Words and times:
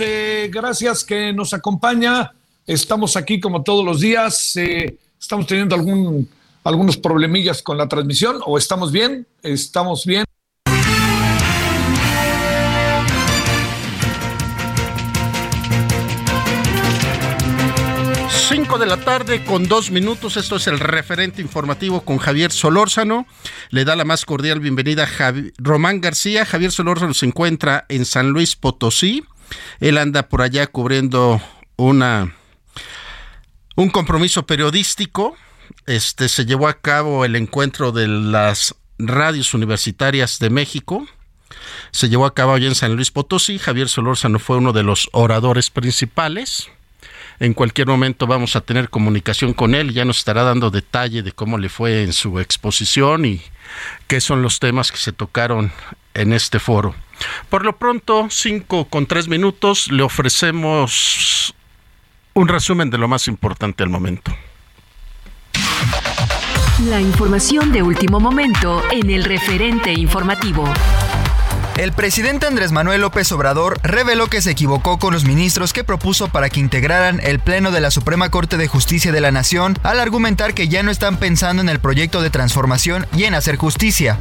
Eh, 0.00 0.48
gracias 0.50 1.04
que 1.04 1.32
nos 1.32 1.52
acompaña. 1.52 2.32
Estamos 2.66 3.16
aquí 3.16 3.38
como 3.38 3.62
todos 3.62 3.84
los 3.84 4.00
días. 4.00 4.56
Eh, 4.56 4.96
estamos 5.20 5.46
teniendo 5.46 5.74
algún, 5.74 6.28
algunos 6.64 6.96
problemillas 6.96 7.62
con 7.62 7.76
la 7.76 7.86
transmisión 7.86 8.40
o 8.46 8.56
estamos 8.56 8.90
bien. 8.90 9.26
Estamos 9.42 10.06
bien. 10.06 10.24
5 18.48 18.78
de 18.78 18.86
la 18.86 18.96
tarde 18.96 19.44
con 19.44 19.68
dos 19.68 19.90
minutos. 19.90 20.38
Esto 20.38 20.56
es 20.56 20.66
el 20.66 20.80
referente 20.80 21.42
informativo 21.42 22.00
con 22.00 22.16
Javier 22.16 22.52
Solórzano. 22.52 23.26
Le 23.68 23.84
da 23.84 23.96
la 23.96 24.04
más 24.04 24.24
cordial 24.24 24.60
bienvenida 24.60 25.04
a 25.04 25.34
Román 25.58 26.00
García. 26.00 26.46
Javier 26.46 26.72
Solórzano 26.72 27.12
se 27.12 27.26
encuentra 27.26 27.84
en 27.90 28.06
San 28.06 28.30
Luis 28.30 28.56
Potosí. 28.56 29.24
Él 29.80 29.98
anda 29.98 30.28
por 30.28 30.42
allá 30.42 30.66
cubriendo 30.66 31.40
una 31.76 32.34
un 33.76 33.90
compromiso 33.90 34.44
periodístico. 34.44 35.36
Este 35.86 36.28
se 36.28 36.46
llevó 36.46 36.68
a 36.68 36.80
cabo 36.80 37.24
el 37.24 37.36
encuentro 37.36 37.92
de 37.92 38.08
las 38.08 38.74
radios 38.98 39.54
universitarias 39.54 40.38
de 40.40 40.50
México. 40.50 41.06
Se 41.92 42.08
llevó 42.08 42.26
a 42.26 42.34
cabo 42.34 42.54
allá 42.54 42.66
en 42.66 42.74
San 42.74 42.96
Luis 42.96 43.10
Potosí. 43.10 43.58
Javier 43.58 43.88
Solórzano 43.88 44.38
fue 44.38 44.56
uno 44.56 44.72
de 44.72 44.82
los 44.82 45.08
oradores 45.12 45.70
principales. 45.70 46.68
En 47.40 47.54
cualquier 47.54 47.86
momento 47.86 48.26
vamos 48.26 48.56
a 48.56 48.62
tener 48.62 48.90
comunicación 48.90 49.52
con 49.54 49.76
él, 49.76 49.92
ya 49.92 50.04
nos 50.04 50.18
estará 50.18 50.42
dando 50.42 50.70
detalle 50.70 51.22
de 51.22 51.30
cómo 51.30 51.56
le 51.56 51.68
fue 51.68 52.02
en 52.02 52.12
su 52.12 52.40
exposición 52.40 53.24
y 53.24 53.40
qué 54.08 54.20
son 54.20 54.42
los 54.42 54.58
temas 54.58 54.90
que 54.90 54.98
se 54.98 55.12
tocaron 55.12 55.70
en 56.18 56.32
este 56.32 56.58
foro. 56.58 56.94
Por 57.48 57.64
lo 57.64 57.76
pronto, 57.76 58.28
cinco 58.30 58.86
con 58.86 59.06
tres 59.06 59.28
minutos, 59.28 59.90
le 59.90 60.02
ofrecemos 60.02 61.54
un 62.34 62.48
resumen 62.48 62.90
de 62.90 62.98
lo 62.98 63.08
más 63.08 63.28
importante 63.28 63.82
al 63.82 63.88
momento. 63.88 64.34
La 66.88 67.00
información 67.00 67.72
de 67.72 67.82
último 67.82 68.20
momento 68.20 68.82
en 68.92 69.10
el 69.10 69.24
referente 69.24 69.92
informativo. 69.92 70.64
El 71.76 71.92
presidente 71.92 72.46
Andrés 72.46 72.72
Manuel 72.72 73.02
López 73.02 73.30
Obrador 73.30 73.78
reveló 73.84 74.26
que 74.26 74.42
se 74.42 74.50
equivocó 74.50 74.98
con 74.98 75.12
los 75.12 75.24
ministros 75.24 75.72
que 75.72 75.84
propuso 75.84 76.28
para 76.28 76.50
que 76.50 76.58
integraran 76.58 77.20
el 77.22 77.38
Pleno 77.38 77.70
de 77.70 77.80
la 77.80 77.92
Suprema 77.92 78.30
Corte 78.30 78.56
de 78.56 78.66
Justicia 78.66 79.12
de 79.12 79.20
la 79.20 79.30
Nación 79.30 79.78
al 79.84 80.00
argumentar 80.00 80.54
que 80.54 80.66
ya 80.66 80.82
no 80.82 80.90
están 80.90 81.18
pensando 81.18 81.62
en 81.62 81.68
el 81.68 81.78
proyecto 81.78 82.20
de 82.20 82.30
transformación 82.30 83.06
y 83.16 83.24
en 83.24 83.34
hacer 83.34 83.56
justicia. 83.56 84.18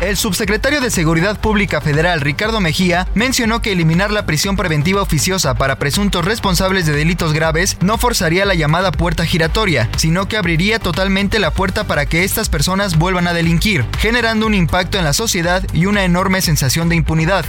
El 0.00 0.18
subsecretario 0.18 0.82
de 0.82 0.90
Seguridad 0.90 1.40
Pública 1.40 1.80
Federal, 1.80 2.20
Ricardo 2.20 2.60
Mejía, 2.60 3.08
mencionó 3.14 3.62
que 3.62 3.72
eliminar 3.72 4.10
la 4.10 4.26
prisión 4.26 4.54
preventiva 4.54 5.00
oficiosa 5.00 5.54
para 5.54 5.78
presuntos 5.78 6.22
responsables 6.22 6.84
de 6.84 6.92
delitos 6.92 7.32
graves 7.32 7.78
no 7.80 7.96
forzaría 7.96 8.44
la 8.44 8.54
llamada 8.54 8.92
puerta 8.92 9.24
giratoria, 9.24 9.88
sino 9.96 10.28
que 10.28 10.36
abriría 10.36 10.78
totalmente 10.78 11.38
la 11.38 11.50
puerta 11.50 11.84
para 11.84 12.04
que 12.04 12.24
estas 12.24 12.50
personas 12.50 12.98
vuelvan 12.98 13.26
a 13.26 13.32
delinquir, 13.32 13.86
generando 13.98 14.46
un 14.46 14.52
impacto 14.52 14.98
en 14.98 15.04
la 15.04 15.14
sociedad 15.14 15.66
y 15.72 15.86
una 15.86 16.04
enorme 16.04 16.42
sensación 16.42 16.90
de 16.90 16.96
impunidad. 16.96 17.46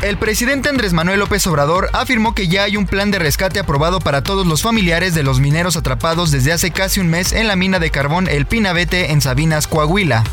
El 0.00 0.16
presidente 0.16 0.70
Andrés 0.70 0.94
Manuel 0.94 1.18
López 1.18 1.46
Obrador 1.46 1.90
afirmó 1.92 2.34
que 2.34 2.48
ya 2.48 2.62
hay 2.62 2.78
un 2.78 2.86
plan 2.86 3.10
de 3.10 3.18
rescate 3.18 3.58
aprobado 3.58 4.00
para 4.00 4.22
todos 4.22 4.46
los 4.46 4.62
familiares 4.62 5.14
de 5.14 5.24
los 5.24 5.40
mineros 5.40 5.76
atrapados 5.76 6.30
desde 6.30 6.52
hace 6.52 6.70
casi 6.70 7.00
un 7.00 7.08
mes 7.08 7.32
en 7.32 7.48
la 7.48 7.56
mina 7.56 7.78
de 7.78 7.90
carbón 7.90 8.28
El 8.28 8.46
Pinabete 8.46 9.12
en 9.12 9.20
Sabinas, 9.20 9.66
Coahuila. 9.66 10.24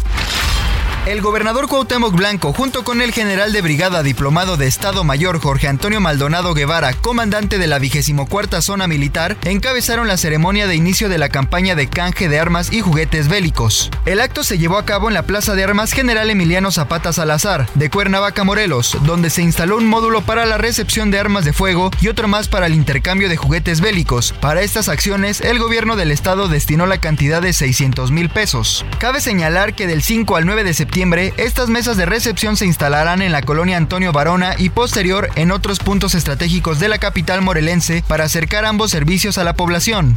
El 1.05 1.21
gobernador 1.21 1.67
Cuauhtémoc 1.67 2.15
Blanco, 2.15 2.51
junto 2.51 2.83
con 2.83 2.99
el 2.99 3.11
general 3.11 3.53
de 3.53 3.61
brigada 3.61 4.01
diplomado 4.01 4.57
de 4.57 4.65
Estado 4.65 5.03
Mayor 5.03 5.39
Jorge 5.39 5.67
Antonio 5.67 6.01
Maldonado 6.01 6.55
Guevara, 6.55 6.93
comandante 6.93 7.59
de 7.59 7.67
la 7.67 7.77
24 7.77 8.59
Zona 8.63 8.87
Militar, 8.87 9.37
encabezaron 9.43 10.07
la 10.07 10.17
ceremonia 10.17 10.65
de 10.65 10.75
inicio 10.75 11.07
de 11.07 11.19
la 11.19 11.29
campaña 11.29 11.75
de 11.75 11.87
canje 11.87 12.27
de 12.27 12.39
armas 12.39 12.73
y 12.73 12.81
juguetes 12.81 13.27
bélicos. 13.27 13.91
El 14.07 14.19
acto 14.19 14.43
se 14.43 14.57
llevó 14.57 14.79
a 14.79 14.85
cabo 14.85 15.07
en 15.07 15.13
la 15.13 15.21
Plaza 15.27 15.53
de 15.53 15.63
Armas 15.63 15.91
General 15.91 16.27
Emiliano 16.27 16.71
Zapata 16.71 17.13
Salazar, 17.13 17.69
de 17.75 17.91
Cuernavaca, 17.91 18.43
Morelos, 18.43 18.97
donde 19.03 19.29
se 19.29 19.43
instaló 19.43 19.77
un 19.77 19.85
módulo 19.85 20.23
para 20.23 20.47
la 20.47 20.57
recepción 20.57 21.11
de 21.11 21.19
armas 21.19 21.45
de 21.45 21.53
fuego 21.53 21.91
y 22.01 22.07
otro 22.07 22.27
más 22.27 22.47
para 22.47 22.65
el 22.65 22.73
intercambio 22.73 23.29
de 23.29 23.37
juguetes 23.37 23.79
bélicos. 23.79 24.33
Para 24.41 24.63
estas 24.63 24.89
acciones, 24.89 25.41
el 25.41 25.59
gobierno 25.59 25.97
del 25.97 26.09
estado 26.09 26.47
destinó 26.47 26.87
la 26.87 26.97
cantidad 26.97 27.43
de 27.43 27.53
600 27.53 28.09
mil 28.09 28.29
pesos. 28.29 28.83
Cabe 28.97 29.21
señalar 29.21 29.75
que 29.75 29.85
del 29.85 30.01
5 30.01 30.35
al 30.35 30.47
9 30.47 30.63
de 30.63 30.73
septiembre 30.73 30.94
estas 30.95 31.67
mesas 31.67 31.97
de 31.97 32.05
recepción 32.05 32.55
se 32.55 32.65
instalarán 32.65 33.21
en 33.21 33.33
la 33.33 33.41
colonia 33.41 33.75
Antonio 33.75 34.13
Varona 34.13 34.55
y 34.57 34.69
posterior 34.69 35.29
en 35.35 35.51
otros 35.51 35.79
puntos 35.79 36.15
estratégicos 36.15 36.79
de 36.79 36.87
la 36.87 36.99
capital 36.99 37.41
morelense 37.41 38.01
para 38.07 38.23
acercar 38.23 38.63
ambos 38.63 38.91
servicios 38.91 39.37
a 39.37 39.43
la 39.43 39.55
población. 39.55 40.15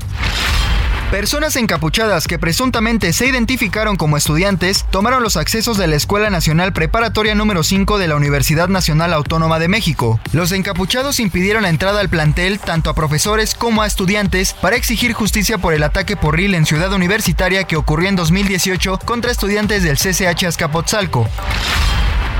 Personas 1.11 1.57
encapuchadas 1.57 2.27
que 2.27 2.39
presuntamente 2.39 3.15
se 3.15 3.27
identificaron 3.27 3.97
como 3.97 4.19
estudiantes 4.19 4.85
tomaron 4.91 5.23
los 5.23 5.39
accesos 5.39 5.79
de 5.79 5.87
la 5.87 5.97
Escuela 5.97 6.29
Nacional 6.29 6.75
Preparatoria 6.75 7.35
número 7.35 7.63
5 7.63 7.97
de 7.97 8.09
la 8.09 8.17
Universidad 8.17 8.69
Nacional 8.69 9.15
Autónoma 9.15 9.59
de 9.59 9.69
México. 9.69 10.21
Los 10.33 10.53
encapuchados 10.53 11.19
impidieron 11.19 11.63
la 11.63 11.71
entrada 11.71 12.01
al 12.01 12.11
plantel 12.11 12.59
tanto 12.59 12.91
a 12.91 12.95
profesores 12.95 13.55
como 13.55 13.81
a 13.81 13.87
estudiantes 13.87 14.53
para 14.61 14.77
exigir 14.77 15.15
justicia 15.15 15.57
por 15.57 15.73
el 15.73 15.83
ataque 15.83 16.15
porril 16.15 16.55
en 16.55 16.67
Ciudad 16.67 16.93
Universitaria 16.93 17.65
que 17.65 17.77
ocurrió 17.77 18.11
en 18.11 18.17
2018 18.17 18.99
contra 19.07 19.33
estudiantes 19.33 19.83
del 19.83 19.97
CCH 19.97 20.45
Azcapotzalco. 20.45 20.68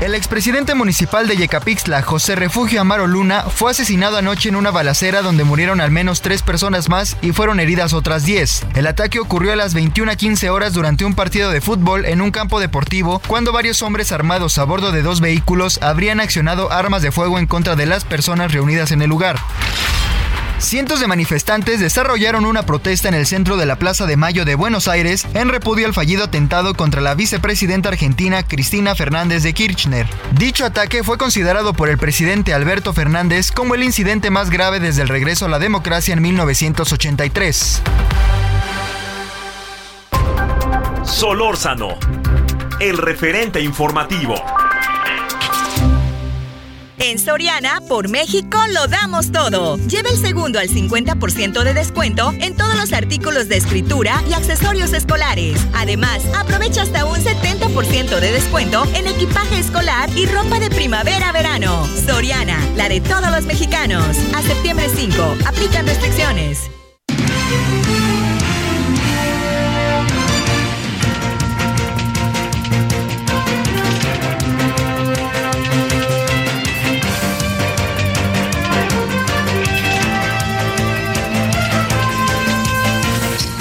El 0.01 0.15
expresidente 0.15 0.75
municipal 0.75 1.27
de 1.27 1.35
Yecapixtla, 1.35 2.01
José 2.03 2.35
Refugio 2.35 2.79
Amaro 2.79 3.05
Luna, 3.05 3.43
fue 3.43 3.71
asesinado 3.71 4.15
anoche 4.15 4.47
en 4.47 4.55
una 4.55 4.71
balacera 4.71 5.21
donde 5.21 5.43
murieron 5.43 5.81
al 5.81 5.91
menos 5.91 6.21
tres 6.21 6.41
personas 6.41 6.87
más 6.87 7.17
y 7.21 7.33
fueron 7.33 7.59
heridas 7.59 7.91
otras 7.91 8.23
10. 8.23 8.67
El 8.75 8.87
ataque 8.87 9.19
ocurrió 9.19 9.51
a 9.51 9.57
las 9.57 9.73
21 9.73 10.09
a 10.09 10.15
15 10.15 10.49
horas 10.51 10.73
durante 10.73 11.03
un 11.03 11.15
partido 11.15 11.51
de 11.51 11.59
fútbol 11.59 12.05
en 12.05 12.21
un 12.21 12.31
campo 12.31 12.61
deportivo 12.61 13.21
cuando 13.27 13.51
varios 13.51 13.81
hombres 13.81 14.13
armados 14.13 14.57
a 14.57 14.63
bordo 14.63 14.93
de 14.93 15.01
dos 15.01 15.19
vehículos 15.19 15.81
habrían 15.81 16.21
accionado 16.21 16.71
armas 16.71 17.01
de 17.01 17.11
fuego 17.11 17.37
en 17.37 17.45
contra 17.45 17.75
de 17.75 17.85
las 17.85 18.05
personas 18.05 18.53
reunidas 18.53 18.93
en 18.93 19.01
el 19.01 19.09
lugar. 19.09 19.37
Cientos 20.59 20.99
de 20.99 21.07
manifestantes 21.07 21.79
desarrollaron 21.79 22.45
una 22.45 22.63
protesta 22.63 23.07
en 23.07 23.13
el 23.13 23.25
centro 23.25 23.55
de 23.55 23.65
la 23.65 23.77
Plaza 23.77 24.05
de 24.05 24.17
Mayo 24.17 24.43
de 24.43 24.55
Buenos 24.55 24.89
Aires 24.89 25.25
en 25.33 25.47
repudio 25.47 25.87
al 25.87 25.93
fallido 25.93 26.25
atentado 26.25 26.73
contra 26.73 26.99
la 26.99 27.15
vicepresidenta 27.15 27.87
argentina 27.87 28.43
Cristina 28.43 28.93
Fernández 28.93 29.41
de 29.43 29.53
Kirchner. 29.53 30.05
Dicho 30.33 30.65
ataque 30.65 31.01
fue 31.01 31.17
considerado 31.17 31.73
por 31.73 31.87
el 31.87 31.97
presidente 31.97 32.53
Alberto 32.53 32.93
Fernández 32.93 33.51
como 33.51 33.73
el 33.73 33.83
incidente 33.83 34.31
más 34.31 34.49
grave 34.49 34.81
desde 34.81 35.01
el 35.01 35.07
regreso 35.07 35.45
a 35.45 35.49
la 35.49 35.59
democracia 35.59 36.13
en 36.13 36.21
1983. 36.21 37.81
Solórzano, 41.05 41.97
el 42.81 42.97
referente 42.97 43.61
informativo. 43.61 44.35
En 47.01 47.17
Soriana, 47.17 47.81
por 47.87 48.09
México, 48.09 48.57
lo 48.73 48.87
damos 48.87 49.31
todo. 49.31 49.77
Lleva 49.87 50.09
el 50.09 50.17
segundo 50.17 50.59
al 50.59 50.67
50% 50.67 51.63
de 51.63 51.73
descuento 51.73 52.33
en 52.41 52.57
todos 52.57 52.75
los 52.75 52.91
artículos 52.91 53.47
de 53.47 53.55
escritura 53.55 54.21
y 54.29 54.33
accesorios 54.33 54.91
escolares. 54.91 55.57
Además, 55.73 56.21
aprovecha 56.37 56.81
hasta 56.81 57.05
un 57.05 57.17
70% 57.17 58.19
de 58.19 58.31
descuento 58.33 58.83
en 58.93 59.07
equipaje 59.07 59.59
escolar 59.59 60.09
y 60.17 60.25
ropa 60.25 60.59
de 60.59 60.69
primavera-verano. 60.69 61.87
Soriana, 62.05 62.59
la 62.75 62.89
de 62.89 62.99
todos 62.99 63.31
los 63.31 63.45
mexicanos. 63.45 64.17
A 64.35 64.41
septiembre 64.41 64.87
5, 64.93 65.37
aplican 65.45 65.87
restricciones. 65.87 66.69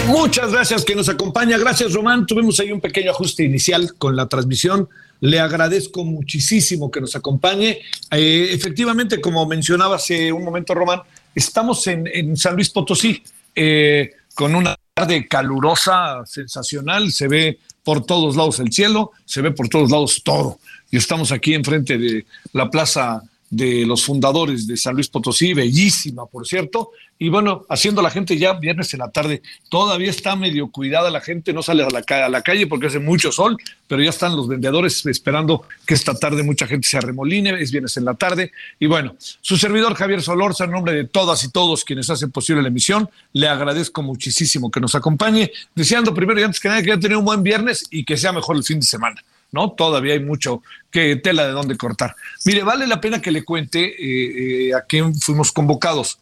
Muchas 0.08 0.50
gracias 0.52 0.86
que 0.86 0.94
nos 0.94 1.10
acompaña. 1.10 1.58
Gracias, 1.58 1.92
Román. 1.92 2.24
Tuvimos 2.24 2.58
ahí 2.60 2.72
un 2.72 2.80
pequeño 2.80 3.10
ajuste 3.10 3.44
inicial 3.44 3.92
con 3.98 4.16
la 4.16 4.26
transmisión. 4.26 4.88
Le 5.20 5.38
agradezco 5.38 6.02
muchísimo 6.02 6.90
que 6.90 7.02
nos 7.02 7.14
acompañe. 7.14 7.80
Eh, 8.10 8.48
efectivamente, 8.50 9.20
como 9.20 9.44
mencionaba 9.44 9.96
hace 9.96 10.32
un 10.32 10.44
momento, 10.44 10.74
Román, 10.74 11.02
estamos 11.34 11.86
en, 11.88 12.06
en 12.06 12.38
San 12.38 12.54
Luis 12.54 12.70
Potosí 12.70 13.22
eh, 13.54 14.12
con 14.34 14.54
una 14.54 14.74
tarde 14.94 15.28
calurosa, 15.28 16.24
sensacional. 16.24 17.12
Se 17.12 17.28
ve 17.28 17.58
por 17.84 18.06
todos 18.06 18.34
lados 18.34 18.60
el 18.60 18.72
cielo, 18.72 19.12
se 19.26 19.42
ve 19.42 19.50
por 19.50 19.68
todos 19.68 19.90
lados 19.90 20.22
todo. 20.24 20.58
Y 20.90 20.96
estamos 20.96 21.32
aquí 21.32 21.52
enfrente 21.52 21.98
de 21.98 22.24
la 22.54 22.70
plaza 22.70 23.22
de 23.50 23.86
los 23.86 24.04
fundadores 24.04 24.66
de 24.66 24.76
San 24.76 24.94
Luis 24.94 25.08
Potosí, 25.08 25.54
bellísima, 25.54 26.26
por 26.26 26.46
cierto, 26.46 26.90
y 27.18 27.30
bueno, 27.30 27.64
haciendo 27.68 28.00
la 28.00 28.10
gente 28.10 28.36
ya 28.38 28.52
viernes 28.52 28.92
en 28.94 29.00
la 29.00 29.10
tarde, 29.10 29.42
todavía 29.68 30.10
está 30.10 30.36
medio 30.36 30.70
cuidada 30.70 31.10
la 31.10 31.20
gente, 31.20 31.52
no 31.52 31.62
sale 31.62 31.82
a 31.82 31.88
la, 31.88 32.24
a 32.24 32.28
la 32.28 32.42
calle 32.42 32.66
porque 32.66 32.86
hace 32.86 33.00
mucho 33.00 33.32
sol, 33.32 33.56
pero 33.88 34.02
ya 34.02 34.10
están 34.10 34.36
los 34.36 34.46
vendedores 34.46 35.04
esperando 35.06 35.62
que 35.84 35.94
esta 35.94 36.14
tarde 36.14 36.42
mucha 36.42 36.66
gente 36.66 36.86
se 36.86 36.98
arremoline, 36.98 37.48
es 37.58 37.72
viernes 37.72 37.96
en 37.96 38.04
la 38.04 38.14
tarde, 38.14 38.52
y 38.78 38.86
bueno, 38.86 39.16
su 39.18 39.56
servidor 39.56 39.94
Javier 39.94 40.22
Solorza, 40.22 40.64
en 40.64 40.70
nombre 40.70 40.94
de 40.94 41.04
todas 41.04 41.42
y 41.44 41.50
todos 41.50 41.84
quienes 41.84 42.08
hacen 42.10 42.30
posible 42.30 42.62
la 42.62 42.68
emisión, 42.68 43.08
le 43.32 43.48
agradezco 43.48 44.02
muchísimo 44.02 44.70
que 44.70 44.80
nos 44.80 44.94
acompañe, 44.94 45.50
deseando 45.74 46.14
primero 46.14 46.40
y 46.40 46.44
antes 46.44 46.60
que 46.60 46.68
nada 46.68 46.82
que 46.82 46.92
haya 46.92 47.00
tenido 47.00 47.18
un 47.18 47.24
buen 47.24 47.42
viernes 47.42 47.86
y 47.90 48.04
que 48.04 48.16
sea 48.16 48.32
mejor 48.32 48.56
el 48.56 48.64
fin 48.64 48.78
de 48.78 48.86
semana. 48.86 49.22
¿No? 49.52 49.72
Todavía 49.72 50.14
hay 50.14 50.20
mucho 50.20 50.62
que 50.90 51.16
tela 51.16 51.46
de 51.46 51.52
dónde 51.52 51.76
cortar. 51.76 52.14
Mire, 52.44 52.62
vale 52.62 52.86
la 52.86 53.00
pena 53.00 53.20
que 53.20 53.30
le 53.30 53.44
cuente 53.44 53.80
eh, 53.84 54.68
eh, 54.68 54.74
a 54.74 54.82
quién 54.82 55.14
fuimos 55.14 55.52
convocados. 55.52 56.18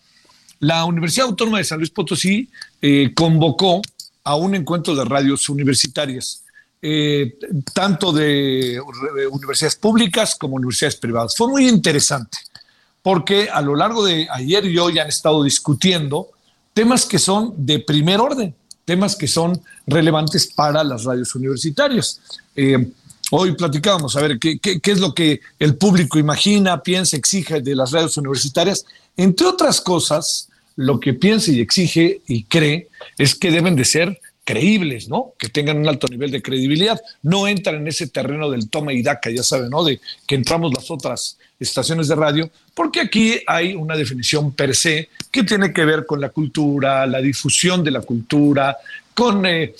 La 0.60 0.84
Universidad 0.84 1.26
Autónoma 1.28 1.58
de 1.58 1.64
San 1.64 1.78
Luis 1.78 1.90
Potosí 1.90 2.48
eh, 2.80 3.12
convocó 3.14 3.82
a 4.24 4.36
un 4.36 4.54
encuentro 4.54 4.94
de 4.94 5.04
radios 5.04 5.48
universitarias, 5.48 6.42
tanto 7.74 8.12
de 8.12 8.80
universidades 9.30 9.76
públicas 9.76 10.36
como 10.36 10.56
universidades 10.56 10.96
privadas. 10.96 11.36
Fue 11.36 11.48
muy 11.48 11.68
interesante 11.68 12.38
porque 13.02 13.48
a 13.48 13.60
lo 13.60 13.76
largo 13.76 14.04
de 14.04 14.26
ayer 14.32 14.64
y 14.64 14.78
hoy 14.78 14.98
han 14.98 15.06
estado 15.06 15.44
discutiendo 15.44 16.28
temas 16.74 17.06
que 17.06 17.20
son 17.20 17.54
de 17.56 17.78
primer 17.78 18.18
orden, 18.20 18.52
temas 18.84 19.14
que 19.14 19.28
son 19.28 19.60
relevantes 19.86 20.48
para 20.48 20.82
las 20.82 21.04
radios 21.04 21.32
universitarias. 21.36 22.20
Hoy 23.30 23.52
platicábamos 23.52 24.16
a 24.16 24.22
ver 24.22 24.38
qué, 24.38 24.58
qué, 24.58 24.80
es 24.84 25.00
lo 25.00 25.12
que 25.12 25.40
el 25.58 25.76
público 25.76 26.18
imagina, 26.18 26.82
piensa, 26.82 27.16
exige 27.16 27.60
de 27.60 27.74
las 27.74 27.90
radios 27.90 28.16
universitarias. 28.16 28.86
Entre 29.16 29.46
otras 29.46 29.80
cosas, 29.80 30.48
lo 30.76 31.00
que 31.00 31.14
piensa 31.14 31.50
y 31.50 31.60
exige 31.60 32.20
y 32.28 32.44
cree 32.44 32.88
es 33.18 33.34
que 33.34 33.50
deben 33.50 33.74
de 33.74 33.84
ser 33.84 34.20
creíbles, 34.44 35.08
¿no? 35.08 35.32
Que 35.38 35.48
tengan 35.48 35.78
un 35.78 35.88
alto 35.88 36.06
nivel 36.06 36.30
de 36.30 36.40
credibilidad. 36.40 37.00
No 37.22 37.48
entran 37.48 37.76
en 37.76 37.88
ese 37.88 38.06
terreno 38.06 38.48
del 38.48 38.70
toma 38.70 38.92
y 38.92 39.02
daca, 39.02 39.28
ya 39.28 39.42
saben, 39.42 39.70
¿no? 39.70 39.82
De 39.82 40.00
que 40.24 40.36
entramos 40.36 40.72
las 40.72 40.88
otras 40.88 41.36
estaciones 41.58 42.06
de 42.06 42.14
radio, 42.14 42.48
porque 42.72 43.00
aquí 43.00 43.40
hay 43.46 43.74
una 43.74 43.96
definición 43.96 44.52
per 44.52 44.76
se 44.76 45.08
que 45.32 45.42
tiene 45.42 45.72
que 45.72 45.84
ver 45.84 46.06
con 46.06 46.20
la 46.20 46.28
cultura, 46.28 47.06
la 47.06 47.20
difusión 47.20 47.82
de 47.82 47.90
la 47.90 48.02
cultura, 48.02 48.76
con 49.14 49.44
eh, 49.46 49.74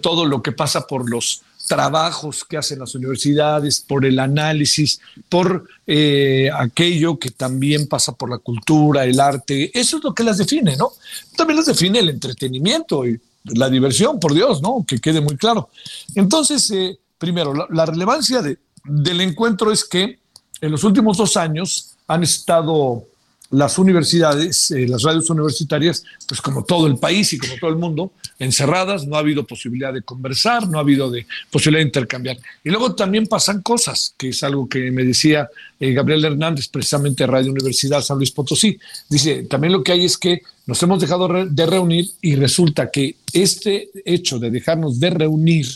todo 0.00 0.24
lo 0.24 0.42
que 0.42 0.50
pasa 0.50 0.84
por 0.84 1.08
los 1.08 1.42
trabajos 1.68 2.44
que 2.44 2.56
hacen 2.56 2.78
las 2.80 2.94
universidades, 2.94 3.80
por 3.80 4.04
el 4.04 4.18
análisis, 4.18 5.00
por 5.28 5.68
eh, 5.86 6.50
aquello 6.52 7.18
que 7.18 7.30
también 7.30 7.86
pasa 7.86 8.12
por 8.12 8.30
la 8.30 8.38
cultura, 8.38 9.04
el 9.04 9.20
arte. 9.20 9.70
Eso 9.78 9.98
es 9.98 10.04
lo 10.04 10.14
que 10.14 10.24
las 10.24 10.38
define, 10.38 10.76
¿no? 10.76 10.92
También 11.36 11.58
las 11.58 11.66
define 11.66 12.00
el 12.00 12.08
entretenimiento 12.08 13.06
y 13.06 13.20
la 13.44 13.68
diversión, 13.68 14.18
por 14.18 14.34
Dios, 14.34 14.60
¿no? 14.62 14.84
Que 14.86 14.98
quede 14.98 15.20
muy 15.20 15.36
claro. 15.36 15.68
Entonces, 16.14 16.70
eh, 16.70 16.98
primero, 17.18 17.54
la, 17.70 17.86
relevancia 17.86 18.42
del 18.84 19.20
encuentro 19.20 19.70
es 19.70 19.84
que 19.84 20.18
en 20.60 20.70
los 20.72 20.82
últimos 20.84 21.16
dos 21.16 21.36
años 21.36 21.90
han 22.06 22.22
estado 22.22 23.04
las 23.50 23.78
universidades, 23.78 24.70
eh, 24.70 24.86
las 24.86 25.02
radios 25.02 25.30
universitarias, 25.30 26.04
pues 26.26 26.40
como 26.42 26.64
todo 26.64 26.86
el 26.86 26.98
país 26.98 27.32
y 27.32 27.38
como 27.38 27.54
todo 27.58 27.70
el 27.70 27.76
mundo, 27.76 28.12
encerradas, 28.38 29.06
no 29.06 29.16
ha 29.16 29.20
habido 29.20 29.46
posibilidad 29.46 29.92
de 29.92 30.02
conversar, 30.02 30.68
no 30.68 30.78
ha 30.78 30.82
habido 30.82 31.10
de 31.10 31.26
posibilidad 31.50 31.82
de 31.82 31.88
intercambiar. 31.88 32.38
Y 32.62 32.70
luego 32.70 32.94
también 32.94 33.26
pasan 33.26 33.62
cosas, 33.62 34.14
que 34.18 34.28
es 34.30 34.42
algo 34.42 34.68
que 34.68 34.90
me 34.90 35.04
decía 35.04 35.48
eh, 35.80 35.92
Gabriel 35.92 36.24
Hernández, 36.24 36.68
precisamente 36.68 37.26
Radio 37.26 37.50
Universidad 37.52 38.02
San 38.02 38.18
Luis 38.18 38.30
Potosí. 38.30 38.78
Dice, 39.08 39.44
también 39.44 39.72
lo 39.72 39.82
que 39.82 39.92
hay 39.92 40.04
es 40.04 40.18
que 40.18 40.42
nos 40.66 40.82
hemos 40.82 41.00
dejado 41.00 41.28
de 41.46 41.66
reunir 41.66 42.10
y 42.20 42.36
resulta 42.36 42.90
que 42.90 43.16
este 43.32 43.88
hecho 44.04 44.38
de 44.38 44.50
dejarnos 44.50 45.00
de 45.00 45.10
reunir 45.10 45.66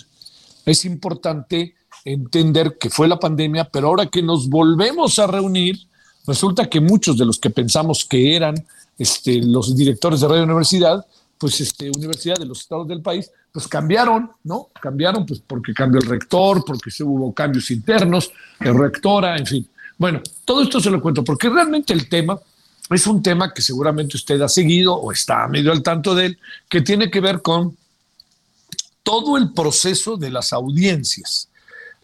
es 0.67 0.85
importante 0.85 1.75
entender 2.05 2.77
que 2.79 2.91
fue 2.91 3.09
la 3.09 3.19
pandemia, 3.19 3.65
pero 3.65 3.89
ahora 3.89 4.07
que 4.07 4.23
nos 4.23 4.49
volvemos 4.49 5.19
a 5.19 5.27
reunir, 5.27 5.79
Resulta 6.27 6.69
que 6.69 6.81
muchos 6.81 7.19
de 7.19 7.25
los 7.25 7.39
que 7.39 7.51
pensamos 7.51 8.05
que 8.05 8.37
eran 8.37 8.55
este, 8.99 9.43
los 9.43 9.77
directores 9.77 10.21
de 10.21 10.29
Radio 10.29 10.45
Universidad, 10.45 11.05
pues 11.39 11.61
este, 11.61 11.91
universidad 11.91 12.37
de 12.37 12.47
los 12.47 12.61
estados 12.61 12.87
del 12.87 13.03
país, 13.03 13.31
pues 13.53 13.67
cambiaron, 13.69 14.31
¿no? 14.45 14.69
Cambiaron 14.81 15.27
pues 15.27 15.43
porque 15.47 15.75
cambió 15.75 16.01
el 16.01 16.07
rector, 16.07 16.65
porque 16.65 16.91
hubo 17.03 17.33
cambios 17.33 17.71
internos, 17.71 18.31
el 18.61 18.79
rectora, 18.79 19.37
en 19.37 19.47
fin. 19.47 19.69
Bueno, 19.99 20.23
todo 20.45 20.63
esto 20.63 20.81
se 20.81 20.91
lo 20.91 21.03
cuento 21.03 21.23
porque 21.23 21.49
realmente 21.49 21.93
el 21.93 22.09
tema 22.09 22.39
es 22.91 23.07
un 23.07 23.23
tema 23.23 23.53
que 23.53 23.63
seguramente 23.63 24.17
usted 24.17 24.41
ha 24.41 24.49
seguido 24.49 24.95
o 24.95 25.13
está 25.13 25.47
medio 25.49 25.73
al 25.73 25.83
tanto 25.83 26.15
de 26.15 26.27
él, 26.27 26.39
que 26.69 26.81
tiene 26.81 27.11
que 27.11 27.21
ver 27.21 27.43
con 27.43 27.77
todo 29.03 29.37
el 29.37 29.53
proceso 29.53 30.17
de 30.17 30.31
las 30.31 30.53
audiencias. 30.53 31.49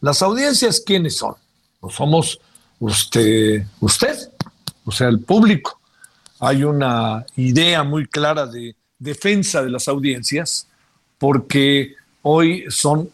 Las 0.01 0.23
audiencias, 0.23 0.81
¿quiénes 0.85 1.17
son? 1.17 1.35
Pues 1.81 1.95
somos 1.95 2.41
usted, 2.81 3.65
usted, 3.81 4.17
o 4.85 4.93
sea, 4.93 5.09
el 5.09 5.21
público. 5.21 5.81
Hay 6.41 6.65
una 6.65 7.25
idea 7.37 7.83
muy 7.83 8.07
clara 8.07 8.47
de 8.47 8.75
defensa 8.99 9.63
de 9.63 9.71
las 9.71 9.89
audiencias 9.89 10.67
porque 11.19 11.95
hoy 12.23 12.65
son 12.69 13.11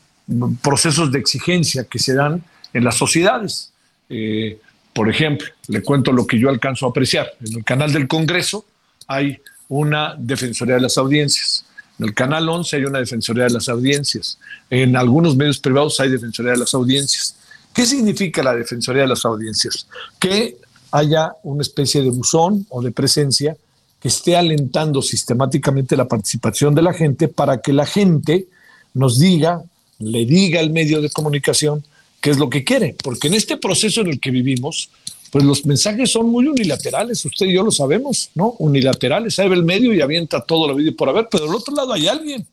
procesos 0.63 1.11
de 1.13 1.19
exigencia 1.19 1.85
que 1.85 1.99
se 1.99 2.15
dan 2.15 2.43
en 2.73 2.85
las 2.85 2.97
sociedades. 2.97 3.73
Eh, 4.09 4.59
por 4.93 5.09
ejemplo, 5.09 5.49
le 5.69 5.83
cuento 5.83 6.13
lo 6.13 6.27
que 6.27 6.39
yo 6.39 6.49
alcanzo 6.51 6.87
a 6.87 6.91
apreciar. 6.91 7.33
En 7.41 7.57
el 7.57 7.65
canal 7.65 7.93
del 7.93 8.07
Congreso 8.07 8.65
hay 9.07 9.41
una 9.69 10.15
Defensoría 10.19 10.77
de 10.77 10.83
las 10.83 10.99
Audiencias. 10.99 11.65
En 11.99 12.07
el 12.07 12.15
canal 12.15 12.49
11 12.49 12.77
hay 12.77 12.85
una 12.85 12.99
Defensoría 12.99 13.45
de 13.45 13.51
las 13.51 13.69
Audiencias. 13.69 14.39
En 14.71 14.97
algunos 14.97 15.37
medios 15.37 15.59
privados 15.59 15.99
hay 16.01 16.11
Defensoría 16.11 16.53
de 16.53 16.59
las 16.59 16.75
Audiencias 16.75 17.37
¿Qué 17.75 17.85
significa 17.85 18.43
la 18.43 18.55
Defensoría 18.55 19.03
de 19.03 19.09
las 19.09 19.25
Audiencias? 19.25 19.89
Que 20.19 20.57
haya 20.93 21.33
una 21.43 21.63
especie 21.63 22.03
de 22.03 22.11
buzón 22.11 22.67
o 22.71 22.81
de 22.81 22.93
presencia 22.93 23.57
que 24.01 24.09
esté 24.09 24.37
alentando 24.37 25.03
sistemáticamente 25.03 25.97
la 25.97 26.07
participación 26.07 26.75
de 26.75 26.83
la 26.83 26.93
gente 26.93 27.27
para 27.27 27.61
que 27.61 27.73
la 27.73 27.85
gente 27.85 28.47
nos 28.93 29.19
diga, 29.19 29.65
le 29.99 30.25
diga 30.25 30.61
al 30.61 30.71
medio 30.71 31.01
de 31.01 31.11
comunicación 31.11 31.85
qué 32.21 32.31
es 32.31 32.39
lo 32.39 32.49
que 32.49 32.63
quiere. 32.63 32.95
Porque 33.03 33.29
en 33.29 33.35
este 33.35 33.57
proceso 33.57 34.03
en 34.03 34.09
el 34.09 34.21
que 34.21 34.31
vivimos, 34.31 34.91
pues 35.33 35.45
los 35.45 35.67
mensajes 35.67 36.13
son 36.13 36.31
muy 36.31 36.47
unilaterales, 36.47 37.25
usted 37.25 37.47
y 37.47 37.55
yo 37.55 37.65
lo 37.65 37.73
sabemos, 37.73 38.31
¿no? 38.37 38.55
Unilaterales, 38.61 39.37
ahí 39.41 39.49
ve 39.49 39.57
el 39.57 39.65
medio 39.65 39.93
y 39.93 40.01
avienta 40.01 40.41
todo 40.41 40.69
lo 40.69 40.77
vídeo 40.77 40.95
por 40.95 41.09
haber, 41.09 41.29
pero 41.29 41.47
del 41.47 41.57
otro 41.57 41.75
lado 41.75 41.93
hay 41.93 42.07
alguien, 42.07 42.47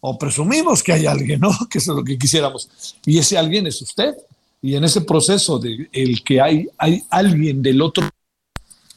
o 0.00 0.16
presumimos 0.16 0.82
que 0.82 0.92
hay 0.92 1.06
alguien, 1.06 1.40
¿no? 1.40 1.50
Que 1.70 1.78
eso 1.78 1.92
es 1.92 1.96
lo 1.96 2.04
que 2.04 2.16
quisiéramos. 2.16 2.68
Y 3.04 3.18
ese 3.18 3.36
alguien 3.36 3.66
es 3.66 3.82
usted. 3.82 4.14
Y 4.62 4.76
en 4.76 4.84
ese 4.84 5.00
proceso 5.00 5.58
de 5.58 5.88
el 5.92 6.22
que 6.22 6.40
hay, 6.40 6.68
hay 6.78 7.02
alguien 7.10 7.60
del 7.62 7.82
otro, 7.82 8.08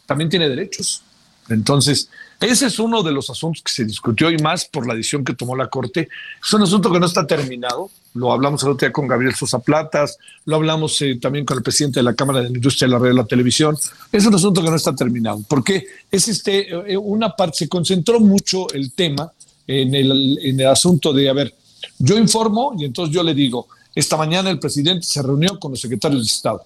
también 0.05 0.29
tiene 0.29 0.47
derechos. 0.47 1.01
Entonces, 1.49 2.09
ese 2.39 2.67
es 2.67 2.79
uno 2.79 3.03
de 3.03 3.11
los 3.11 3.29
asuntos 3.29 3.63
que 3.63 3.71
se 3.71 3.85
discutió 3.85 4.29
y 4.29 4.37
más 4.37 4.65
por 4.65 4.87
la 4.87 4.93
decisión 4.93 5.23
que 5.23 5.33
tomó 5.33 5.55
la 5.55 5.67
Corte. 5.67 6.09
Es 6.43 6.53
un 6.53 6.63
asunto 6.63 6.91
que 6.91 6.99
no 6.99 7.05
está 7.05 7.25
terminado. 7.25 7.89
Lo 8.13 8.31
hablamos 8.31 8.63
el 8.63 8.69
otro 8.69 8.87
día 8.87 8.93
con 8.93 9.07
Gabriel 9.07 9.35
Sosa 9.35 9.59
Platas, 9.59 10.17
lo 10.45 10.55
hablamos 10.55 11.01
eh, 11.01 11.17
también 11.21 11.45
con 11.45 11.57
el 11.57 11.63
presidente 11.63 11.99
de 11.99 12.03
la 12.03 12.13
Cámara 12.13 12.39
de 12.39 12.49
la 12.49 12.55
Industria 12.55 12.87
de 12.87 12.93
la 12.93 12.99
Radio 12.99 13.13
y 13.13 13.17
la 13.17 13.25
Televisión. 13.25 13.77
Es 14.11 14.25
un 14.25 14.35
asunto 14.35 14.61
que 14.61 14.69
no 14.69 14.75
está 14.75 14.95
terminado, 14.95 15.41
porque 15.49 15.85
es 16.09 16.27
este, 16.27 16.69
eh, 16.93 16.97
una 16.97 17.35
parte, 17.35 17.57
se 17.57 17.69
concentró 17.69 18.19
mucho 18.21 18.69
el 18.69 18.93
tema 18.93 19.31
en 19.67 19.93
el, 19.93 20.39
en 20.41 20.59
el 20.59 20.67
asunto 20.67 21.11
de, 21.11 21.29
a 21.29 21.33
ver, 21.33 21.53
yo 21.99 22.17
informo 22.17 22.73
y 22.77 22.85
entonces 22.85 23.13
yo 23.13 23.21
le 23.21 23.33
digo, 23.33 23.67
esta 23.95 24.17
mañana 24.17 24.49
el 24.49 24.59
presidente 24.59 25.05
se 25.05 25.21
reunió 25.21 25.59
con 25.59 25.71
los 25.71 25.81
secretarios 25.81 26.21
de 26.21 26.27
Estado. 26.27 26.63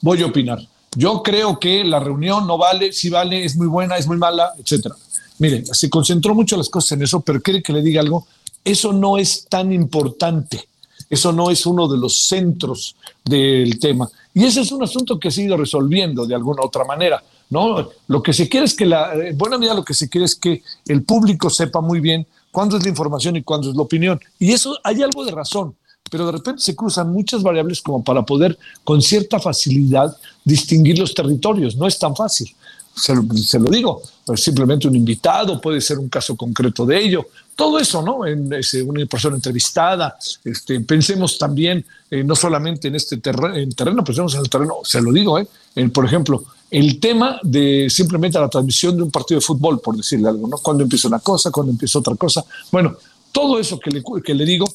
Voy 0.00 0.22
a 0.22 0.26
opinar 0.26 0.66
yo 0.96 1.22
creo 1.22 1.58
que 1.58 1.84
la 1.84 2.00
reunión 2.00 2.46
no 2.46 2.58
vale, 2.58 2.92
si 2.92 3.10
vale, 3.10 3.44
es 3.44 3.56
muy 3.56 3.68
buena, 3.68 3.96
es 3.96 4.06
muy 4.06 4.16
mala, 4.16 4.52
etcétera. 4.58 4.96
Miren, 5.38 5.64
se 5.66 5.88
concentró 5.88 6.34
mucho 6.34 6.56
las 6.56 6.68
cosas 6.68 6.92
en 6.92 7.02
eso, 7.02 7.20
pero 7.20 7.40
quiere 7.40 7.62
que 7.62 7.72
le 7.72 7.80
diga 7.80 8.00
algo. 8.00 8.26
Eso 8.64 8.92
no 8.92 9.16
es 9.16 9.46
tan 9.48 9.72
importante. 9.72 10.68
Eso 11.08 11.32
no 11.32 11.50
es 11.50 11.64
uno 11.64 11.88
de 11.88 11.96
los 11.96 12.26
centros 12.26 12.96
del 13.24 13.78
tema. 13.78 14.10
Y 14.34 14.44
ese 14.44 14.60
es 14.60 14.72
un 14.72 14.82
asunto 14.82 15.18
que 15.18 15.30
se 15.30 15.42
ha 15.42 15.44
ido 15.44 15.56
resolviendo 15.56 16.26
de 16.26 16.34
alguna 16.34 16.62
otra 16.62 16.84
manera. 16.84 17.22
¿no? 17.48 17.88
Lo 18.08 18.22
que 18.22 18.32
se 18.32 18.48
quiere 18.48 18.66
es 18.66 18.74
que, 18.74 18.86
la, 18.86 19.14
en 19.14 19.38
buena 19.38 19.58
medida, 19.58 19.74
lo 19.74 19.84
que 19.84 19.94
se 19.94 20.08
quiere 20.08 20.24
es 20.24 20.34
que 20.34 20.62
el 20.86 21.04
público 21.04 21.50
sepa 21.50 21.80
muy 21.80 22.00
bien 22.00 22.26
cuándo 22.50 22.76
es 22.76 22.82
la 22.82 22.90
información 22.90 23.36
y 23.36 23.42
cuándo 23.42 23.70
es 23.70 23.76
la 23.76 23.82
opinión. 23.82 24.20
Y 24.38 24.52
eso 24.52 24.76
hay 24.84 25.02
algo 25.02 25.24
de 25.24 25.32
razón 25.32 25.74
pero 26.10 26.26
de 26.26 26.32
repente 26.32 26.60
se 26.60 26.76
cruzan 26.76 27.10
muchas 27.12 27.42
variables 27.42 27.80
como 27.80 28.02
para 28.02 28.22
poder 28.22 28.58
con 28.84 29.00
cierta 29.00 29.38
facilidad 29.38 30.14
distinguir 30.44 30.98
los 30.98 31.14
territorios. 31.14 31.76
No 31.76 31.86
es 31.86 31.98
tan 31.98 32.14
fácil. 32.14 32.54
Se, 32.94 33.14
lo 33.58 33.70
digo, 33.70 34.02
simplemente 34.34 34.88
un 34.88 34.96
invitado, 34.96 35.60
puede 35.60 35.80
ser 35.80 35.98
un 35.98 36.08
caso 36.08 36.36
concreto 36.36 36.84
de 36.84 37.02
ello. 37.02 37.28
Todo 37.54 37.78
eso, 37.78 38.02
¿no? 38.02 38.26
En 38.26 38.52
una 38.86 39.06
persona 39.06 39.36
entrevistada. 39.36 40.18
Este, 40.44 40.80
pensemos 40.80 41.38
también, 41.38 41.84
eh, 42.10 42.24
no 42.24 42.34
solamente 42.34 42.88
en 42.88 42.96
este 42.96 43.14
en 43.14 43.72
terreno, 43.72 44.04
pensemos 44.04 44.34
en 44.34 44.40
el 44.40 44.50
terreno, 44.50 44.78
se 44.82 45.00
lo 45.00 45.12
digo, 45.12 45.38
¿eh? 45.38 45.46
por 45.92 46.04
ejemplo, 46.04 46.44
el 46.70 47.00
tema 47.00 47.38
de 47.42 47.88
simplemente 47.88 48.38
la 48.38 48.48
transmisión 48.48 48.96
de 48.96 49.02
un 49.02 49.10
partido 49.10 49.40
de 49.40 49.46
fútbol, 49.46 49.80
por 49.80 49.96
decirle 49.96 50.28
algo, 50.28 50.46
¿no? 50.46 50.58
Cuando 50.58 50.82
empieza 50.82 51.08
una 51.08 51.20
cosa, 51.20 51.50
cuando 51.50 51.72
empieza 51.72 51.98
otra 51.98 52.14
cosa. 52.16 52.44
Bueno, 52.70 52.96
todo 53.32 53.58
eso 53.58 53.78
que 53.78 53.90
le, 53.90 54.02
que 54.24 54.34
le 54.34 54.44
digo 54.44 54.66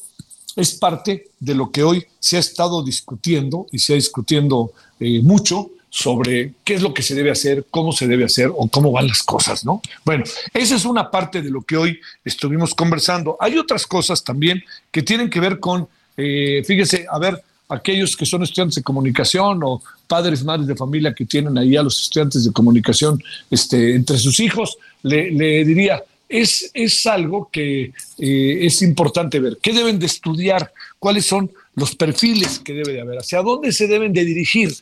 es 0.56 0.72
parte 0.74 1.28
de 1.38 1.54
lo 1.54 1.70
que 1.70 1.84
hoy 1.84 2.04
se 2.18 2.38
ha 2.38 2.40
estado 2.40 2.82
discutiendo 2.82 3.66
y 3.70 3.78
se 3.78 3.92
ha 3.92 3.96
discutiendo 3.96 4.72
eh, 4.98 5.20
mucho 5.22 5.70
sobre 5.90 6.52
qué 6.64 6.74
es 6.74 6.82
lo 6.82 6.92
que 6.92 7.02
se 7.02 7.14
debe 7.14 7.30
hacer, 7.30 7.66
cómo 7.70 7.92
se 7.92 8.06
debe 8.06 8.24
hacer 8.24 8.50
o 8.54 8.68
cómo 8.68 8.90
van 8.92 9.08
las 9.08 9.22
cosas, 9.22 9.64
¿no? 9.64 9.80
Bueno, 10.04 10.24
esa 10.52 10.74
es 10.74 10.84
una 10.84 11.10
parte 11.10 11.40
de 11.40 11.50
lo 11.50 11.62
que 11.62 11.76
hoy 11.76 11.98
estuvimos 12.24 12.74
conversando. 12.74 13.36
Hay 13.40 13.56
otras 13.56 13.86
cosas 13.86 14.22
también 14.24 14.62
que 14.90 15.02
tienen 15.02 15.30
que 15.30 15.40
ver 15.40 15.60
con, 15.60 15.88
eh, 16.16 16.62
fíjese, 16.66 17.06
a 17.10 17.18
ver, 17.18 17.42
aquellos 17.68 18.16
que 18.16 18.26
son 18.26 18.42
estudiantes 18.42 18.76
de 18.76 18.82
comunicación 18.82 19.60
o 19.64 19.82
padres, 20.06 20.44
madres 20.44 20.66
de 20.66 20.76
familia 20.76 21.14
que 21.14 21.24
tienen 21.24 21.56
ahí 21.58 21.76
a 21.76 21.82
los 21.82 22.00
estudiantes 22.02 22.44
de 22.44 22.52
comunicación 22.52 23.22
este, 23.50 23.94
entre 23.94 24.18
sus 24.18 24.38
hijos, 24.40 24.76
le, 25.02 25.30
le 25.30 25.64
diría, 25.64 26.02
es, 26.28 26.70
es 26.74 27.06
algo 27.06 27.48
que 27.50 27.92
eh, 28.18 28.58
es 28.60 28.82
importante 28.82 29.40
ver. 29.40 29.58
¿Qué 29.62 29.72
deben 29.72 29.98
de 29.98 30.06
estudiar? 30.06 30.72
¿Cuáles 30.98 31.26
son 31.26 31.50
los 31.74 31.94
perfiles 31.94 32.58
que 32.58 32.72
debe 32.72 32.92
de 32.92 33.00
haber? 33.00 33.18
¿Hacia 33.18 33.42
dónde 33.42 33.72
se 33.72 33.86
deben 33.86 34.12
de 34.12 34.24
dirigir 34.24 34.74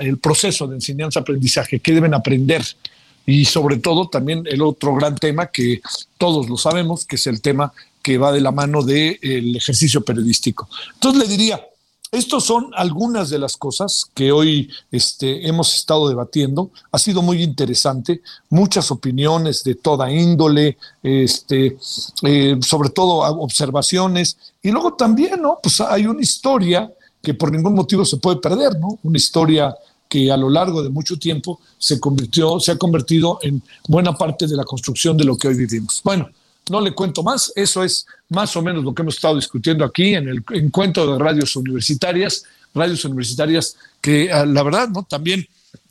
el 0.00 0.18
proceso 0.18 0.66
de 0.66 0.76
enseñanza-aprendizaje? 0.76 1.80
¿Qué 1.80 1.92
deben 1.92 2.14
aprender? 2.14 2.62
Y 3.24 3.44
sobre 3.44 3.76
todo 3.76 4.08
también 4.08 4.44
el 4.46 4.62
otro 4.62 4.94
gran 4.94 5.16
tema 5.16 5.46
que 5.46 5.80
todos 6.18 6.48
lo 6.48 6.56
sabemos, 6.56 7.04
que 7.04 7.16
es 7.16 7.26
el 7.26 7.40
tema 7.40 7.72
que 8.02 8.18
va 8.18 8.32
de 8.32 8.40
la 8.40 8.50
mano 8.50 8.82
del 8.82 9.56
ejercicio 9.56 10.02
periodístico. 10.04 10.68
Entonces 10.94 11.22
le 11.22 11.28
diría, 11.28 11.60
estas 12.12 12.44
son 12.44 12.70
algunas 12.76 13.30
de 13.30 13.38
las 13.38 13.56
cosas 13.56 14.04
que 14.12 14.30
hoy 14.30 14.70
este, 14.90 15.48
hemos 15.48 15.74
estado 15.74 16.10
debatiendo. 16.10 16.70
Ha 16.92 16.98
sido 16.98 17.22
muy 17.22 17.42
interesante, 17.42 18.20
muchas 18.50 18.90
opiniones 18.90 19.64
de 19.64 19.76
toda 19.76 20.12
índole, 20.12 20.76
este, 21.02 21.78
eh, 22.22 22.58
sobre 22.60 22.90
todo 22.90 23.20
observaciones. 23.40 24.36
Y 24.62 24.70
luego 24.70 24.92
también, 24.92 25.40
¿no? 25.40 25.58
Pues 25.62 25.80
hay 25.80 26.04
una 26.06 26.20
historia 26.20 26.92
que 27.22 27.32
por 27.32 27.50
ningún 27.50 27.74
motivo 27.74 28.04
se 28.04 28.18
puede 28.18 28.36
perder, 28.36 28.78
¿no? 28.78 28.98
Una 29.02 29.16
historia 29.16 29.74
que 30.06 30.30
a 30.30 30.36
lo 30.36 30.50
largo 30.50 30.82
de 30.82 30.90
mucho 30.90 31.18
tiempo 31.18 31.60
se 31.78 31.98
convirtió, 31.98 32.60
se 32.60 32.72
ha 32.72 32.76
convertido 32.76 33.38
en 33.40 33.62
buena 33.88 34.12
parte 34.12 34.46
de 34.46 34.54
la 34.54 34.64
construcción 34.64 35.16
de 35.16 35.24
lo 35.24 35.38
que 35.38 35.48
hoy 35.48 35.54
vivimos. 35.54 36.02
Bueno, 36.04 36.28
no 36.70 36.80
le 36.80 36.92
cuento 36.92 37.22
más, 37.22 37.52
eso 37.56 37.82
es 37.82 38.06
más 38.28 38.56
o 38.56 38.62
menos 38.62 38.84
lo 38.84 38.94
que 38.94 39.02
hemos 39.02 39.16
estado 39.16 39.36
discutiendo 39.36 39.84
aquí 39.84 40.14
en 40.14 40.28
el 40.28 40.44
encuentro 40.50 41.12
de 41.12 41.22
radios 41.22 41.54
universitarias, 41.56 42.44
radios 42.74 43.04
universitarias 43.04 43.76
que 44.00 44.32
ah, 44.32 44.46
la 44.46 44.62
verdad, 44.62 44.88
¿no? 44.88 45.02
También 45.02 45.46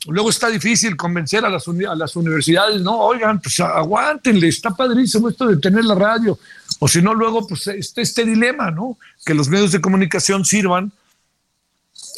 luego 0.06 0.30
está 0.30 0.48
difícil 0.48 0.96
convencer 0.96 1.44
a 1.44 1.50
las, 1.50 1.66
universidades, 2.16 2.80
no, 2.80 2.98
oigan, 2.98 3.40
pues 3.40 3.60
aguántenle, 3.60 4.48
está 4.48 4.70
padrísimo 4.70 5.28
esto 5.28 5.46
de 5.46 5.58
tener 5.58 5.84
la 5.84 5.94
radio, 5.94 6.38
o 6.78 6.88
si 6.88 7.00
no, 7.02 7.14
luego 7.14 7.46
pues 7.46 7.66
está 7.68 8.00
este 8.00 8.24
dilema, 8.24 8.70
¿no? 8.70 8.98
Que 9.24 9.34
los 9.34 9.48
medios 9.48 9.72
de 9.72 9.80
comunicación 9.80 10.44
sirvan 10.44 10.92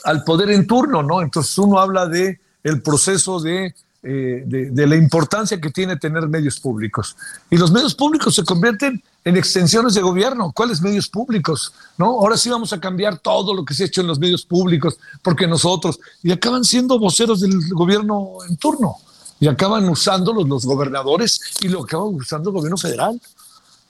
al 0.04 0.24
poder 0.24 0.50
en 0.50 0.66
turno, 0.66 1.02
¿no? 1.02 1.22
Entonces 1.22 1.56
uno 1.58 1.78
habla 1.78 2.06
de 2.06 2.40
el 2.62 2.80
proceso 2.80 3.40
de 3.40 3.74
eh, 4.06 4.42
de, 4.46 4.86
la 4.86 4.96
importancia 4.96 5.60
que 5.60 5.70
tiene 5.70 5.96
tener 5.96 6.28
medios 6.28 6.60
públicos. 6.60 7.16
Y 7.50 7.56
los 7.56 7.72
medios 7.72 7.94
públicos 7.94 8.34
se 8.34 8.44
convierten 8.44 9.02
en 9.24 9.36
extensiones 9.36 9.94
de 9.94 10.02
gobierno. 10.02 10.52
¿Cuáles 10.52 10.82
medios 10.82 11.08
públicos? 11.08 11.72
¿No? 11.96 12.06
Ahora 12.06 12.36
sí 12.36 12.50
vamos 12.50 12.72
a 12.74 12.80
cambiar 12.80 13.18
todo 13.18 13.54
lo 13.54 13.64
que 13.64 13.72
se 13.72 13.84
ha 13.84 13.86
hecho 13.86 14.02
en 14.02 14.06
los 14.06 14.18
medios 14.18 14.44
públicos, 14.44 14.98
porque 15.22 15.46
nosotros, 15.46 15.98
y 16.22 16.32
acaban 16.32 16.64
siendo 16.64 16.98
voceros 16.98 17.40
del 17.40 17.58
gobierno 17.70 18.36
en 18.46 18.58
turno, 18.58 18.96
y 19.40 19.48
acaban 19.48 19.88
usándolos 19.88 20.48
los 20.48 20.64
gobernadores 20.64 21.40
y 21.60 21.68
lo 21.68 21.82
acaban 21.82 22.14
usando 22.14 22.50
el 22.50 22.56
gobierno 22.56 22.76
federal. 22.76 23.20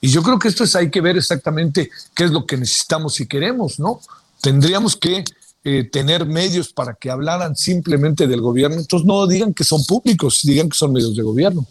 Y 0.01 0.09
yo 0.09 0.23
creo 0.23 0.39
que 0.39 0.47
esto 0.47 0.63
es, 0.63 0.75
hay 0.75 0.89
que 0.89 1.01
ver 1.01 1.17
exactamente 1.17 1.89
qué 2.13 2.25
es 2.25 2.31
lo 2.31 2.45
que 2.45 2.57
necesitamos 2.57 3.19
y 3.19 3.27
queremos, 3.27 3.79
¿no? 3.79 3.99
Tendríamos 4.41 4.95
que 4.95 5.23
eh, 5.67 5.83
tener 5.83 6.27
medios 6.27 6.71
para 6.71 6.93
que 6.93 7.09
hablaran 7.09 7.55
simplemente 7.55 8.27
del 8.27 8.39
gobierno, 8.39 8.77
entonces 8.77 9.05
no 9.05 9.25
digan 9.25 9.51
que 9.51 9.63
son 9.63 9.83
públicos, 9.83 10.41
digan 10.43 10.69
que 10.69 10.77
son 10.77 10.93
medios 10.93 11.15
de 11.15 11.23
gobierno, 11.23 11.65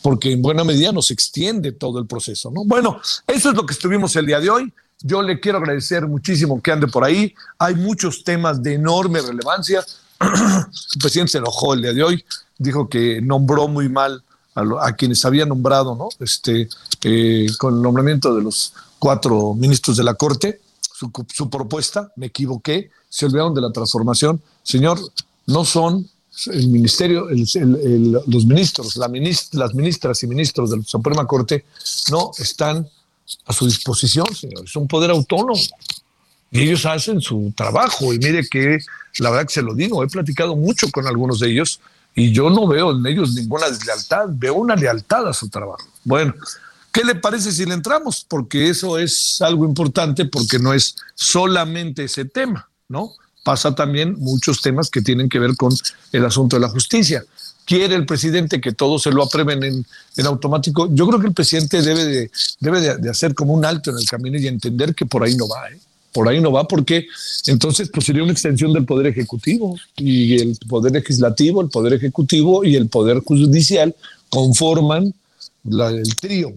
porque 0.00 0.30
en 0.30 0.40
buena 0.40 0.62
medida 0.62 0.92
nos 0.92 1.10
extiende 1.10 1.72
todo 1.72 1.98
el 1.98 2.06
proceso. 2.06 2.50
¿no? 2.50 2.64
Bueno, 2.64 3.00
eso 3.26 3.50
es 3.50 3.56
lo 3.56 3.66
que 3.66 3.74
estuvimos 3.74 4.14
el 4.16 4.26
día 4.26 4.40
de 4.40 4.48
hoy. 4.48 4.72
Yo 5.00 5.22
le 5.22 5.40
quiero 5.40 5.58
agradecer 5.58 6.06
muchísimo 6.06 6.62
que 6.62 6.70
ande 6.70 6.86
por 6.86 7.02
ahí. 7.02 7.34
Hay 7.58 7.74
muchos 7.74 8.22
temas 8.22 8.62
de 8.62 8.74
enorme 8.74 9.20
relevancia. 9.20 9.84
el 10.20 11.00
presidente 11.00 11.32
se 11.32 11.38
enojó 11.38 11.74
el 11.74 11.82
día 11.82 11.92
de 11.92 12.02
hoy, 12.04 12.24
dijo 12.58 12.88
que 12.88 13.20
nombró 13.20 13.66
muy 13.66 13.88
mal 13.88 14.22
a, 14.54 14.92
quienes 14.92 15.24
había 15.24 15.46
nombrado, 15.46 15.96
¿no? 15.96 16.10
Este, 16.20 16.68
eh, 17.02 17.46
con 17.58 17.74
el 17.74 17.82
nombramiento 17.82 18.34
de 18.36 18.42
los 18.42 18.72
cuatro 19.00 19.54
ministros 19.54 19.96
de 19.96 20.04
la 20.04 20.14
Corte 20.14 20.60
su, 21.32 21.50
propuesta, 21.50 22.12
me 22.16 22.26
equivoqué, 22.26 22.90
se 23.12 23.26
olvidaron 23.26 23.52
de 23.52 23.60
la 23.60 23.70
transformación. 23.70 24.40
Señor, 24.62 24.98
no 25.46 25.66
son 25.66 26.08
el 26.46 26.68
ministerio, 26.68 27.28
los 27.28 28.46
ministros, 28.46 28.96
la 28.96 29.06
las 29.52 29.74
ministras 29.74 30.22
y 30.22 30.26
ministros 30.26 30.70
de 30.70 30.78
la 30.78 30.82
Suprema 30.82 31.26
Corte 31.26 31.66
no 32.10 32.30
están 32.38 32.88
a 33.44 33.52
su 33.52 33.66
disposición, 33.66 34.34
señor. 34.34 34.64
Es 34.64 34.74
un 34.76 34.88
poder 34.88 35.10
autónomo. 35.10 35.60
Y 36.50 36.62
ellos 36.62 36.86
hacen 36.86 37.20
su 37.20 37.52
trabajo. 37.54 38.14
Y 38.14 38.18
mire 38.18 38.48
que 38.48 38.78
la 39.18 39.28
verdad 39.28 39.46
que 39.46 39.54
se 39.54 39.62
lo 39.62 39.74
digo, 39.74 40.02
he 40.02 40.08
platicado 40.08 40.56
mucho 40.56 40.90
con 40.90 41.06
algunos 41.06 41.40
de 41.40 41.50
ellos 41.50 41.80
y 42.14 42.32
yo 42.32 42.48
no 42.48 42.66
veo 42.66 42.92
en 42.92 43.04
ellos 43.06 43.34
ninguna 43.34 43.68
deslealtad, 43.68 44.28
veo 44.30 44.54
una 44.54 44.74
lealtad 44.74 45.28
a 45.28 45.34
su 45.34 45.50
trabajo. 45.50 45.84
Bueno, 46.02 46.34
¿Qué 46.92 47.04
le 47.04 47.14
parece 47.14 47.50
si 47.52 47.64
le 47.64 47.72
entramos? 47.72 48.26
Porque 48.28 48.68
eso 48.68 48.98
es 48.98 49.40
algo 49.40 49.64
importante 49.64 50.26
porque 50.26 50.58
no 50.58 50.74
es 50.74 50.94
solamente 51.14 52.04
ese 52.04 52.26
tema, 52.26 52.68
¿no? 52.92 53.16
pasa 53.42 53.74
también 53.74 54.16
muchos 54.18 54.62
temas 54.62 54.90
que 54.90 55.02
tienen 55.02 55.28
que 55.28 55.38
ver 55.38 55.56
con 55.56 55.74
el 56.12 56.24
asunto 56.24 56.56
de 56.56 56.60
la 56.60 56.68
justicia. 56.68 57.24
¿Quiere 57.64 57.94
el 57.94 58.06
presidente 58.06 58.60
que 58.60 58.72
todo 58.72 58.98
se 58.98 59.10
lo 59.10 59.22
aprueben 59.22 59.62
en, 59.62 60.26
automático? 60.26 60.88
Yo 60.92 61.06
creo 61.06 61.20
que 61.20 61.28
el 61.28 61.34
presidente 61.34 61.80
debe, 61.80 62.04
de, 62.04 62.30
debe 62.60 62.98
de, 62.98 63.10
hacer 63.10 63.34
como 63.34 63.54
un 63.54 63.64
alto 63.64 63.90
en 63.90 63.98
el 63.98 64.08
camino 64.08 64.38
y 64.38 64.48
entender 64.48 64.94
que 64.94 65.06
por 65.06 65.22
ahí 65.22 65.36
no 65.36 65.48
va. 65.48 65.70
¿eh? 65.70 65.78
Por 66.12 66.28
ahí 66.28 66.40
no 66.40 66.50
va 66.50 66.66
porque 66.66 67.06
entonces 67.46 67.88
pues, 67.92 68.06
sería 68.06 68.22
una 68.22 68.32
extensión 68.32 68.72
del 68.72 68.84
Poder 68.84 69.06
Ejecutivo 69.06 69.78
y 69.96 70.40
el 70.40 70.58
Poder 70.68 70.92
Legislativo, 70.92 71.62
el 71.62 71.68
Poder 71.68 71.94
Ejecutivo 71.94 72.64
y 72.64 72.74
el 72.74 72.88
Poder 72.88 73.20
Judicial 73.20 73.94
conforman 74.28 75.14
el 75.64 76.16
trío, 76.16 76.52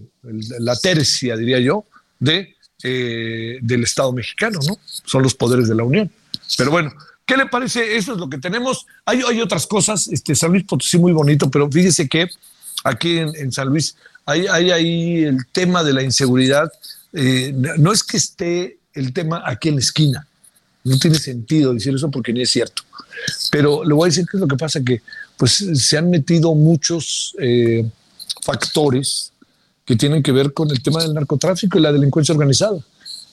la 0.58 0.74
tercia, 0.74 1.36
diría 1.36 1.60
yo, 1.60 1.84
de, 2.18 2.56
eh, 2.82 3.58
del 3.62 3.84
Estado 3.84 4.12
mexicano, 4.12 4.58
¿no? 4.66 4.76
Son 5.04 5.22
los 5.22 5.34
poderes 5.34 5.68
de 5.68 5.76
la 5.76 5.84
Unión. 5.84 6.10
Pero 6.56 6.70
bueno, 6.70 6.92
¿qué 7.24 7.36
le 7.36 7.46
parece? 7.46 7.96
Eso 7.96 8.12
es 8.12 8.18
lo 8.18 8.28
que 8.28 8.38
tenemos. 8.38 8.86
Hay, 9.04 9.22
hay 9.28 9.40
otras 9.40 9.66
cosas, 9.66 10.08
este, 10.08 10.34
San 10.34 10.50
Luis 10.50 10.64
Potosí 10.64 10.98
muy 10.98 11.12
bonito, 11.12 11.50
pero 11.50 11.70
fíjese 11.70 12.08
que 12.08 12.28
aquí 12.84 13.18
en, 13.18 13.52
San 13.52 13.68
Luis 13.68 13.96
hay, 14.24 14.46
hay 14.46 14.70
ahí 14.70 15.24
el 15.24 15.46
tema 15.52 15.82
de 15.82 15.92
la 15.92 16.02
inseguridad. 16.02 16.70
Eh, 17.12 17.52
no 17.54 17.92
es 17.92 18.02
que 18.02 18.16
esté 18.16 18.78
el 18.92 19.12
tema 19.12 19.42
aquí 19.44 19.68
en 19.68 19.76
la 19.76 19.80
esquina, 19.80 20.26
no 20.84 20.98
tiene 20.98 21.18
sentido 21.18 21.74
decir 21.74 21.94
eso 21.94 22.10
porque 22.10 22.32
ni 22.32 22.42
es 22.42 22.50
cierto. 22.50 22.82
Pero 23.50 23.84
le 23.84 23.92
voy 23.94 24.06
a 24.06 24.10
decir 24.10 24.26
qué 24.30 24.36
es 24.36 24.40
lo 24.40 24.46
que 24.46 24.56
pasa, 24.56 24.80
que 24.82 25.02
pues 25.36 25.64
se 25.74 25.98
han 25.98 26.10
metido 26.10 26.54
muchos 26.54 27.34
eh, 27.38 27.84
factores 28.42 29.32
que 29.84 29.96
tienen 29.96 30.22
que 30.22 30.32
ver 30.32 30.52
con 30.52 30.70
el 30.70 30.82
tema 30.82 31.02
del 31.02 31.14
narcotráfico 31.14 31.78
y 31.78 31.82
la 31.82 31.92
delincuencia 31.92 32.32
organizada. 32.34 32.78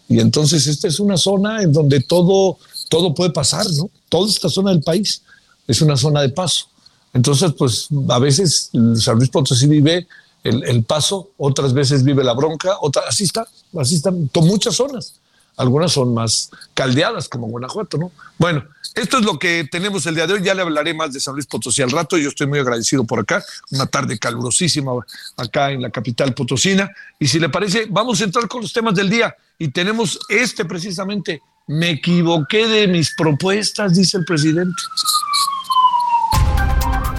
Y 0.08 0.20
entonces 0.20 0.68
esta 0.68 0.88
es 0.88 1.00
una 1.00 1.18
zona 1.18 1.62
en 1.62 1.72
donde 1.72 2.02
todo, 2.02 2.58
todo 2.94 3.12
puede 3.12 3.32
pasar, 3.32 3.66
¿no? 3.76 3.90
Toda 4.08 4.30
esta 4.30 4.50
zona 4.50 4.70
del 4.70 4.84
país 4.84 5.24
es 5.68 5.82
una 5.82 5.98
zona 5.98 6.22
de 6.22 6.30
paso. 6.30 6.68
Entonces, 7.12 7.52
pues 7.58 7.88
a 8.08 8.20
veces 8.20 8.70
San 8.98 9.18
Luis 9.18 9.30
Potosí 9.30 9.66
vive 9.66 10.08
el, 10.44 10.84
paso, 10.84 11.32
otras 11.38 11.74
veces 11.74 12.04
vive 12.04 12.24
la 12.24 12.34
bronca, 12.34 12.78
otra, 12.82 13.02
así 13.10 13.24
está, 13.24 13.48
así 13.80 13.96
están, 13.96 14.30
muchas 14.36 14.76
zonas. 14.76 15.16
Algunas 15.58 15.92
son 15.92 16.14
más 16.14 16.52
caldeadas, 16.76 17.28
como 17.28 17.48
Guanajuato, 17.48 17.98
¿no? 17.98 18.12
Bueno, 18.38 18.64
esto 18.94 19.18
es 19.18 19.26
lo 19.26 19.40
que 19.40 19.68
tenemos 19.72 20.06
el 20.06 20.14
día 20.14 20.28
de 20.28 20.34
hoy. 20.34 20.44
Ya 20.44 20.54
le 20.54 20.62
hablaré 20.62 20.94
más 20.94 21.14
de 21.14 21.20
San 21.20 21.34
Luis 21.34 21.48
Potosí 21.48 21.82
al 21.82 21.90
rato. 21.90 22.16
Yo 22.16 22.30
estoy 22.30 22.46
muy 22.46 22.60
agradecido 22.60 23.06
por 23.06 23.20
acá. 23.20 23.44
Una 23.72 23.88
tarde 23.88 24.20
calurosísima 24.20 24.92
acá 25.38 25.72
en 25.72 25.82
la 25.82 25.90
capital 25.90 26.36
potosina. 26.36 26.92
Y 27.20 27.28
si 27.28 27.40
le 27.40 27.50
parece, 27.50 27.88
vamos 27.90 28.22
a 28.22 28.26
entrar 28.26 28.48
con 28.48 28.62
los 28.62 28.72
temas 28.72 28.94
del 28.94 29.10
día. 29.10 29.36
Y 29.58 29.70
tenemos 29.70 30.20
este 30.30 30.66
precisamente. 30.66 31.42
Me 31.68 31.92
equivoqué 31.92 32.68
de 32.68 32.90
mis 32.90 33.16
propuestas, 33.16 33.96
dice 33.96 34.18
el 34.18 34.26
presidente. 34.26 34.76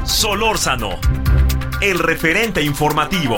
Solórzano, 0.04 1.00
el 1.80 1.98
referente 1.98 2.60
informativo. 2.60 3.36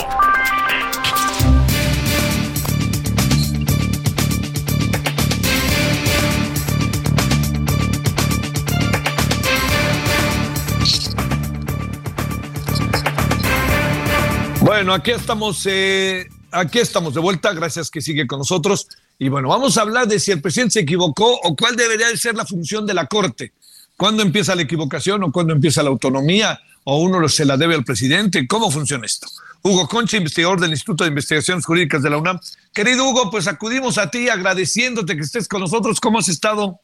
Bueno, 14.61 14.93
aquí 14.93 15.13
estamos, 15.13 15.65
eh, 15.67 16.29
aquí 16.51 16.81
estamos 16.81 17.15
de 17.15 17.21
vuelta. 17.21 17.53
Gracias 17.53 17.91
que 17.91 18.01
sigue 18.01 18.27
con 18.27 18.41
nosotros. 18.41 18.89
Y 19.18 19.28
bueno, 19.28 19.49
vamos 19.49 19.78
a 19.78 19.82
hablar 19.82 20.06
de 20.06 20.18
si 20.18 20.30
el 20.30 20.42
presidente 20.42 20.75
se 20.75 20.80
equivocó 20.80 21.40
o 21.42 21.56
cuál 21.56 21.75
debería 21.76 22.08
de 22.08 22.16
ser 22.16 22.35
la 22.35 22.44
función 22.44 22.87
de 22.87 22.94
la 22.94 23.06
Corte. 23.06 23.52
¿Cuándo 23.96 24.23
empieza 24.23 24.54
la 24.54 24.62
equivocación 24.62 25.23
o 25.25 25.32
cuándo 25.32 25.54
empieza 25.54 25.82
la 25.82 25.88
autonomía? 25.88 26.61
¿O 26.85 27.00
uno 27.00 27.26
se 27.28 27.46
la 27.46 27.56
debe 27.56 27.75
al 27.75 27.85
presidente? 27.85 28.46
¿Cómo 28.46 28.70
funciona 28.70 29.07
esto? 29.07 29.26
Hugo 29.62 29.88
Concha, 29.88 30.18
investigador 30.18 30.61
del 30.61 30.70
Instituto 30.70 31.05
de 31.05 31.09
Investigaciones 31.09 31.64
Jurídicas 31.64 32.02
de 32.02 32.11
la 32.11 32.18
UNAM. 32.18 32.38
Querido 32.74 33.09
Hugo, 33.09 33.31
pues 33.31 33.48
acudimos 33.48 33.98
a 33.98 34.11
ti 34.11 34.29
agradeciéndote 34.29 35.16
que 35.16 35.22
estés 35.22 35.48
con 35.48 35.62
nosotros. 35.62 35.98
¿Cómo 35.98 36.18
has 36.18 36.29
estado? 36.29 36.79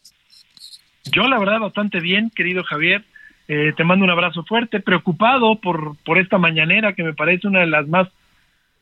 Yo, 1.04 1.28
la 1.28 1.38
verdad, 1.38 1.60
bastante 1.60 2.00
bien, 2.00 2.32
querido 2.34 2.64
Javier. 2.64 3.04
Eh, 3.46 3.72
te 3.76 3.84
mando 3.84 4.04
un 4.04 4.10
abrazo 4.10 4.42
fuerte, 4.44 4.80
preocupado 4.80 5.60
por, 5.60 5.96
por 6.04 6.18
esta 6.18 6.38
mañanera 6.38 6.94
que 6.94 7.02
me 7.02 7.12
parece 7.12 7.46
una 7.46 7.60
de 7.60 7.66
las 7.66 7.86
más 7.88 8.08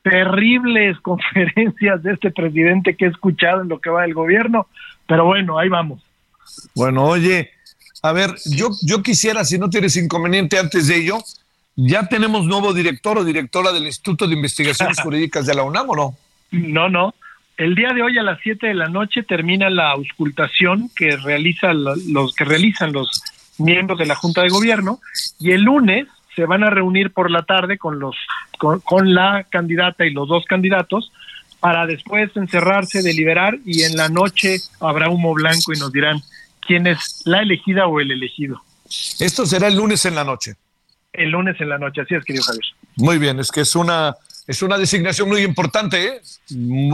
terribles 0.02 0.98
conferencias 1.02 2.02
de 2.02 2.12
este 2.12 2.30
presidente 2.30 2.96
que 2.96 3.06
he 3.06 3.08
escuchado 3.08 3.62
en 3.62 3.68
lo 3.68 3.80
que 3.80 3.90
va 3.90 4.02
del 4.02 4.14
gobierno, 4.14 4.66
pero 5.06 5.24
bueno, 5.24 5.58
ahí 5.58 5.68
vamos. 5.68 6.02
Bueno, 6.74 7.04
oye, 7.04 7.50
a 8.02 8.12
ver, 8.12 8.30
yo, 8.46 8.70
yo 8.82 9.02
quisiera, 9.02 9.44
si 9.44 9.58
no 9.58 9.70
tienes 9.70 9.96
inconveniente 9.96 10.58
antes 10.58 10.88
de 10.88 10.96
ello, 10.96 11.18
¿ya 11.76 12.08
tenemos 12.08 12.46
nuevo 12.46 12.72
director 12.72 13.18
o 13.18 13.24
directora 13.24 13.72
del 13.72 13.86
Instituto 13.86 14.26
de 14.26 14.34
Investigaciones 14.34 15.00
Jurídicas 15.02 15.46
de 15.46 15.54
la 15.54 15.62
UNAM 15.62 15.90
o 15.90 15.96
no? 15.96 16.16
No, 16.50 16.88
no. 16.88 17.14
El 17.56 17.74
día 17.74 17.92
de 17.92 18.02
hoy 18.02 18.16
a 18.16 18.22
las 18.22 18.40
7 18.42 18.68
de 18.68 18.74
la 18.74 18.88
noche 18.88 19.22
termina 19.22 19.68
la 19.68 19.90
auscultación 19.90 20.90
que 20.96 21.16
realiza 21.18 21.74
los 21.74 22.34
que 22.34 22.46
realizan 22.46 22.92
los 22.92 23.22
miembros 23.58 23.98
de 23.98 24.06
la 24.06 24.14
Junta 24.14 24.42
de 24.42 24.48
Gobierno 24.48 24.98
y 25.38 25.52
el 25.52 25.62
lunes 25.62 26.06
se 26.34 26.46
van 26.46 26.64
a 26.64 26.70
reunir 26.70 27.12
por 27.12 27.30
la 27.30 27.42
tarde 27.42 27.76
con 27.76 27.98
los 27.98 28.16
con, 28.60 29.14
la 29.14 29.46
candidata 29.48 30.04
y 30.06 30.10
los 30.10 30.28
dos 30.28 30.44
candidatos 30.44 31.10
para 31.58 31.86
después 31.86 32.30
encerrarse, 32.36 33.02
deliberar 33.02 33.58
y 33.64 33.82
en 33.82 33.96
la 33.96 34.08
noche 34.08 34.58
habrá 34.80 35.08
humo 35.08 35.34
blanco 35.34 35.72
y 35.72 35.78
nos 35.78 35.92
dirán 35.92 36.20
quién 36.66 36.86
es 36.86 37.22
la 37.24 37.40
elegida 37.40 37.86
o 37.86 38.00
el 38.00 38.10
elegido. 38.10 38.62
Esto 39.18 39.46
será 39.46 39.68
el 39.68 39.76
lunes 39.76 40.04
en 40.04 40.14
la 40.14 40.24
noche. 40.24 40.54
El 41.12 41.30
lunes 41.30 41.60
en 41.60 41.68
la 41.68 41.78
noche, 41.78 42.02
así 42.02 42.14
es, 42.14 42.24
querido 42.24 42.44
Javier. 42.44 42.64
Muy 42.96 43.18
bien, 43.18 43.40
es 43.40 43.50
que 43.50 43.62
es 43.62 43.74
una 43.74 44.14
es 44.46 44.62
una 44.62 44.78
designación 44.78 45.28
muy 45.28 45.42
importante, 45.42 46.06
¿eh? 46.06 46.20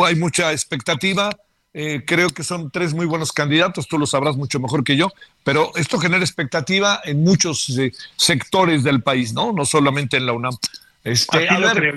hay 0.04 0.14
mucha 0.14 0.52
expectativa 0.52 1.30
eh, 1.78 2.04
creo 2.06 2.30
que 2.30 2.42
son 2.42 2.70
tres 2.70 2.94
muy 2.94 3.04
buenos 3.04 3.32
candidatos, 3.32 3.86
tú 3.86 3.98
lo 3.98 4.06
sabrás 4.06 4.34
mucho 4.34 4.58
mejor 4.58 4.82
que 4.82 4.96
yo, 4.96 5.12
pero 5.44 5.72
esto 5.76 5.98
genera 5.98 6.24
expectativa 6.24 7.02
en 7.04 7.22
muchos 7.22 7.68
eh, 7.78 7.92
sectores 8.16 8.82
del 8.82 9.02
país, 9.02 9.34
¿no? 9.34 9.52
No 9.52 9.66
solamente 9.66 10.16
en 10.16 10.24
la 10.24 10.32
UNAM. 10.32 10.54
Este, 11.06 11.48
a 11.48 11.58
ver, 11.58 11.94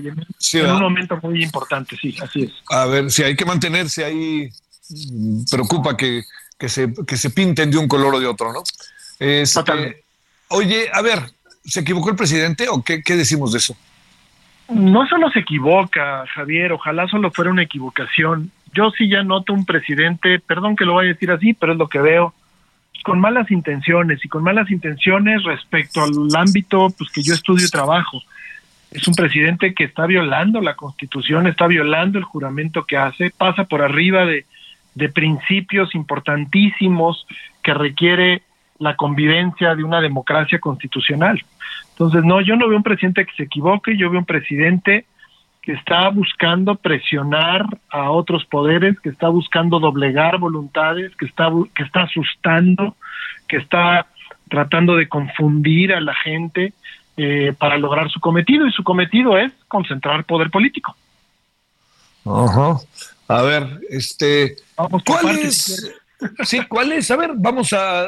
en 0.54 0.72
un 0.72 0.82
momento 0.82 1.20
muy 1.24 1.44
importante, 1.44 1.98
sí, 1.98 2.16
así 2.22 2.44
es. 2.44 2.52
A 2.70 2.86
ver, 2.86 3.10
si 3.10 3.24
hay 3.24 3.36
que 3.36 3.46
mantenerse 3.46 4.06
ahí, 4.06 4.50
preocupa 5.50 5.98
que, 5.98 6.22
que, 6.58 6.70
se, 6.70 6.94
que 7.08 7.18
se 7.18 7.32
pinten 7.32 7.72
de 7.72 7.78
un 7.78 7.88
color 7.88 8.16
o 8.16 8.20
de 8.20 8.28
otro, 8.28 8.54
¿no? 8.54 8.62
Este, 9.18 10.04
oye, 10.50 10.90
a 10.94 11.02
ver, 11.02 11.20
¿se 11.66 11.80
equivocó 11.80 12.12
el 12.12 12.16
presidente 12.16 12.68
o 12.70 12.84
qué, 12.84 13.02
qué 13.02 13.16
decimos 13.16 13.52
de 13.52 13.58
eso? 13.58 13.76
No 14.70 15.08
solo 15.08 15.32
se 15.32 15.40
equivoca, 15.40 16.26
Javier, 16.36 16.72
ojalá 16.74 17.08
solo 17.08 17.32
fuera 17.32 17.50
una 17.50 17.64
equivocación 17.64 18.52
yo 18.74 18.92
sí 18.92 19.10
ya 19.10 19.24
noto 19.24 19.54
un 19.54 19.66
presidente, 19.66 20.40
perdón 20.40 20.76
que 20.76 20.86
lo 20.86 20.96
vaya 20.96 21.10
a 21.10 21.14
decir 21.14 21.32
así, 21.32 21.54
pero 21.54 21.74
es 21.74 21.78
lo 21.78 21.88
que 21.88 22.00
veo, 22.00 22.34
con 23.04 23.20
malas 23.20 23.50
intenciones 23.50 24.24
y 24.24 24.28
con 24.28 24.44
malas 24.44 24.70
intenciones 24.70 25.44
respecto 25.44 26.04
al 26.04 26.14
ámbito 26.36 26.88
pues 26.98 27.10
que 27.12 27.24
yo 27.24 27.34
estudio 27.34 27.66
y 27.66 27.70
trabajo. 27.70 28.22
Es 28.92 29.08
un 29.08 29.14
presidente 29.14 29.74
que 29.74 29.84
está 29.84 30.06
violando 30.08 30.62
la 30.62 30.76
Constitución, 30.76 31.48
está 31.48 31.68
violando 31.68 32.18
el 32.18 32.24
juramento 32.24 32.86
que 32.86 32.98
hace, 32.98 33.32
pasa 33.32 33.66
por 33.66 33.82
arriba 33.82 34.26
de, 34.26 34.46
de 34.96 35.10
principios 35.10 35.94
importantísimos 35.94 37.28
que 37.64 37.74
requiere 37.74 38.42
la 38.80 38.96
convivencia 38.96 39.76
de 39.76 39.84
una 39.84 40.02
democracia 40.02 40.60
constitucional. 40.60 41.44
Entonces, 41.92 42.24
no, 42.24 42.42
yo 42.42 42.56
no 42.56 42.68
veo 42.68 42.78
un 42.78 42.84
presidente 42.84 43.26
que 43.26 43.36
se 43.36 43.44
equivoque, 43.44 43.98
yo 43.98 44.10
veo 44.10 44.20
un 44.20 44.26
presidente 44.26 45.06
que 45.62 45.74
está 45.74 46.10
buscando 46.10 46.76
presionar 46.76 47.66
a 47.90 48.10
otros 48.10 48.46
poderes, 48.46 49.00
que 49.02 49.10
está 49.10 49.28
buscando 49.28 49.80
doblegar 49.80 50.38
voluntades, 50.38 51.16
que 51.18 51.26
está, 51.26 51.52
que 51.76 51.84
está 51.84 52.04
asustando, 52.04 52.96
que 53.48 53.58
está 53.58 54.08
tratando 54.50 54.96
de 54.96 55.08
confundir 55.08 55.94
a 55.94 56.02
la 56.02 56.16
gente 56.16 56.74
eh, 57.22 57.54
para 57.58 57.78
lograr 57.78 58.10
su 58.10 58.20
cometido, 58.20 58.66
y 58.66 58.72
su 58.72 58.84
cometido 58.84 59.38
es 59.38 59.52
concentrar 59.68 60.24
poder 60.26 60.50
político. 60.50 60.96
Ajá. 62.26 62.80
A 63.28 63.42
ver, 63.42 63.82
este, 63.90 64.56
¿cuál 65.06 65.40
es? 65.40 65.92
Sí, 66.44 66.60
¿cuál 66.68 66.92
es? 66.92 67.10
A 67.12 67.16
ver, 67.16 67.32
vamos 67.34 67.72
a, 67.72 68.06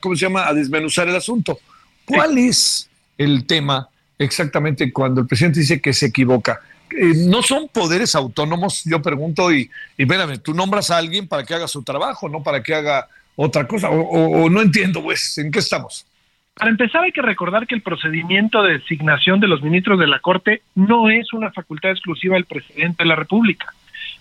¿cómo 0.00 0.16
se 0.16 0.24
llama? 0.24 0.48
A 0.48 0.54
desmenuzar 0.54 1.06
el 1.08 1.16
asunto. 1.16 1.58
¿Cuál 2.06 2.38
es 2.38 2.88
el 3.18 3.46
tema 3.46 3.86
exactamente 4.18 4.90
cuando 4.90 5.20
el 5.20 5.26
presidente 5.26 5.60
dice 5.60 5.78
que 5.78 5.92
se 5.92 6.06
equivoca? 6.06 6.60
Eh, 6.90 7.12
no 7.26 7.42
son 7.42 7.68
poderes 7.68 8.14
autónomos, 8.14 8.82
yo 8.84 9.02
pregunto, 9.02 9.52
y, 9.52 9.70
y 9.98 10.02
espérame, 10.04 10.38
tú 10.38 10.54
nombras 10.54 10.90
a 10.90 10.96
alguien 10.96 11.28
para 11.28 11.44
que 11.44 11.54
haga 11.54 11.68
su 11.68 11.82
trabajo, 11.82 12.30
no 12.30 12.42
para 12.42 12.62
que 12.62 12.74
haga 12.74 13.08
otra 13.36 13.66
cosa, 13.66 13.90
o, 13.90 14.48
no 14.48 14.62
entiendo, 14.62 15.02
pues, 15.02 15.36
¿en 15.38 15.50
qué 15.50 15.58
estamos? 15.58 16.06
Para 16.54 16.70
empezar, 16.70 17.02
hay 17.02 17.12
que 17.12 17.22
recordar 17.22 17.66
que 17.66 17.74
el 17.74 17.82
procedimiento 17.82 18.62
de 18.62 18.78
designación 18.78 19.40
de 19.40 19.48
los 19.48 19.62
ministros 19.62 19.98
de 19.98 20.06
la 20.06 20.20
Corte 20.20 20.62
no 20.74 21.10
es 21.10 21.32
una 21.32 21.50
facultad 21.50 21.90
exclusiva 21.90 22.36
del 22.36 22.44
presidente 22.44 23.02
de 23.02 23.08
la 23.08 23.16
República. 23.16 23.74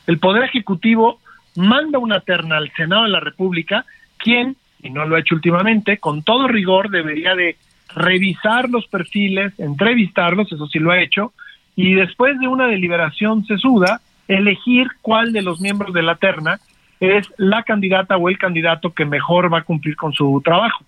El 0.07 0.17
Poder 0.17 0.43
Ejecutivo 0.43 1.19
manda 1.55 1.99
una 1.99 2.21
terna 2.21 2.57
al 2.57 2.71
Senado 2.71 3.03
de 3.03 3.09
la 3.09 3.19
República, 3.19 3.85
quien 4.17 4.55
y 4.83 4.89
no 4.89 5.05
lo 5.05 5.15
ha 5.15 5.19
hecho 5.19 5.35
últimamente, 5.35 5.97
con 5.97 6.23
todo 6.23 6.47
rigor 6.47 6.89
debería 6.89 7.35
de 7.35 7.55
revisar 7.95 8.69
los 8.69 8.85
perfiles, 8.87 9.57
entrevistarlos, 9.59 10.51
eso 10.51 10.67
sí 10.67 10.79
lo 10.79 10.91
ha 10.91 10.99
hecho, 10.99 11.31
y 11.75 11.93
después 11.93 12.37
de 12.39 12.47
una 12.47 12.67
deliberación 12.67 13.45
sesuda, 13.45 14.01
elegir 14.27 14.87
cuál 15.01 15.31
de 15.31 15.41
los 15.41 15.61
miembros 15.61 15.93
de 15.93 16.03
la 16.03 16.15
terna 16.15 16.59
es 16.99 17.31
la 17.37 17.63
candidata 17.63 18.17
o 18.17 18.29
el 18.29 18.37
candidato 18.37 18.93
que 18.93 19.05
mejor 19.05 19.51
va 19.53 19.59
a 19.59 19.63
cumplir 19.63 19.95
con 19.95 20.13
su 20.13 20.41
trabajo. 20.43 20.83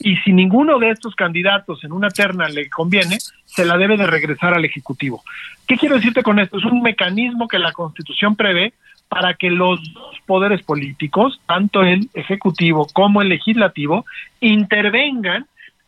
Y 0.00 0.16
si 0.16 0.32
ninguno 0.32 0.78
de 0.78 0.90
estos 0.90 1.14
candidatos 1.14 1.84
en 1.84 1.92
una 1.92 2.08
terna 2.08 2.48
le 2.48 2.68
conviene, 2.70 3.18
se 3.44 3.64
la 3.64 3.76
debe 3.76 3.96
de 3.96 4.06
regresar 4.06 4.54
al 4.54 4.64
Ejecutivo. 4.64 5.22
¿Qué 5.66 5.76
quiero 5.76 5.96
decirte 5.96 6.22
con 6.22 6.38
esto? 6.38 6.58
Es 6.58 6.64
un 6.64 6.82
mecanismo 6.82 7.48
que 7.48 7.58
la 7.58 7.72
Constitución 7.72 8.36
prevé 8.36 8.72
para 9.08 9.34
que 9.34 9.50
los 9.50 9.80
dos 9.92 10.16
poderes 10.26 10.62
políticos, 10.62 11.40
tanto 11.46 11.82
el 11.82 12.08
Ejecutivo 12.14 12.86
como 12.92 13.20
el 13.20 13.28
Legislativo, 13.28 14.06
intervengan 14.40 15.46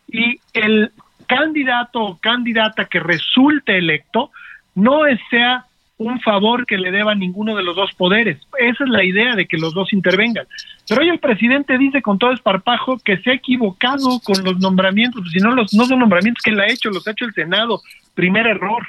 y 0.08 0.40
el 0.52 0.92
candidato 1.26 2.00
o 2.02 2.18
candidata 2.18 2.84
que 2.84 3.00
resulte 3.00 3.78
electo 3.78 4.30
no 4.74 5.00
sea 5.30 5.64
un 5.96 6.20
favor 6.20 6.66
que 6.66 6.76
le 6.76 6.90
deba 6.90 7.12
a 7.12 7.14
ninguno 7.14 7.56
de 7.56 7.62
los 7.62 7.76
dos 7.76 7.92
poderes. 7.94 8.38
Esa 8.58 8.84
es 8.84 8.90
la 8.90 9.04
idea 9.04 9.34
de 9.36 9.46
que 9.46 9.56
los 9.56 9.74
dos 9.74 9.92
intervengan. 9.92 10.46
Pero 10.88 11.00
hoy 11.00 11.08
el 11.08 11.18
presidente 11.18 11.78
dice 11.78 12.02
con 12.02 12.18
todo 12.18 12.32
esparpajo 12.32 12.98
que 12.98 13.16
se 13.18 13.30
ha 13.30 13.34
equivocado 13.34 14.20
con 14.22 14.44
los 14.44 14.58
nombramientos, 14.58 15.30
si 15.32 15.38
no 15.38 15.52
los 15.52 15.72
no 15.72 15.84
son 15.86 15.98
nombramientos 15.98 16.42
que 16.42 16.50
él 16.50 16.60
ha 16.60 16.68
hecho, 16.68 16.90
los 16.90 17.06
ha 17.06 17.12
hecho 17.12 17.24
el 17.24 17.34
Senado. 17.34 17.80
Primer 18.14 18.46
error. 18.46 18.86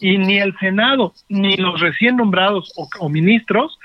Y 0.00 0.18
ni 0.18 0.38
el 0.38 0.56
Senado 0.58 1.14
ni 1.28 1.56
los 1.56 1.80
recién 1.80 2.16
nombrados 2.16 2.72
o, 2.76 3.08
ministros 3.08 3.78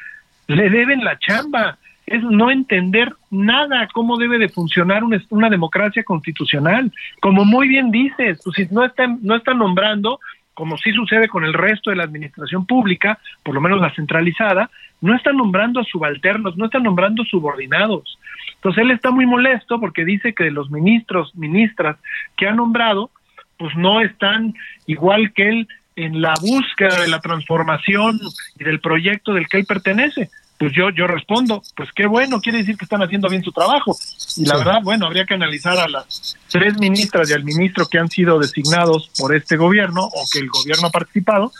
le 0.47 0.69
deben 0.69 1.03
la 1.03 1.17
chamba. 1.17 1.77
Es 2.05 2.23
no 2.23 2.51
entender 2.51 3.13
nada 3.31 3.87
cómo 3.93 4.17
debe 4.17 4.37
de 4.37 4.49
funcionar 4.49 5.03
una, 5.03 5.21
una 5.29 5.49
democracia 5.49 6.03
constitucional. 6.03 6.91
Como 7.21 7.45
muy 7.45 7.67
bien 7.67 7.91
dices, 7.91 8.39
pues 8.43 8.55
si 8.55 8.73
no 8.73 8.83
están, 8.83 9.19
no 9.21 9.35
están 9.35 9.59
nombrando, 9.59 10.19
como 10.59 10.77
sí 10.77 10.91
sucede 10.91 11.29
con 11.29 11.45
el 11.45 11.53
resto 11.53 11.89
de 11.89 11.95
la 11.95 12.03
administración 12.03 12.65
pública, 12.65 13.17
por 13.43 13.55
lo 13.55 13.61
menos 13.61 13.79
la 13.79 13.95
centralizada, 13.95 14.69
no 14.99 15.15
están 15.15 15.37
nombrando 15.37 15.81
subalternos, 15.85 16.57
no 16.57 16.65
están 16.65 16.83
nombrando 16.83 17.23
subordinados. 17.23 18.19
Entonces 18.55 18.83
él 18.83 18.91
está 18.91 19.09
muy 19.09 19.25
molesto 19.25 19.79
porque 19.79 20.03
dice 20.03 20.33
que 20.33 20.51
los 20.51 20.69
ministros, 20.69 21.33
ministras 21.33 21.95
que 22.35 22.45
ha 22.45 22.51
nombrado, 22.51 23.09
pues 23.57 23.73
no 23.77 24.01
están 24.01 24.53
igual 24.85 25.31
que 25.31 25.47
él 25.47 25.67
en 25.95 26.21
la 26.21 26.33
búsqueda 26.41 27.03
de 27.03 27.07
la 27.07 27.21
transformación 27.21 28.19
y 28.59 28.63
del 28.65 28.81
proyecto 28.81 29.33
del 29.35 29.47
que 29.47 29.59
él 29.59 29.65
pertenece 29.65 30.29
pues 30.59 30.73
yo, 30.73 30.89
yo 30.89 31.07
respondo, 31.07 31.63
pues 31.73 31.89
qué 31.95 32.05
bueno, 32.05 32.41
quiere 32.41 32.57
decir 32.57 32.77
que 32.77 32.83
están 32.83 33.01
haciendo 33.01 33.29
bien 33.29 33.41
su 33.41 33.53
trabajo. 33.53 33.97
Y 34.35 34.45
la 34.45 34.57
verdad, 34.57 34.79
bueno, 34.83 35.05
habría 35.05 35.25
que 35.25 35.33
analizar 35.33 35.79
a 35.79 35.87
las 35.87 36.35
tres 36.49 36.77
ministras 36.77 37.29
y 37.29 37.33
al 37.33 37.45
ministro 37.45 37.87
que 37.87 37.97
han 37.97 38.09
sido 38.09 38.37
designados 38.37 39.09
por 39.17 39.33
este 39.33 39.55
gobierno 39.55 40.03
o 40.03 40.25
que 40.31 40.39
el 40.39 40.49
gobierno 40.49 40.87
ha 40.87 40.91
participado, 40.91 41.53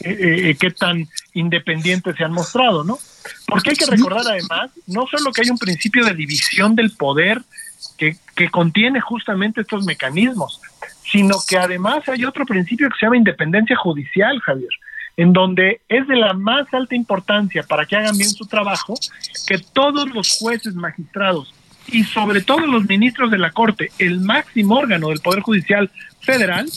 eh, 0.00 0.16
eh, 0.50 0.56
qué 0.58 0.70
tan 0.70 1.06
independientes 1.34 2.16
se 2.16 2.24
han 2.24 2.32
mostrado, 2.32 2.84
¿no? 2.84 2.98
Porque 3.46 3.70
hay 3.70 3.76
que 3.76 3.84
recordar 3.84 4.24
además, 4.26 4.70
no 4.86 5.06
solo 5.06 5.30
que 5.30 5.42
hay 5.42 5.50
un 5.50 5.58
principio 5.58 6.06
de 6.06 6.14
división 6.14 6.74
del 6.74 6.92
poder 6.92 7.42
que, 7.98 8.16
que 8.34 8.48
contiene 8.48 9.02
justamente 9.02 9.60
estos 9.60 9.84
mecanismos, 9.84 10.62
sino 11.04 11.36
que 11.46 11.58
además 11.58 12.08
hay 12.08 12.24
otro 12.24 12.46
principio 12.46 12.88
que 12.88 12.96
se 12.98 13.04
llama 13.04 13.18
independencia 13.18 13.76
judicial, 13.76 14.40
Javier 14.40 14.70
en 15.18 15.32
donde 15.32 15.80
es 15.88 16.06
de 16.06 16.16
la 16.16 16.32
más 16.32 16.72
alta 16.72 16.94
importancia 16.94 17.64
para 17.64 17.84
que 17.84 17.96
hagan 17.96 18.16
bien 18.16 18.30
su 18.30 18.46
trabajo 18.46 18.94
que 19.46 19.58
todos 19.58 20.08
los 20.10 20.38
jueces, 20.38 20.74
magistrados 20.74 21.52
y 21.88 22.04
sobre 22.04 22.40
todo 22.40 22.60
los 22.60 22.88
ministros 22.88 23.30
de 23.30 23.38
la 23.38 23.50
Corte, 23.50 23.90
el 23.98 24.20
máximo 24.20 24.76
órgano 24.76 25.08
del 25.08 25.18
Poder 25.18 25.40
Judicial 25.40 25.90
Federal, 26.20 26.68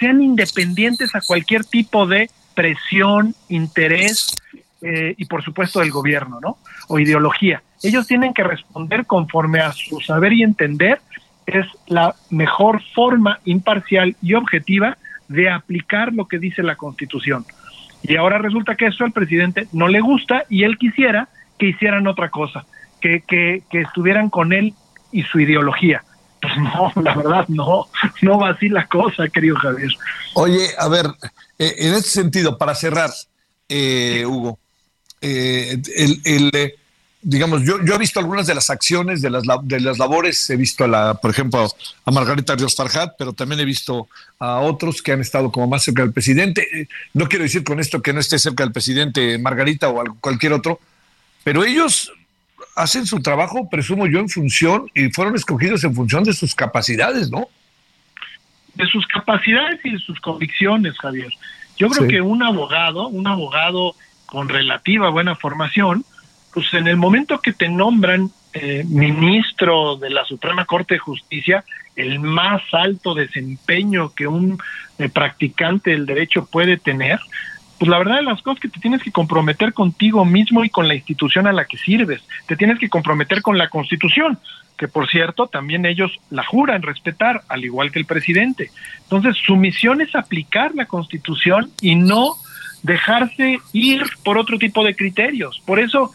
sean 0.00 0.20
independientes 0.20 1.14
a 1.14 1.20
cualquier 1.20 1.64
tipo 1.64 2.06
de 2.06 2.28
presión, 2.54 3.36
interés 3.48 4.34
eh, 4.82 5.14
y 5.16 5.24
por 5.26 5.44
supuesto 5.44 5.78
del 5.78 5.92
gobierno, 5.92 6.40
¿no? 6.40 6.58
O 6.88 6.98
ideología. 6.98 7.62
Ellos 7.84 8.08
tienen 8.08 8.34
que 8.34 8.42
responder 8.42 9.06
conforme 9.06 9.60
a 9.60 9.72
su 9.72 10.00
saber 10.00 10.32
y 10.32 10.42
entender 10.42 11.00
es 11.46 11.66
la 11.86 12.16
mejor 12.30 12.82
forma 12.94 13.38
imparcial 13.44 14.16
y 14.20 14.34
objetiva 14.34 14.98
de 15.28 15.50
aplicar 15.50 16.12
lo 16.12 16.26
que 16.26 16.38
dice 16.38 16.64
la 16.64 16.74
Constitución. 16.74 17.44
Y 18.08 18.16
ahora 18.16 18.38
resulta 18.38 18.74
que 18.74 18.86
eso 18.86 19.04
al 19.04 19.12
presidente 19.12 19.68
no 19.72 19.88
le 19.88 20.00
gusta 20.00 20.44
y 20.48 20.64
él 20.64 20.78
quisiera 20.78 21.28
que 21.58 21.66
hicieran 21.68 22.06
otra 22.06 22.30
cosa, 22.30 22.66
que, 23.00 23.22
que, 23.26 23.62
que 23.70 23.80
estuvieran 23.80 24.30
con 24.30 24.52
él 24.52 24.74
y 25.12 25.22
su 25.22 25.40
ideología. 25.40 26.04
Pues 26.40 26.56
no, 26.58 26.92
la 27.02 27.14
verdad 27.14 27.44
no, 27.48 27.86
no 28.22 28.38
va 28.38 28.50
así 28.50 28.68
la 28.68 28.86
cosa, 28.86 29.28
querido 29.28 29.56
Javier. 29.56 29.90
Oye, 30.34 30.68
a 30.78 30.88
ver, 30.88 31.06
eh, 31.58 31.74
en 31.78 31.94
ese 31.94 32.08
sentido, 32.10 32.58
para 32.58 32.74
cerrar, 32.74 33.10
eh, 33.68 34.24
Hugo, 34.26 34.58
eh, 35.20 35.80
el, 35.96 36.20
el 36.24 36.74
digamos, 37.28 37.64
yo, 37.64 37.84
yo 37.84 37.94
he 37.94 37.98
visto 37.98 38.20
algunas 38.20 38.46
de 38.46 38.54
las 38.54 38.70
acciones, 38.70 39.20
de 39.20 39.30
las, 39.30 39.42
de 39.62 39.80
las 39.80 39.98
labores, 39.98 40.48
he 40.48 40.56
visto, 40.56 40.84
a 40.84 40.86
la, 40.86 41.14
por 41.14 41.32
ejemplo, 41.32 41.68
a 42.04 42.10
Margarita 42.12 42.54
Ríos 42.54 42.76
Farjat, 42.76 43.14
pero 43.18 43.32
también 43.32 43.60
he 43.60 43.64
visto 43.64 44.06
a 44.38 44.60
otros 44.60 45.02
que 45.02 45.10
han 45.10 45.20
estado 45.20 45.50
como 45.50 45.66
más 45.66 45.82
cerca 45.82 46.02
del 46.02 46.12
presidente. 46.12 46.68
Eh, 46.72 46.86
no 47.14 47.28
quiero 47.28 47.42
decir 47.42 47.64
con 47.64 47.80
esto 47.80 48.00
que 48.00 48.12
no 48.12 48.20
esté 48.20 48.38
cerca 48.38 48.62
del 48.62 48.72
presidente 48.72 49.38
Margarita 49.38 49.88
o 49.88 50.04
cualquier 50.20 50.52
otro, 50.52 50.78
pero 51.42 51.64
ellos 51.64 52.12
hacen 52.76 53.06
su 53.06 53.20
trabajo, 53.20 53.68
presumo 53.68 54.06
yo, 54.06 54.20
en 54.20 54.28
función 54.28 54.88
y 54.94 55.08
fueron 55.08 55.34
escogidos 55.34 55.82
en 55.82 55.96
función 55.96 56.22
de 56.22 56.32
sus 56.32 56.54
capacidades, 56.54 57.28
¿no? 57.28 57.48
De 58.76 58.86
sus 58.86 59.04
capacidades 59.08 59.80
y 59.82 59.94
de 59.94 59.98
sus 59.98 60.20
convicciones, 60.20 60.96
Javier. 60.98 61.32
Yo 61.76 61.88
creo 61.88 62.06
que 62.06 62.20
un 62.20 62.44
abogado, 62.44 63.08
un 63.08 63.26
abogado 63.26 63.96
con 64.26 64.48
relativa 64.48 65.08
buena 65.10 65.34
formación, 65.34 66.04
pues 66.56 66.72
en 66.72 66.88
el 66.88 66.96
momento 66.96 67.38
que 67.42 67.52
te 67.52 67.68
nombran 67.68 68.30
eh, 68.54 68.82
ministro 68.88 69.96
de 69.96 70.08
la 70.08 70.24
Suprema 70.24 70.64
Corte 70.64 70.94
de 70.94 70.98
Justicia, 70.98 71.62
el 71.94 72.18
más 72.18 72.62
alto 72.72 73.14
desempeño 73.14 74.14
que 74.14 74.26
un 74.26 74.58
eh, 74.96 75.10
practicante 75.10 75.90
del 75.90 76.06
derecho 76.06 76.46
puede 76.46 76.78
tener, 76.78 77.20
pues 77.78 77.90
la 77.90 77.98
verdad 77.98 78.16
de 78.16 78.22
las 78.22 78.40
cosas 78.40 78.58
que 78.58 78.70
te 78.70 78.80
tienes 78.80 79.02
que 79.02 79.12
comprometer 79.12 79.74
contigo 79.74 80.24
mismo 80.24 80.64
y 80.64 80.70
con 80.70 80.88
la 80.88 80.94
institución 80.94 81.46
a 81.46 81.52
la 81.52 81.66
que 81.66 81.76
sirves, 81.76 82.22
te 82.46 82.56
tienes 82.56 82.78
que 82.78 82.88
comprometer 82.88 83.42
con 83.42 83.58
la 83.58 83.68
Constitución, 83.68 84.38
que 84.78 84.88
por 84.88 85.10
cierto 85.10 85.48
también 85.48 85.84
ellos 85.84 86.18
la 86.30 86.42
juran 86.42 86.80
respetar, 86.80 87.42
al 87.50 87.66
igual 87.66 87.92
que 87.92 87.98
el 87.98 88.06
presidente. 88.06 88.70
Entonces 89.02 89.36
su 89.44 89.56
misión 89.56 90.00
es 90.00 90.14
aplicar 90.14 90.74
la 90.74 90.86
Constitución 90.86 91.70
y 91.82 91.96
no 91.96 92.36
dejarse 92.82 93.58
ir 93.72 94.04
por 94.24 94.38
otro 94.38 94.58
tipo 94.58 94.84
de 94.84 94.94
criterios. 94.94 95.60
Por 95.66 95.80
eso 95.80 96.12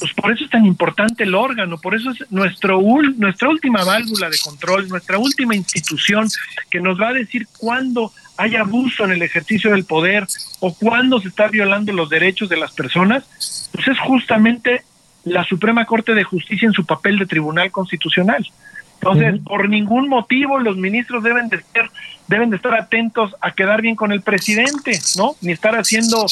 pues 0.00 0.14
por 0.14 0.32
eso 0.32 0.44
es 0.44 0.50
tan 0.50 0.64
importante 0.64 1.24
el 1.24 1.34
órgano, 1.34 1.78
por 1.78 1.94
eso 1.94 2.10
es 2.10 2.30
nuestro 2.30 2.80
nuestra 3.16 3.50
última 3.50 3.84
válvula 3.84 4.30
de 4.30 4.38
control, 4.42 4.88
nuestra 4.88 5.18
última 5.18 5.54
institución 5.54 6.26
que 6.70 6.80
nos 6.80 6.98
va 6.98 7.08
a 7.08 7.12
decir 7.12 7.46
cuándo 7.58 8.10
hay 8.38 8.56
abuso 8.56 9.04
en 9.04 9.12
el 9.12 9.22
ejercicio 9.22 9.70
del 9.70 9.84
poder 9.84 10.26
o 10.60 10.74
cuándo 10.74 11.20
se 11.20 11.28
está 11.28 11.48
violando 11.48 11.92
los 11.92 12.08
derechos 12.08 12.48
de 12.48 12.56
las 12.56 12.72
personas, 12.72 13.24
pues 13.72 13.88
es 13.88 13.98
justamente 14.00 14.82
la 15.24 15.44
Suprema 15.44 15.84
Corte 15.84 16.14
de 16.14 16.24
Justicia 16.24 16.66
en 16.66 16.72
su 16.72 16.86
papel 16.86 17.18
de 17.18 17.26
Tribunal 17.26 17.70
Constitucional. 17.70 18.46
Entonces, 18.94 19.40
por 19.44 19.68
ningún 19.68 20.08
motivo 20.08 20.58
los 20.58 20.76
ministros 20.76 21.22
deben 21.22 21.48
de 21.48 21.62
ser 21.72 21.90
deben 22.26 22.48
de 22.48 22.56
estar 22.56 22.74
atentos 22.74 23.34
a 23.40 23.50
quedar 23.50 23.82
bien 23.82 23.96
con 23.96 24.12
el 24.12 24.22
presidente, 24.22 24.98
¿no? 25.16 25.34
Ni 25.42 25.52
estar 25.52 25.74
haciendo 25.74 26.26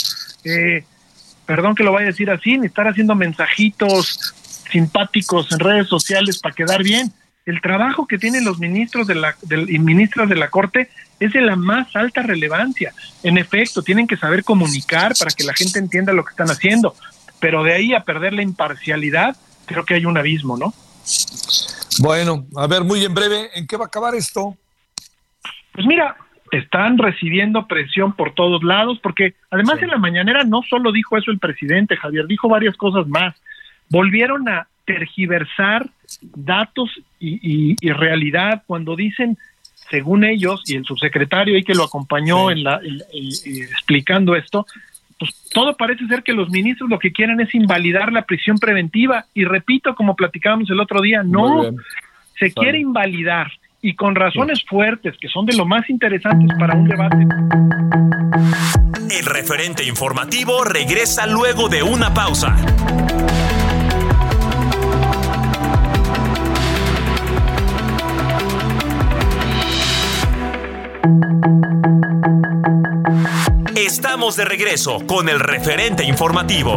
eh, 0.45 0.85
perdón 1.49 1.75
que 1.75 1.83
lo 1.83 1.93
vaya 1.93 2.05
a 2.05 2.11
decir 2.11 2.31
así, 2.31 2.59
ni 2.59 2.67
estar 2.67 2.87
haciendo 2.87 3.15
mensajitos 3.15 4.35
simpáticos 4.71 5.51
en 5.51 5.59
redes 5.59 5.89
sociales 5.89 6.41
para 6.41 6.55
quedar 6.55 6.83
bien. 6.83 7.11
El 7.47 7.63
trabajo 7.63 8.07
que 8.07 8.19
tienen 8.19 8.45
los 8.45 8.59
ministros 8.59 9.07
de 9.07 9.15
la, 9.15 9.35
y 9.51 9.79
ministras 9.79 10.29
de 10.29 10.37
la 10.37 10.51
Corte 10.51 10.91
es 11.19 11.33
de 11.33 11.41
la 11.41 11.57
más 11.57 11.97
alta 11.97 12.21
relevancia. 12.21 12.93
En 13.23 13.39
efecto, 13.39 13.81
tienen 13.81 14.07
que 14.07 14.19
saber 14.19 14.45
comunicar 14.45 15.15
para 15.19 15.31
que 15.31 15.43
la 15.43 15.55
gente 15.55 15.79
entienda 15.79 16.13
lo 16.13 16.23
que 16.23 16.33
están 16.33 16.51
haciendo, 16.51 16.95
pero 17.41 17.65
de 17.65 17.73
ahí 17.73 17.95
a 17.95 18.01
perder 18.01 18.35
la 18.35 18.43
imparcialidad, 18.43 19.35
creo 19.65 19.87
que 19.87 19.95
hay 19.95 20.05
un 20.05 20.19
abismo, 20.19 20.59
¿no? 20.59 20.75
Bueno, 22.01 22.45
a 22.57 22.67
ver, 22.67 22.85
muy 22.85 23.03
en 23.07 23.15
breve, 23.15 23.49
¿en 23.55 23.67
qué 23.67 23.79
va 23.79 23.85
a 23.85 23.89
acabar 23.89 24.15
esto? 24.15 24.55
Pues 25.73 25.87
mira, 25.87 26.15
están 26.53 26.99
recibiendo 26.99 27.67
presión 27.67 28.13
por 28.13 28.35
todos 28.35 28.63
lados, 28.63 28.99
porque 29.03 29.35
además 29.51 29.83
en 29.83 29.89
la 29.89 29.99
mañanera 29.99 30.45
no 30.45 30.63
solo 30.63 30.93
dijo 30.93 31.17
eso 31.17 31.31
el 31.31 31.39
presidente, 31.39 31.97
Javier, 31.97 32.27
dijo 32.27 32.49
varias 32.49 32.77
cosas 32.77 33.07
más. 33.07 33.35
Volvieron 33.91 34.49
a 34.49 34.67
tergiversar 34.85 35.87
datos 36.23 36.91
y, 37.21 37.77
realidad 37.93 38.63
cuando 38.67 38.97
dicen, 38.97 39.37
según 39.91 40.25
ellos, 40.25 40.63
y 40.67 40.77
el 40.77 40.85
subsecretario 40.85 41.57
ahí 41.57 41.63
que 41.63 41.75
lo 41.75 41.85
acompañó 41.85 42.51
en 42.51 42.65
la, 42.65 42.81
explicando 43.13 44.35
esto, 44.35 44.67
pues 45.19 45.35
todo 45.53 45.77
parece 45.77 46.07
ser 46.07 46.23
que 46.23 46.33
los 46.33 46.49
ministros 46.49 46.89
lo 46.89 46.99
que 46.99 47.13
quieren 47.13 47.41
es 47.41 47.55
invalidar 47.55 48.13
la 48.13 48.23
prisión 48.23 48.59
preventiva. 48.59 49.27
Y 49.35 49.45
repito, 49.45 49.95
como 49.95 50.15
platicábamos 50.15 50.71
el 50.71 50.81
otro 50.81 51.01
día, 51.01 51.23
no, 51.23 51.71
se 52.39 52.53
quiere 52.53 52.79
invalidar 52.79 53.51
y 53.81 53.95
con 53.95 54.15
razones 54.15 54.65
fuertes 54.69 55.15
que 55.21 55.29
son 55.29 55.47
de 55.47 55.57
lo 55.57 55.65
más 55.65 55.89
interesantes 55.89 56.57
para 56.59 56.75
un 56.75 56.89
debate. 56.89 57.27
El 59.11 59.25
referente 59.25 59.85
informativo 59.85 60.65
regresa 60.65 61.27
luego 61.27 61.69
de 61.69 61.83
una 61.83 62.13
pausa. 62.13 62.57
Estamos 73.75 74.37
de 74.37 74.45
regreso 74.45 75.07
con 75.07 75.29
el 75.29 75.41
referente 75.41 76.05
informativo. 76.05 76.77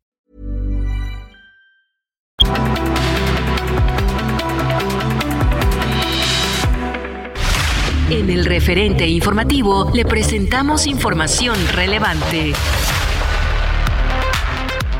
En 8.09 8.29
el 8.29 8.45
referente 8.45 9.07
informativo 9.07 9.89
le 9.93 10.03
presentamos 10.05 10.85
información 10.85 11.55
relevante. 11.73 12.53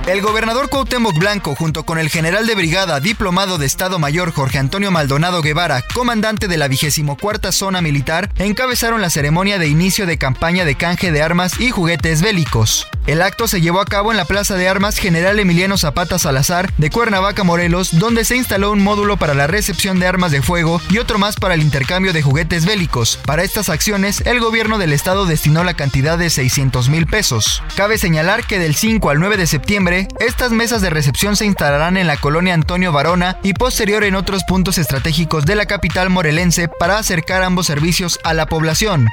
El 0.08 0.21
gobernador 0.21 0.69
Cuauhtémoc 0.69 1.17
Blanco, 1.17 1.54
junto 1.56 1.84
con 1.84 1.99
el 1.99 2.10
general 2.10 2.47
de 2.47 2.56
brigada 2.56 2.99
diplomado 2.99 3.58
de 3.58 3.65
Estado 3.67 3.99
Mayor 3.99 4.32
Jorge 4.32 4.58
Antonio 4.58 4.89
Maldonado 4.91 5.41
Guevara, 5.41 5.84
comandante 5.93 6.47
de 6.47 6.58
la 6.58 6.67
24 6.67 7.51
Zona 7.51 7.82
Militar, 7.82 8.32
encabezaron 8.38 9.01
la 9.01 9.10
ceremonia 9.10 9.60
de 9.60 9.67
inicio 9.67 10.08
de 10.08 10.17
campaña 10.17 10.65
de 10.65 10.75
canje 10.75 11.12
de 11.12 11.21
armas 11.21 11.60
y 11.60 11.69
juguetes 11.69 12.21
bélicos. 12.21 12.88
El 13.12 13.21
acto 13.21 13.45
se 13.45 13.60
llevó 13.60 13.82
a 13.82 13.86
cabo 13.86 14.12
en 14.12 14.17
la 14.17 14.24
Plaza 14.24 14.56
de 14.56 14.69
Armas 14.69 14.97
General 14.97 15.38
Emiliano 15.38 15.78
Zapata 15.78 16.17
Salazar 16.17 16.71
de 16.78 16.89
Cuernavaca, 16.89 17.43
Morelos, 17.43 18.00
donde 18.00 18.24
se 18.24 18.38
instaló 18.38 18.71
un 18.71 18.82
módulo 18.82 19.17
para 19.17 19.34
la 19.34 19.47
recepción 19.47 20.00
de 20.00 20.08
armas 20.08 20.32
de 20.32 20.41
fuego 20.41 20.82
y 20.89 20.97
otro 20.97 21.19
más 21.19 21.36
para 21.36 21.56
el 21.56 21.62
intercambio 21.62 22.13
de 22.13 22.21
juguetes 22.21 22.65
bélicos. 22.65 23.19
Para 23.26 23.43
estas 23.43 23.67
acciones, 23.67 24.24
el 24.26 24.39
gobierno 24.39 24.78
del 24.78 24.93
estado 24.93 25.26
destinó 25.26 25.65
la 25.65 25.74
cantidad 25.74 26.17
de 26.17 26.30
600 26.30 26.88
mil 26.88 27.06
pesos. 27.06 27.62
Cabe 27.76 27.97
señalar 27.97 28.47
que 28.47 28.60
del 28.60 28.76
5 28.76 29.10
al 29.10 29.19
9 29.19 29.36
de 29.36 29.45
septiembre, 29.45 30.08
estas 30.21 30.54
mesas 30.54 30.82
de 30.82 30.89
recepción 30.89 31.36
se 31.36 31.45
instalarán 31.45 31.97
en 31.97 32.08
la 32.08 32.15
colonia 32.15 32.54
Antonio 32.54 32.93
Varona 32.93 33.39
y 33.43 33.52
posterior 33.52 34.06
en 34.06 34.15
otros 34.15 34.45
puntos 34.45 34.78
estratégicos 34.78 35.45
de 35.45 35.56
la 35.56 35.65
capital 35.65 36.10
morelense 36.10 36.69
para 36.69 36.97
acercar 36.97 37.43
ambos 37.43 37.67
servicios 37.67 38.21
a 38.24 38.34
la 38.34 38.45
población. 38.45 39.10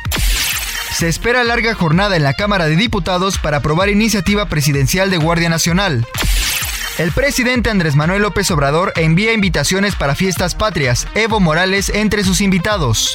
Se 0.94 1.08
espera 1.08 1.44
larga 1.44 1.74
jornada 1.74 2.16
en 2.16 2.22
la 2.22 2.34
Cámara 2.34 2.66
de 2.66 2.76
Diputados 2.76 3.38
para 3.38 3.58
aprobar 3.58 3.88
iniciativa 3.88 4.48
presidencial 4.48 5.10
de 5.10 5.18
Guardia 5.18 5.48
Nacional. 5.48 6.06
El 6.98 7.12
presidente 7.12 7.70
Andrés 7.70 7.94
Manuel 7.94 8.22
López 8.22 8.50
Obrador 8.50 8.92
envía 8.96 9.32
invitaciones 9.32 9.94
para 9.94 10.16
fiestas 10.16 10.56
patrias, 10.56 11.06
Evo 11.14 11.38
Morales 11.38 11.90
entre 11.94 12.24
sus 12.24 12.40
invitados. 12.40 13.14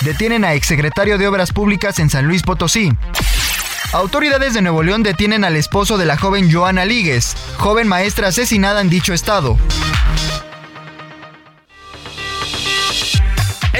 Detienen 0.00 0.44
a 0.44 0.54
exsecretario 0.54 1.18
de 1.18 1.28
Obras 1.28 1.52
Públicas 1.52 1.98
en 1.98 2.08
San 2.08 2.26
Luis 2.26 2.42
Potosí. 2.42 2.92
Autoridades 3.92 4.54
de 4.54 4.62
Nuevo 4.62 4.82
León 4.82 5.02
detienen 5.02 5.44
al 5.44 5.56
esposo 5.56 5.98
de 5.98 6.06
la 6.06 6.16
joven 6.16 6.52
Joana 6.52 6.84
Líguez, 6.84 7.34
joven 7.56 7.86
maestra 7.86 8.28
asesinada 8.28 8.80
en 8.80 8.88
dicho 8.88 9.12
estado. 9.12 9.58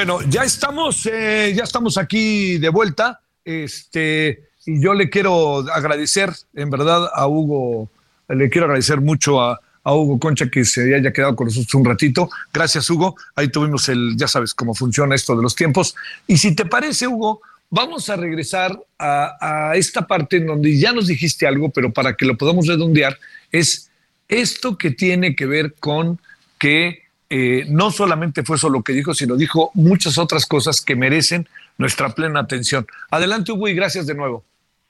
Bueno, 0.00 0.20
ya 0.30 0.44
estamos, 0.44 1.04
eh, 1.04 1.52
ya 1.54 1.62
estamos 1.62 1.98
aquí 1.98 2.56
de 2.56 2.70
vuelta. 2.70 3.20
Este, 3.44 4.48
y 4.64 4.80
yo 4.80 4.94
le 4.94 5.10
quiero 5.10 5.58
agradecer, 5.70 6.32
en 6.54 6.70
verdad, 6.70 7.10
a 7.12 7.28
Hugo, 7.28 7.90
le 8.26 8.48
quiero 8.48 8.64
agradecer 8.64 9.02
mucho 9.02 9.42
a, 9.42 9.60
Hugo 9.84 10.18
Concha 10.18 10.48
que 10.48 10.64
se 10.64 10.94
haya 10.94 11.12
quedado 11.12 11.36
con 11.36 11.48
nosotros 11.48 11.74
un 11.74 11.84
ratito. 11.84 12.30
Gracias, 12.50 12.88
Hugo. 12.88 13.14
Ahí 13.34 13.48
tuvimos 13.48 13.90
el, 13.90 14.16
ya 14.16 14.26
sabes 14.26 14.54
cómo 14.54 14.74
funciona 14.74 15.14
esto 15.14 15.36
de 15.36 15.42
los 15.42 15.54
tiempos. 15.54 15.94
Y 16.26 16.38
si 16.38 16.54
te 16.54 16.64
parece, 16.64 17.06
Hugo, 17.06 17.42
vamos 17.68 18.08
a 18.08 18.16
regresar 18.16 18.80
a 18.98 19.72
esta 19.74 20.06
parte 20.06 20.38
en 20.38 20.46
donde 20.46 20.78
ya 20.78 20.92
nos 20.92 21.08
dijiste 21.08 21.46
algo, 21.46 21.68
pero 21.68 21.92
para 21.92 22.14
que 22.14 22.24
lo 22.24 22.38
podamos 22.38 22.66
redondear, 22.66 23.18
es 23.52 23.90
esto 24.28 24.78
que 24.78 24.92
tiene 24.92 25.36
que 25.36 25.44
ver 25.44 25.74
con 25.74 26.18
que 26.56 27.09
eh, 27.32 27.64
no 27.68 27.92
solamente 27.92 28.42
fue 28.42 28.56
eso 28.56 28.68
lo 28.68 28.82
que 28.82 28.92
dijo, 28.92 29.14
sino 29.14 29.36
dijo 29.36 29.70
muchas 29.74 30.18
otras 30.18 30.46
cosas 30.46 30.84
que 30.84 30.96
merecen 30.96 31.46
nuestra 31.78 32.08
plena 32.10 32.40
atención. 32.40 32.86
Adelante, 33.08 33.52
Hugo, 33.52 33.68
y 33.68 33.74
gracias 33.74 34.08
de 34.08 34.16
nuevo. 34.16 34.44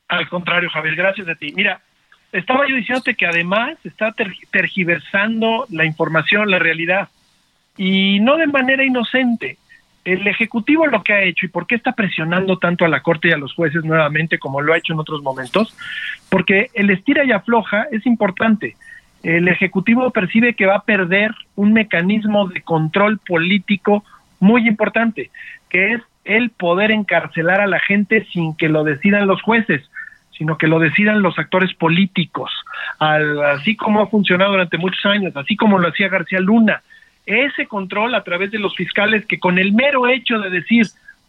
Al 0.08 0.26
contrario, 0.28 0.70
Javier, 0.70 0.96
gracias 0.96 1.28
a 1.28 1.34
ti. 1.34 1.52
Mira, 1.54 1.82
estaba 2.32 2.66
yo 2.66 2.76
diciéndote 2.76 3.14
que 3.14 3.26
además 3.26 3.76
está 3.84 4.14
tergiversando 4.50 5.66
la 5.68 5.84
información, 5.84 6.50
la 6.50 6.58
realidad, 6.58 7.10
y 7.76 8.20
no 8.20 8.38
de 8.38 8.46
manera 8.46 8.84
inocente. 8.84 9.58
El 10.02 10.26
Ejecutivo 10.26 10.86
lo 10.86 11.02
que 11.02 11.12
ha 11.12 11.22
hecho 11.22 11.44
y 11.44 11.50
por 11.50 11.66
qué 11.66 11.74
está 11.74 11.92
presionando 11.92 12.56
tanto 12.56 12.86
a 12.86 12.88
la 12.88 13.02
Corte 13.02 13.28
y 13.28 13.32
a 13.32 13.36
los 13.36 13.52
jueces 13.52 13.84
nuevamente 13.84 14.38
como 14.38 14.62
lo 14.62 14.72
ha 14.72 14.78
hecho 14.78 14.94
en 14.94 15.00
otros 15.00 15.22
momentos, 15.22 15.76
porque 16.30 16.70
el 16.72 16.88
estira 16.88 17.22
y 17.22 17.32
afloja 17.32 17.86
es 17.92 18.06
importante 18.06 18.76
el 19.22 19.48
Ejecutivo 19.48 20.10
percibe 20.10 20.54
que 20.54 20.66
va 20.66 20.76
a 20.76 20.84
perder 20.84 21.34
un 21.54 21.72
mecanismo 21.72 22.48
de 22.48 22.62
control 22.62 23.18
político 23.18 24.04
muy 24.38 24.66
importante, 24.66 25.30
que 25.68 25.94
es 25.94 26.02
el 26.24 26.50
poder 26.50 26.90
encarcelar 26.90 27.60
a 27.60 27.66
la 27.66 27.80
gente 27.80 28.26
sin 28.32 28.56
que 28.56 28.68
lo 28.68 28.84
decidan 28.84 29.26
los 29.26 29.42
jueces, 29.42 29.88
sino 30.36 30.56
que 30.56 30.68
lo 30.68 30.78
decidan 30.78 31.20
los 31.20 31.38
actores 31.38 31.74
políticos, 31.74 32.50
así 32.98 33.76
como 33.76 34.00
ha 34.00 34.06
funcionado 34.06 34.52
durante 34.52 34.78
muchos 34.78 35.04
años, 35.04 35.36
así 35.36 35.54
como 35.54 35.78
lo 35.78 35.88
hacía 35.88 36.08
García 36.08 36.40
Luna. 36.40 36.82
Ese 37.26 37.66
control 37.66 38.14
a 38.14 38.24
través 38.24 38.50
de 38.50 38.58
los 38.58 38.74
fiscales 38.74 39.26
que 39.26 39.38
con 39.38 39.58
el 39.58 39.74
mero 39.74 40.08
hecho 40.08 40.38
de 40.38 40.48
decir 40.48 40.86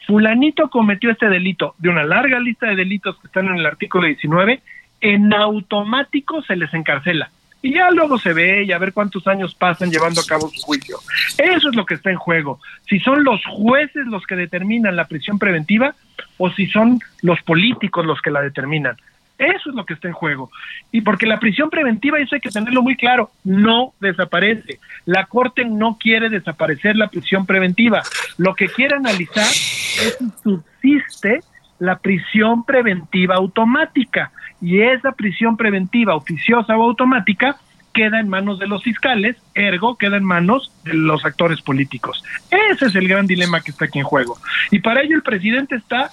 fulanito 0.07 0.69
cometió 0.69 1.11
este 1.11 1.27
delito 1.27 1.75
de 1.77 1.89
una 1.89 2.05
larga 2.05 2.39
lista 2.39 2.67
de 2.67 2.77
delitos 2.77 3.19
que 3.19 3.27
están 3.27 3.47
en 3.47 3.57
el 3.57 3.65
artículo 3.65 4.07
19, 4.07 4.61
en 5.01 5.33
automático 5.33 6.41
se 6.43 6.55
les 6.55 6.73
encarcela 6.73 7.29
y 7.61 7.73
ya 7.73 7.91
luego 7.91 8.17
se 8.17 8.33
ve 8.33 8.63
y 8.63 8.71
a 8.71 8.77
ver 8.77 8.93
cuántos 8.93 9.27
años 9.27 9.53
pasan 9.53 9.91
llevando 9.91 10.21
a 10.21 10.25
cabo 10.25 10.49
su 10.49 10.61
juicio. 10.61 10.97
Eso 11.37 11.69
es 11.69 11.75
lo 11.75 11.85
que 11.85 11.95
está 11.95 12.09
en 12.09 12.17
juego. 12.17 12.59
Si 12.89 12.99
son 12.99 13.23
los 13.23 13.41
jueces 13.45 14.07
los 14.07 14.25
que 14.25 14.35
determinan 14.35 14.95
la 14.95 15.05
prisión 15.05 15.37
preventiva 15.37 15.93
o 16.37 16.49
si 16.51 16.67
son 16.67 16.99
los 17.21 17.41
políticos 17.43 18.05
los 18.05 18.21
que 18.21 18.31
la 18.31 18.41
determinan. 18.41 18.97
Eso 19.37 19.69
es 19.69 19.75
lo 19.75 19.85
que 19.85 19.95
está 19.95 20.07
en 20.07 20.13
juego. 20.13 20.51
Y 20.91 21.01
porque 21.01 21.25
la 21.25 21.39
prisión 21.39 21.71
preventiva, 21.71 22.19
eso 22.19 22.35
hay 22.35 22.41
que 22.41 22.51
tenerlo 22.51 22.83
muy 22.83 22.95
claro, 22.95 23.31
no 23.43 23.93
desaparece. 23.99 24.79
La 25.05 25.25
Corte 25.25 25.65
no 25.65 25.97
quiere 25.99 26.29
desaparecer 26.29 26.95
la 26.95 27.07
prisión 27.07 27.47
preventiva. 27.47 28.03
Lo 28.37 28.53
que 28.53 28.67
quiere 28.67 28.95
analizar 28.95 29.47
es 29.47 30.17
si 30.19 30.31
subsiste 30.43 31.39
la 31.79 31.97
prisión 31.97 32.63
preventiva 32.63 33.35
automática. 33.35 34.31
Y 34.61 34.81
esa 34.81 35.11
prisión 35.11 35.57
preventiva 35.57 36.15
oficiosa 36.15 36.77
o 36.77 36.83
automática 36.83 37.57
queda 37.93 38.19
en 38.19 38.29
manos 38.29 38.59
de 38.59 38.67
los 38.67 38.83
fiscales, 38.83 39.35
ergo 39.53 39.97
queda 39.97 40.17
en 40.17 40.23
manos 40.23 40.71
de 40.83 40.93
los 40.93 41.25
actores 41.25 41.61
políticos. 41.61 42.23
Ese 42.71 42.85
es 42.85 42.95
el 42.95 43.07
gran 43.07 43.27
dilema 43.27 43.61
que 43.61 43.71
está 43.71 43.85
aquí 43.85 43.99
en 43.99 44.05
juego. 44.05 44.37
Y 44.69 44.79
para 44.79 45.01
ello 45.01 45.15
el 45.15 45.23
presidente 45.23 45.75
está 45.75 46.09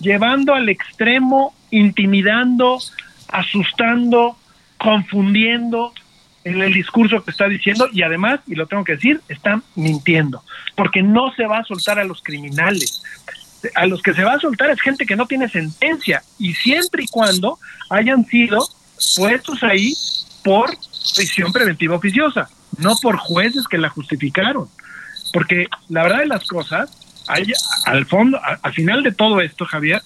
llevando 0.00 0.54
al 0.54 0.68
extremo, 0.68 1.54
intimidando, 1.70 2.78
asustando, 3.28 4.36
confundiendo 4.78 5.92
en 6.44 6.60
el 6.60 6.72
discurso 6.72 7.22
que 7.24 7.30
está 7.30 7.48
diciendo 7.48 7.88
y 7.92 8.02
además, 8.02 8.40
y 8.46 8.56
lo 8.56 8.66
tengo 8.66 8.84
que 8.84 8.96
decir, 8.96 9.20
están 9.28 9.62
mintiendo, 9.76 10.42
porque 10.74 11.02
no 11.02 11.32
se 11.34 11.46
va 11.46 11.58
a 11.58 11.64
soltar 11.64 11.98
a 11.98 12.04
los 12.04 12.22
criminales. 12.22 13.02
A 13.74 13.86
los 13.86 14.02
que 14.02 14.14
se 14.14 14.24
va 14.24 14.34
a 14.34 14.40
soltar 14.40 14.70
es 14.70 14.80
gente 14.80 15.06
que 15.06 15.16
no 15.16 15.26
tiene 15.26 15.48
sentencia 15.48 16.22
y 16.38 16.54
siempre 16.54 17.04
y 17.04 17.08
cuando 17.08 17.58
hayan 17.90 18.26
sido 18.26 18.66
puestos 19.16 19.62
ahí 19.62 19.94
por 20.44 20.70
prisión 21.14 21.52
preventiva 21.52 21.96
oficiosa, 21.96 22.48
no 22.78 22.96
por 22.96 23.16
jueces 23.16 23.68
que 23.68 23.78
la 23.78 23.88
justificaron. 23.88 24.68
Porque 25.32 25.66
la 25.88 26.02
verdad 26.02 26.18
de 26.18 26.26
las 26.26 26.44
cosas, 26.46 26.90
hay, 27.28 27.52
al 27.86 28.06
fondo, 28.06 28.38
al 28.62 28.72
final 28.72 29.02
de 29.02 29.12
todo 29.12 29.40
esto, 29.40 29.64
Javier, 29.64 30.02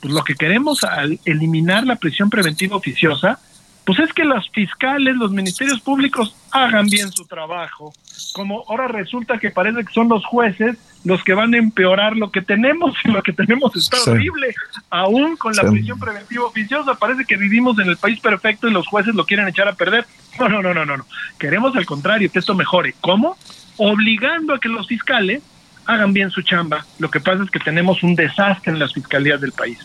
pues 0.00 0.12
lo 0.12 0.24
que 0.24 0.34
queremos 0.34 0.84
al 0.84 1.20
eliminar 1.24 1.84
la 1.84 1.96
prisión 1.96 2.28
preventiva 2.28 2.76
oficiosa, 2.76 3.38
pues 3.84 3.98
es 3.98 4.12
que 4.12 4.24
los 4.24 4.48
fiscales, 4.50 5.16
los 5.16 5.32
ministerios 5.32 5.80
públicos 5.80 6.36
hagan 6.52 6.86
bien 6.86 7.10
su 7.10 7.26
trabajo. 7.26 7.92
Como 8.32 8.64
ahora 8.68 8.86
resulta 8.86 9.38
que 9.38 9.50
parece 9.50 9.84
que 9.84 9.92
son 9.92 10.08
los 10.08 10.24
jueces 10.24 10.78
los 11.04 11.24
que 11.24 11.34
van 11.34 11.52
a 11.54 11.58
empeorar 11.58 12.16
lo 12.16 12.30
que 12.30 12.42
tenemos 12.42 12.94
y 13.04 13.08
lo 13.08 13.22
que 13.22 13.32
tenemos 13.32 13.74
está 13.74 13.96
horrible. 14.08 14.54
Aún 14.90 15.36
con 15.36 15.52
la 15.54 15.68
prisión 15.68 15.98
preventiva 15.98 16.44
oficiosa, 16.44 16.94
parece 16.94 17.24
que 17.24 17.36
vivimos 17.36 17.78
en 17.80 17.88
el 17.88 17.96
país 17.96 18.20
perfecto 18.20 18.68
y 18.68 18.72
los 18.72 18.86
jueces 18.86 19.14
lo 19.14 19.26
quieren 19.26 19.48
echar 19.48 19.66
a 19.66 19.74
perder. 19.74 20.06
No, 20.38 20.48
no, 20.48 20.62
no, 20.62 20.72
no, 20.72 20.84
no. 20.84 21.04
Queremos 21.38 21.74
al 21.74 21.86
contrario, 21.86 22.30
que 22.30 22.38
esto 22.38 22.54
mejore. 22.54 22.94
¿Cómo? 23.00 23.36
Obligando 23.78 24.54
a 24.54 24.60
que 24.60 24.68
los 24.68 24.86
fiscales 24.86 25.42
hagan 25.86 26.12
bien 26.12 26.30
su 26.30 26.42
chamba. 26.42 26.86
Lo 26.98 27.10
que 27.10 27.18
pasa 27.18 27.42
es 27.42 27.50
que 27.50 27.58
tenemos 27.58 28.02
un 28.04 28.14
desastre 28.14 28.72
en 28.72 28.78
las 28.78 28.92
fiscalías 28.92 29.40
del 29.40 29.52
país. 29.52 29.78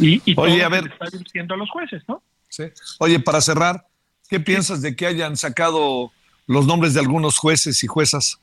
Y, 0.00 0.20
y 0.24 0.34
Oye, 0.36 0.58
todo 0.58 0.66
a 0.66 0.68
ver. 0.68 0.86
está 0.88 1.16
diciendo 1.16 1.54
a 1.54 1.56
los 1.56 1.70
jueces, 1.70 2.02
¿no? 2.08 2.20
Sí. 2.48 2.64
Oye, 2.98 3.20
para 3.20 3.40
cerrar, 3.40 3.84
¿qué 4.28 4.40
piensas 4.40 4.82
de 4.82 4.96
que 4.96 5.06
hayan 5.06 5.36
sacado 5.36 6.12
los 6.46 6.66
nombres 6.66 6.94
de 6.94 7.00
algunos 7.00 7.38
jueces 7.38 7.82
y 7.84 7.86
juezas? 7.86 8.40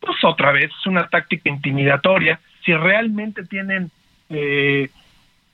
Pues 0.00 0.16
otra 0.24 0.52
vez 0.52 0.70
es 0.78 0.86
una 0.86 1.08
táctica 1.08 1.48
intimidatoria. 1.48 2.40
Si 2.64 2.74
realmente 2.74 3.44
tienen 3.44 3.90
eh, 4.28 4.90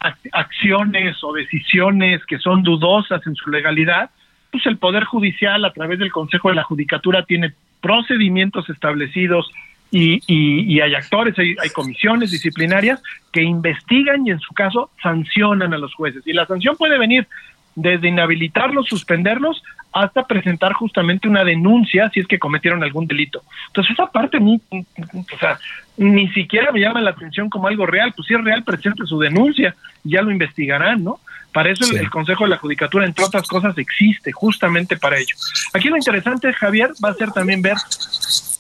ac- 0.01 0.31
acciones 0.33 1.17
o 1.23 1.33
decisiones 1.33 2.25
que 2.27 2.39
son 2.39 2.63
dudosas 2.63 3.27
en 3.27 3.35
su 3.35 3.51
legalidad, 3.51 4.11
pues 4.51 4.65
el 4.67 4.79
Poder 4.79 5.05
Judicial 5.05 5.65
a 5.65 5.73
través 5.73 5.99
del 5.99 6.11
Consejo 6.11 6.49
de 6.49 6.55
la 6.55 6.65
Judicatura 6.65 7.25
tiene 7.25 7.55
procedimientos 7.81 8.69
establecidos 8.71 9.51
y, 9.91 10.21
y- 10.27 10.75
y 10.75 10.81
hay 10.81 10.95
actores, 10.95 11.39
hay, 11.39 11.57
hay 11.63 11.71
comisiones 11.71 12.31
disciplinarias 12.31 13.01
que 13.33 13.43
investigan 13.43 14.27
y 14.27 14.31
en 14.31 14.41
su 14.41 14.53
caso 14.55 14.91
sancionan 15.03 15.73
a 15.75 15.79
los 15.79 15.95
jueces. 15.95 16.27
Y 16.27 16.33
la 16.33 16.47
sanción 16.47 16.77
puede 16.77 16.99
venir 16.99 17.27
desde 17.75 18.09
inhabilitarlos, 18.09 18.87
suspenderlos, 18.89 19.63
hasta 19.93 20.27
presentar 20.27 20.73
justamente 20.75 21.29
una 21.29 21.45
denuncia 21.45 22.11
si 22.11 22.21
es 22.21 22.27
que 22.27 22.39
cometieron 22.39 22.83
algún 22.83 23.07
delito. 23.07 23.43
Entonces 23.69 23.93
esa 23.93 24.07
parte 24.11 24.39
ni, 24.41 24.61
o 24.71 25.39
sea, 25.39 25.59
ni 25.97 26.29
siquiera 26.33 26.71
me 26.73 26.81
llama 26.81 27.01
la 27.01 27.11
atención 27.11 27.49
como 27.49 27.69
algo 27.69 27.87
real, 27.87 28.13
pues 28.15 28.27
si 28.29 28.35
es 28.35 28.45
real 28.45 28.65
presente 28.65 29.07
su 29.07 29.19
denuncia, 29.19 29.75
y 30.05 30.11
ya 30.11 30.23
lo 30.23 30.31
investigarán, 30.31 31.03
¿no? 31.05 31.21
Para 31.53 31.71
eso 31.71 31.85
el- 31.91 31.97
el, 31.99 32.11
Consejo 32.11 32.45
de 32.45 32.51
la 32.51 32.59
Judicatura, 32.59 33.07
entre 33.07 33.25
otras 33.25 33.49
cosas, 33.49 33.77
existe 33.79 34.31
justamente 34.33 34.97
para 34.99 35.17
ello. 35.17 35.35
Aquí 35.73 35.89
lo 35.89 35.97
interesante, 35.97 36.53
Javier, 36.53 36.91
va 37.03 37.11
a 37.11 37.15
ser 37.15 37.31
también 37.33 37.63
ver 37.63 37.77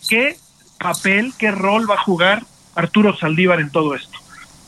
qué 0.08 0.36
papel, 0.78 1.32
qué 1.38 1.50
rol 1.50 1.88
va 1.88 1.94
a 1.94 2.02
jugar 2.02 2.42
Arturo 2.74 3.16
Saldívar 3.16 3.60
en 3.60 3.70
todo 3.70 3.94
esto. 3.94 4.18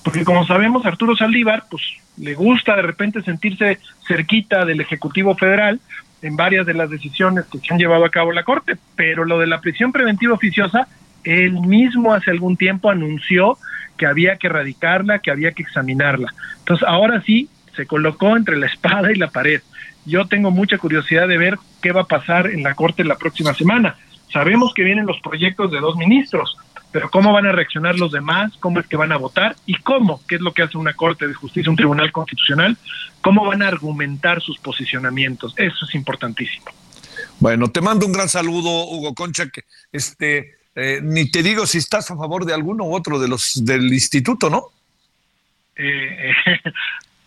Porque 0.02 0.24
como 0.24 0.46
sabemos, 0.46 0.84
Arturo 0.86 1.16
Saldívar, 1.16 1.64
pues 1.70 1.82
le 2.16 2.34
gusta 2.34 2.76
de 2.76 2.82
repente 2.82 3.22
sentirse 3.22 3.78
cerquita 4.06 4.64
del 4.64 4.80
Ejecutivo 4.80 5.34
Federal 5.34 5.80
en 6.22 6.36
varias 6.36 6.66
de 6.66 6.74
las 6.74 6.90
decisiones 6.90 7.46
que 7.46 7.58
se 7.58 7.72
han 7.72 7.78
llevado 7.78 8.04
a 8.04 8.10
cabo 8.10 8.32
la 8.32 8.44
Corte, 8.44 8.76
pero 8.96 9.24
lo 9.24 9.38
de 9.38 9.46
la 9.46 9.60
prisión 9.60 9.92
preventiva 9.92 10.34
oficiosa, 10.34 10.88
él 11.24 11.52
mismo 11.60 12.12
hace 12.12 12.30
algún 12.30 12.56
tiempo 12.56 12.90
anunció 12.90 13.58
que 13.96 14.06
había 14.06 14.36
que 14.36 14.48
erradicarla, 14.48 15.18
que 15.18 15.30
había 15.30 15.52
que 15.52 15.62
examinarla. 15.62 16.32
Entonces 16.58 16.86
ahora 16.88 17.22
sí 17.22 17.48
se 17.76 17.86
colocó 17.86 18.36
entre 18.36 18.56
la 18.56 18.66
espada 18.66 19.12
y 19.12 19.16
la 19.16 19.28
pared. 19.28 19.62
Yo 20.06 20.26
tengo 20.26 20.50
mucha 20.50 20.78
curiosidad 20.78 21.28
de 21.28 21.38
ver 21.38 21.58
qué 21.82 21.92
va 21.92 22.02
a 22.02 22.06
pasar 22.06 22.48
en 22.48 22.62
la 22.62 22.74
Corte 22.74 23.04
la 23.04 23.16
próxima 23.16 23.54
semana. 23.54 23.96
Sabemos 24.32 24.72
que 24.74 24.84
vienen 24.84 25.06
los 25.06 25.20
proyectos 25.20 25.70
de 25.70 25.80
dos 25.80 25.96
ministros, 25.96 26.56
pero 26.92 27.10
cómo 27.10 27.32
van 27.32 27.46
a 27.46 27.52
reaccionar 27.52 27.98
los 27.98 28.12
demás, 28.12 28.52
cómo 28.60 28.80
es 28.80 28.86
que 28.86 28.96
van 28.96 29.12
a 29.12 29.16
votar 29.16 29.56
y 29.66 29.74
cómo, 29.74 30.20
qué 30.26 30.36
es 30.36 30.40
lo 30.40 30.52
que 30.52 30.62
hace 30.62 30.78
una 30.78 30.94
Corte 30.94 31.26
de 31.26 31.34
Justicia, 31.34 31.70
un 31.70 31.76
Tribunal 31.76 32.12
Constitucional, 32.12 32.76
cómo 33.20 33.44
van 33.44 33.62
a 33.62 33.68
argumentar 33.68 34.40
sus 34.40 34.58
posicionamientos. 34.58 35.54
Eso 35.56 35.84
es 35.86 35.94
importantísimo. 35.94 36.66
Bueno, 37.38 37.68
te 37.68 37.80
mando 37.80 38.06
un 38.06 38.12
gran 38.12 38.28
saludo, 38.28 38.86
Hugo 38.88 39.14
Concha, 39.14 39.48
que 39.48 39.64
este, 39.92 40.56
eh, 40.74 41.00
ni 41.02 41.30
te 41.30 41.42
digo 41.42 41.66
si 41.66 41.78
estás 41.78 42.10
a 42.10 42.16
favor 42.16 42.44
de 42.44 42.54
alguno 42.54 42.84
u 42.84 42.94
otro 42.94 43.18
de 43.18 43.28
los 43.28 43.64
del 43.64 43.92
instituto, 43.92 44.50
¿no? 44.50 44.64
Eh, 45.76 46.32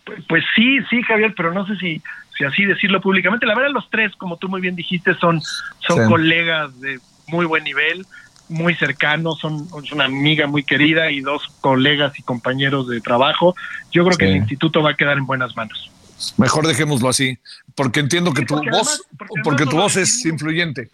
pues, 0.04 0.22
pues 0.28 0.44
sí, 0.54 0.78
sí, 0.90 1.02
Javier, 1.02 1.34
pero 1.36 1.52
no 1.52 1.66
sé 1.66 1.76
si, 1.76 2.02
si 2.36 2.44
así 2.44 2.64
decirlo 2.64 3.00
públicamente. 3.00 3.46
La 3.46 3.54
verdad, 3.54 3.70
los 3.72 3.88
tres, 3.90 4.12
como 4.16 4.36
tú 4.36 4.48
muy 4.48 4.60
bien 4.60 4.76
dijiste, 4.76 5.14
son, 5.14 5.40
son 5.86 6.02
Sí. 6.04 6.08
colegas 6.08 6.80
de 6.80 6.98
muy 7.28 7.46
buen 7.46 7.64
nivel, 7.64 8.04
muy 8.48 8.74
cercanos, 8.74 9.38
son, 9.40 9.66
es 9.82 9.92
una 9.92 10.04
amiga 10.04 10.46
muy 10.46 10.62
querida 10.64 11.10
y 11.10 11.20
dos 11.20 11.42
colegas 11.60 12.18
y 12.18 12.22
compañeros 12.22 12.88
de 12.88 13.00
trabajo. 13.00 13.54
Yo 13.90 14.04
creo 14.04 14.18
que 14.18 14.26
el 14.26 14.36
instituto 14.36 14.82
va 14.82 14.90
a 14.90 14.94
quedar 14.94 15.16
en 15.16 15.26
buenas 15.26 15.56
manos. 15.56 15.90
Mejor 16.36 16.66
dejémoslo 16.66 17.08
así, 17.08 17.38
porque 17.74 18.00
entiendo 18.00 18.32
que 18.32 18.42
tu 18.44 18.54
porque 18.54 18.70
voz, 18.70 19.02
además- 19.18 19.42
porque 19.42 19.66
tu 19.66 19.76
voz 19.76 19.96
es 19.96 20.24
influyente. 20.26 20.88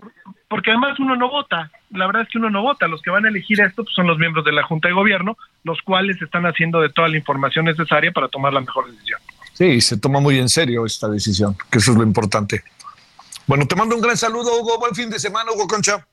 Porque 0.49 0.71
además 0.71 0.99
uno 0.99 1.15
no 1.15 1.29
vota, 1.29 1.71
la 1.91 2.07
verdad 2.07 2.23
es 2.23 2.29
que 2.29 2.39
uno 2.39 2.51
no 2.51 2.63
vota, 2.63 2.89
los 2.89 3.01
que 3.03 3.11
van 3.11 3.25
a 3.25 3.29
elegir 3.29 3.61
esto 3.61 3.85
pues, 3.85 3.95
son 3.95 4.07
los 4.09 4.19
miembros 4.19 4.45
de 4.45 4.51
la 4.53 4.63
Junta 4.65 4.89
de 4.89 4.95
Gobierno, 4.95 5.37
los 5.63 5.81
cuales 5.83 6.21
están 6.21 6.45
haciendo 6.47 6.81
de 6.81 6.89
toda 6.89 7.09
la 7.09 7.17
información 7.17 7.67
necesaria 7.67 8.11
para 8.11 8.29
tomar 8.29 8.53
la 8.53 8.61
mejor 8.61 8.91
decisión. 8.91 9.21
Sí, 9.61 9.83
se 9.83 9.99
toma 9.99 10.21
muy 10.21 10.39
en 10.39 10.49
serio 10.49 10.87
esta 10.87 11.07
decisión, 11.07 11.55
que 11.71 11.81
eso 11.81 11.91
es 11.91 11.99
lo 11.99 12.03
importante. 12.03 12.65
Bueno, 13.47 13.67
te 13.67 13.77
mando 13.77 13.95
un 13.95 14.01
gran 14.01 14.17
saludo, 14.17 14.59
Hugo. 14.59 14.79
Buen 14.79 14.95
fin 14.95 15.11
de 15.11 15.19
semana, 15.19 15.53
Hugo 15.53 15.69
Concha. 15.69 16.07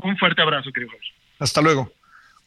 Un 0.00 0.16
fuerte 0.16 0.40
abrazo, 0.40 0.70
querido. 0.72 0.92
Hasta 1.40 1.60
luego. 1.60 1.90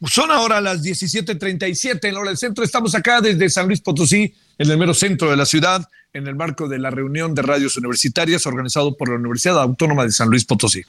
Son 0.05 0.31
ahora 0.31 0.61
las 0.61 0.81
17:37 0.81 2.07
en 2.07 2.13
la 2.13 2.21
hora 2.21 2.29
del 2.29 2.37
centro. 2.37 2.63
Estamos 2.63 2.95
acá 2.95 3.19
desde 3.19 3.49
San 3.49 3.67
Luis 3.67 3.81
Potosí, 3.81 4.33
en 4.57 4.71
el 4.71 4.77
mero 4.77 4.93
centro 4.93 5.29
de 5.29 5.35
la 5.35 5.45
ciudad, 5.45 5.85
en 6.13 6.27
el 6.27 6.35
marco 6.35 6.69
de 6.69 6.79
la 6.79 6.91
reunión 6.91 7.35
de 7.35 7.41
radios 7.41 7.75
universitarias 7.75 8.45
organizado 8.45 8.95
por 8.95 9.09
la 9.09 9.15
Universidad 9.15 9.59
Autónoma 9.59 10.05
de 10.05 10.11
San 10.11 10.29
Luis 10.29 10.45
Potosí. 10.45 10.81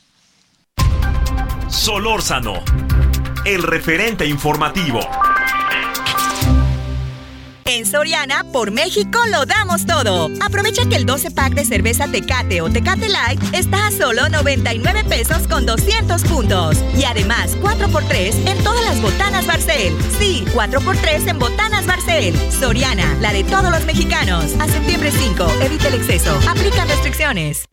Solórzano, 1.68 2.62
el 3.44 3.64
referente 3.64 4.24
informativo. 4.24 5.00
En 7.78 7.86
Soriana, 7.86 8.42
por 8.42 8.72
México, 8.72 9.20
lo 9.30 9.46
damos 9.46 9.86
todo. 9.86 10.30
Aprovecha 10.44 10.88
que 10.88 10.96
el 10.96 11.06
12 11.06 11.30
pack 11.30 11.54
de 11.54 11.64
cerveza 11.64 12.08
Tecate 12.08 12.60
o 12.60 12.68
Tecate 12.68 13.08
Light 13.08 13.40
está 13.52 13.86
a 13.86 13.92
solo 13.92 14.28
99 14.28 15.04
pesos 15.04 15.46
con 15.46 15.64
200 15.64 16.24
puntos. 16.24 16.76
Y 16.96 17.04
además, 17.04 17.56
4x3 17.62 18.48
en 18.48 18.64
todas 18.64 18.84
las 18.84 19.00
botanas 19.00 19.46
Barcel. 19.46 19.96
Sí, 20.18 20.44
4x3 20.54 21.28
en 21.28 21.38
botanas 21.38 21.86
Barcel. 21.86 22.34
Soriana, 22.50 23.16
la 23.20 23.32
de 23.32 23.44
todos 23.44 23.70
los 23.70 23.84
mexicanos. 23.84 24.46
A 24.58 24.66
septiembre 24.66 25.12
5, 25.12 25.46
evita 25.62 25.86
el 25.86 25.94
exceso. 25.94 26.36
Aplican 26.48 26.88
restricciones. 26.88 27.68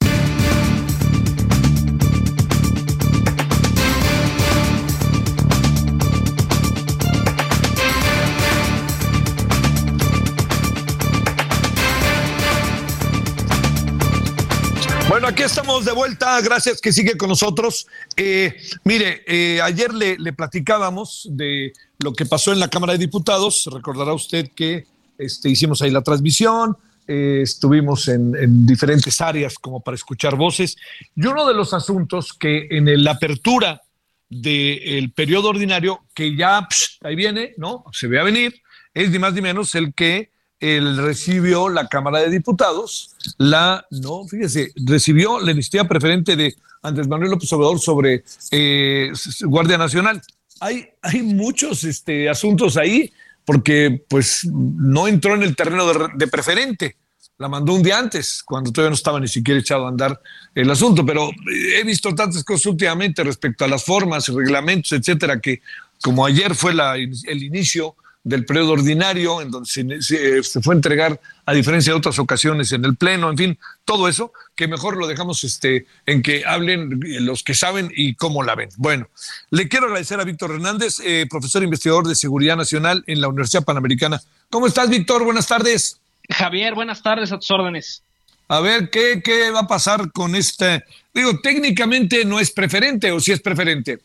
Bueno, 15.15 15.29
aquí 15.29 15.43
estamos 15.43 15.85
de 15.85 15.93
vuelta. 15.93 16.41
Gracias 16.41 16.81
que 16.81 16.91
sigue 16.91 17.15
con 17.15 17.29
nosotros. 17.29 17.87
Eh, 18.17 18.53
mire, 18.83 19.23
eh, 19.25 19.61
ayer 19.61 19.93
le, 19.93 20.33
platicábamos 20.33 21.29
de 21.31 21.71
lo 21.99 22.11
que 22.11 22.25
pasó 22.25 22.51
en 22.51 22.59
la 22.59 22.67
Cámara 22.67 22.91
de 22.91 22.99
Diputados. 22.99 23.69
Recordará 23.71 24.11
usted 24.11 24.49
que 24.53 24.85
este, 25.17 25.49
hicimos 25.49 25.81
ahí 25.81 25.89
la 25.89 26.01
transmisión, 26.01 26.75
eh, 27.07 27.39
estuvimos 27.43 28.09
en, 28.09 28.65
diferentes 28.65 29.21
áreas 29.21 29.57
como 29.57 29.79
para 29.79 29.95
escuchar 29.95 30.35
voces. 30.35 30.75
Y 31.15 31.25
uno 31.25 31.47
de 31.47 31.53
los 31.53 31.73
asuntos 31.73 32.33
que 32.33 32.67
en 32.69 33.01
la 33.01 33.11
apertura 33.11 33.83
del 34.29 35.13
periodo 35.13 35.47
ordinario, 35.47 36.01
que 36.13 36.35
ya 36.35 36.67
ahí 37.03 37.15
viene, 37.15 37.53
¿no? 37.55 37.85
Se 37.93 38.07
ve 38.07 38.19
a 38.19 38.23
venir, 38.23 38.61
es 38.93 39.11
ni 39.11 39.19
más 39.19 39.33
ni 39.33 39.41
menos 39.41 39.75
el 39.75 39.93
que 39.93 40.34
él 40.59 40.97
recibió 40.97 41.69
la 41.69 41.87
Cámara 41.87 42.19
de 42.19 42.29
Diputados, 42.29 43.15
la, 43.37 43.85
no, 43.91 44.25
fíjese, 44.27 44.71
recibió 44.75 45.39
la 45.39 45.51
iniciativa 45.51 45.87
preferente 45.87 46.35
de 46.35 46.55
Andrés 46.81 47.07
Manuel 47.07 47.31
López 47.31 47.51
Obrador 47.53 47.79
sobre 47.79 48.23
eh, 48.51 49.11
Guardia 49.41 49.77
Nacional. 49.77 50.21
Hay, 50.59 50.87
hay 51.01 51.21
muchos 51.21 51.83
este, 51.83 52.29
asuntos 52.29 52.77
ahí, 52.77 53.11
porque 53.43 54.03
pues 54.07 54.45
no 54.45 55.07
entró 55.07 55.35
en 55.35 55.43
el 55.43 55.55
terreno 55.55 55.85
de, 56.15 56.27
preferente, 56.27 56.95
la 57.37 57.49
mandó 57.49 57.73
un 57.73 57.83
día 57.83 57.99
antes, 57.99 58.41
cuando 58.43 58.71
todavía 58.71 58.91
no 58.91 58.95
estaba 58.95 59.19
ni 59.19 59.27
siquiera 59.27 59.59
echado 59.59 59.85
a 59.85 59.89
andar 59.89 60.19
el 60.55 60.71
asunto, 60.71 61.05
pero 61.05 61.29
he 61.75 61.83
visto 61.83 62.15
tantas 62.15 62.43
cosas 62.43 62.67
últimamente 62.67 63.23
respecto 63.23 63.65
a 63.65 63.67
las 63.67 63.83
formas, 63.83 64.29
reglamentos, 64.29 64.93
etcétera, 64.93 65.39
que 65.41 65.61
como 66.01 66.25
ayer 66.25 66.55
fue 66.55 66.73
la, 66.73 66.95
el 66.95 67.43
inicio 67.43 67.95
del 68.25 68.43
periodo 68.43 68.73
ordinario, 68.73 69.39
en 69.39 69.51
donde 69.51 69.69
se, 70.01 70.43
fue 70.43 70.73
a 70.73 70.75
entregar, 70.75 71.21
a 71.45 71.53
diferencia 71.53 71.93
de 71.93 71.99
otras 71.99 72.17
ocasiones, 72.17 72.71
en 72.71 72.83
el 72.83 72.95
Pleno, 72.95 73.29
en 73.29 73.37
fin, 73.37 73.59
todo 73.85 74.09
eso, 74.09 74.33
que 74.55 74.67
mejor 74.67 74.97
lo 74.97 75.05
dejamos 75.05 75.43
este, 75.43 75.85
en 76.07 76.23
que 76.23 76.43
hablen 76.43 76.99
los 77.19 77.43
que 77.43 77.53
saben 77.53 77.91
y 77.95 78.15
cómo 78.15 78.41
la 78.41 78.55
ven. 78.55 78.69
Bueno, 78.77 79.07
le 79.51 79.69
quiero 79.69 79.85
agradecer 79.85 80.19
a 80.19 80.23
Víctor 80.23 80.51
Hernández, 80.51 80.99
eh, 81.05 81.27
profesor 81.29 81.63
investigador 81.63 82.07
de 82.07 82.15
Seguridad 82.15 82.57
Nacional 82.57 83.03
en 83.05 83.21
la 83.21 83.27
Universidad 83.27 83.63
Panamericana. 83.63 84.19
¿Cómo 84.49 84.65
estás, 84.65 84.89
Víctor? 84.89 85.23
Buenas 85.23 85.45
tardes. 85.45 85.99
Javier, 86.27 86.73
buenas 86.73 87.03
tardes, 87.03 87.31
a 87.31 87.37
tus 87.37 87.51
órdenes. 87.51 88.01
A 88.47 88.59
ver, 88.59 88.89
¿qué, 88.89 89.21
qué 89.23 89.51
va 89.51 89.61
a 89.61 89.67
pasar 89.67 90.11
con 90.11 90.35
este? 90.35 90.83
Digo, 91.13 91.39
técnicamente 91.41 92.25
no 92.25 92.39
es 92.39 92.49
preferente 92.49 93.11
o 93.11 93.19
si 93.19 93.25
sí 93.25 93.31
es 93.33 93.41
preferente. 93.41 93.99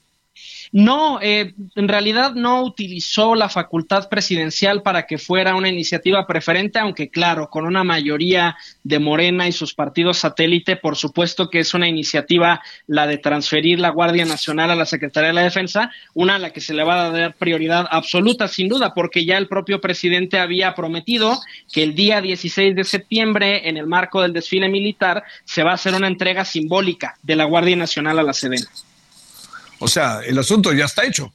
No, 0.73 1.18
eh, 1.21 1.55
en 1.75 1.89
realidad 1.89 2.35
no 2.35 2.62
utilizó 2.62 3.35
la 3.35 3.49
facultad 3.49 4.09
presidencial 4.09 4.83
para 4.83 5.05
que 5.05 5.18
fuera 5.18 5.57
una 5.57 5.68
iniciativa 5.68 6.29
preferente, 6.29 6.79
aunque 6.79 7.11
claro, 7.11 7.51
con 7.51 7.66
una 7.66 7.83
mayoría 7.83 8.57
de 8.85 9.01
Morena 9.01 9.49
y 9.49 9.53
sus 9.53 9.75
partidos 9.75 10.18
satélite, 10.18 10.77
por 10.77 10.95
supuesto 10.95 11.51
que 11.51 11.59
es 11.59 11.75
una 11.75 11.89
iniciativa 11.89 12.62
la 12.87 13.09
de 13.09 13.18
transferir 13.18 13.81
la 13.81 13.89
Guardia 13.89 14.25
Nacional 14.25 14.71
a 14.71 14.77
la 14.77 14.87
Secretaría 14.87 15.29
de 15.29 15.35
la 15.35 15.43
Defensa, 15.43 15.91
una 16.14 16.37
a 16.37 16.39
la 16.39 16.51
que 16.51 16.61
se 16.61 16.73
le 16.73 16.85
va 16.85 17.07
a 17.07 17.11
dar 17.11 17.35
prioridad 17.35 17.89
absoluta, 17.91 18.47
sin 18.47 18.68
duda, 18.68 18.95
porque 18.95 19.25
ya 19.25 19.39
el 19.39 19.49
propio 19.49 19.81
presidente 19.81 20.39
había 20.39 20.77
prometido 20.77 21.41
que 21.73 21.83
el 21.83 21.97
día 21.97 22.21
16 22.21 22.77
de 22.77 22.85
septiembre, 22.85 23.68
en 23.68 23.77
el 23.77 23.89
marco 23.89 24.23
del 24.23 24.33
desfile 24.33 24.68
militar, 24.68 25.25
se 25.45 25.64
va 25.64 25.73
a 25.73 25.75
hacer 25.75 25.95
una 25.95 26.07
entrega 26.07 26.45
simbólica 26.45 27.16
de 27.25 27.35
la 27.35 27.45
Guardia 27.45 27.75
Nacional 27.75 28.21
a 28.21 28.23
la 28.23 28.33
Sedena. 28.33 28.68
O 29.81 29.89
sea, 29.89 30.20
el 30.24 30.39
asunto 30.39 30.72
ya 30.72 30.85
está 30.85 31.05
hecho. 31.05 31.33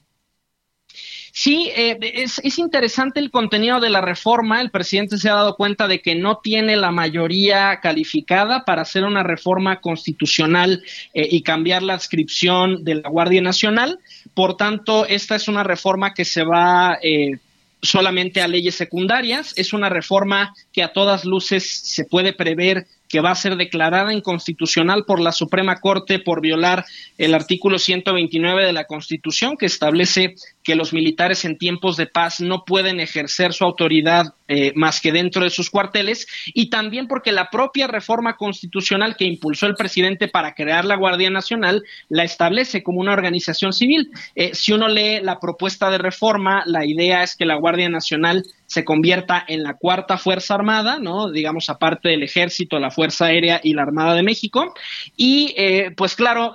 Sí, 1.37 1.69
eh, 1.75 1.97
es, 2.01 2.57
interesante 2.57 3.19
el 3.19 3.29
contenido 3.29 3.81
de 3.81 3.89
la 3.89 3.99
reforma. 3.99 4.61
El 4.61 4.71
presidente 4.71 5.17
se 5.17 5.29
ha 5.29 5.33
dado 5.33 5.57
cuenta 5.57 5.85
de 5.85 6.01
que 6.01 6.15
no 6.15 6.39
tiene 6.41 6.77
la 6.77 6.91
mayoría 6.91 7.81
calificada 7.81 8.63
para 8.63 8.83
hacer 8.83 9.03
una 9.03 9.21
reforma 9.21 9.81
constitucional 9.81 10.81
eh, 11.13 11.27
y 11.29 11.41
cambiar 11.41 11.83
la 11.83 11.95
adscripción 11.95 12.85
de 12.85 12.95
la 12.95 13.09
Guardia 13.09 13.41
Nacional. 13.41 13.99
Por 14.33 14.55
tanto, 14.55 15.05
esta 15.05 15.35
es 15.35 15.49
una 15.49 15.63
reforma 15.65 16.13
que 16.13 16.23
se 16.23 16.45
va 16.45 16.99
eh, 17.03 17.39
solamente 17.81 18.41
a 18.41 18.47
leyes 18.47 18.75
secundarias. 18.75 19.51
Es 19.57 19.73
una 19.73 19.89
reforma 19.89 20.55
que 20.71 20.83
a 20.83 20.93
todas 20.93 21.25
luces 21.25 21.69
se 21.69 22.05
puede 22.05 22.31
prever 22.31 22.87
que 23.07 23.21
va 23.21 23.31
a 23.31 23.35
ser 23.35 23.55
declarada 23.55 24.13
inconstitucional 24.13 25.05
por 25.05 25.19
la 25.19 25.31
Suprema 25.31 25.79
Corte 25.79 26.19
por 26.19 26.41
violar 26.41 26.85
el 27.17 27.33
artículo 27.33 27.79
129 27.79 28.65
de 28.65 28.73
la 28.73 28.85
Constitución 28.85 29.57
que 29.57 29.65
establece 29.65 30.35
que 30.65 30.75
los 30.75 30.93
militares 30.93 31.45
en 31.45 31.59
tiempos 31.59 31.95
de 31.95 32.07
paz 32.07 32.41
no 32.41 32.65
pueden 32.65 32.99
ejercer 32.99 33.53
su 33.53 33.63
autoridad 33.63 34.33
eh, 34.47 34.73
más 34.75 34.99
que 34.99 35.11
dentro 35.11 35.43
de 35.43 35.51
sus 35.51 35.69
cuarteles 35.69 36.27
y 36.47 36.71
también 36.71 37.07
porque 37.07 37.31
la 37.31 37.51
propia 37.51 37.85
reforma 37.85 38.35
constitucional 38.35 39.15
que 39.15 39.25
impulsó 39.25 39.67
el 39.67 39.75
presidente 39.75 40.27
para 40.27 40.55
crear 40.55 40.83
la 40.83 40.97
Guardia 40.97 41.29
Nacional 41.29 41.83
la 42.09 42.23
establece 42.23 42.81
como 42.81 42.99
una 42.99 43.13
organización 43.13 43.73
civil. 43.73 44.09
Eh, 44.33 44.55
si 44.55 44.73
uno 44.73 44.87
lee 44.87 45.19
la 45.21 45.39
propuesta 45.39 45.91
de 45.91 45.99
reforma, 45.99 46.63
la 46.65 46.83
idea 46.83 47.21
es 47.21 47.35
que 47.35 47.45
la 47.45 47.57
Guardia 47.57 47.87
Nacional 47.87 48.43
se 48.65 48.83
convierta 48.83 49.45
en 49.47 49.61
la 49.61 49.75
cuarta 49.75 50.17
Fuerza 50.17 50.55
Armada, 50.55 50.97
¿no? 50.99 51.31
Digamos, 51.31 51.69
aparte 51.69 52.09
del 52.09 52.23
Ejército, 52.23 52.79
la 52.79 52.89
Fuerza 52.89 53.25
Aérea 53.25 53.61
y 53.63 53.73
la 53.73 53.83
Armada 53.83 54.15
de 54.15 54.23
México. 54.23 54.73
Y, 55.15 55.53
eh, 55.57 55.91
pues 55.95 56.15
claro, 56.15 56.53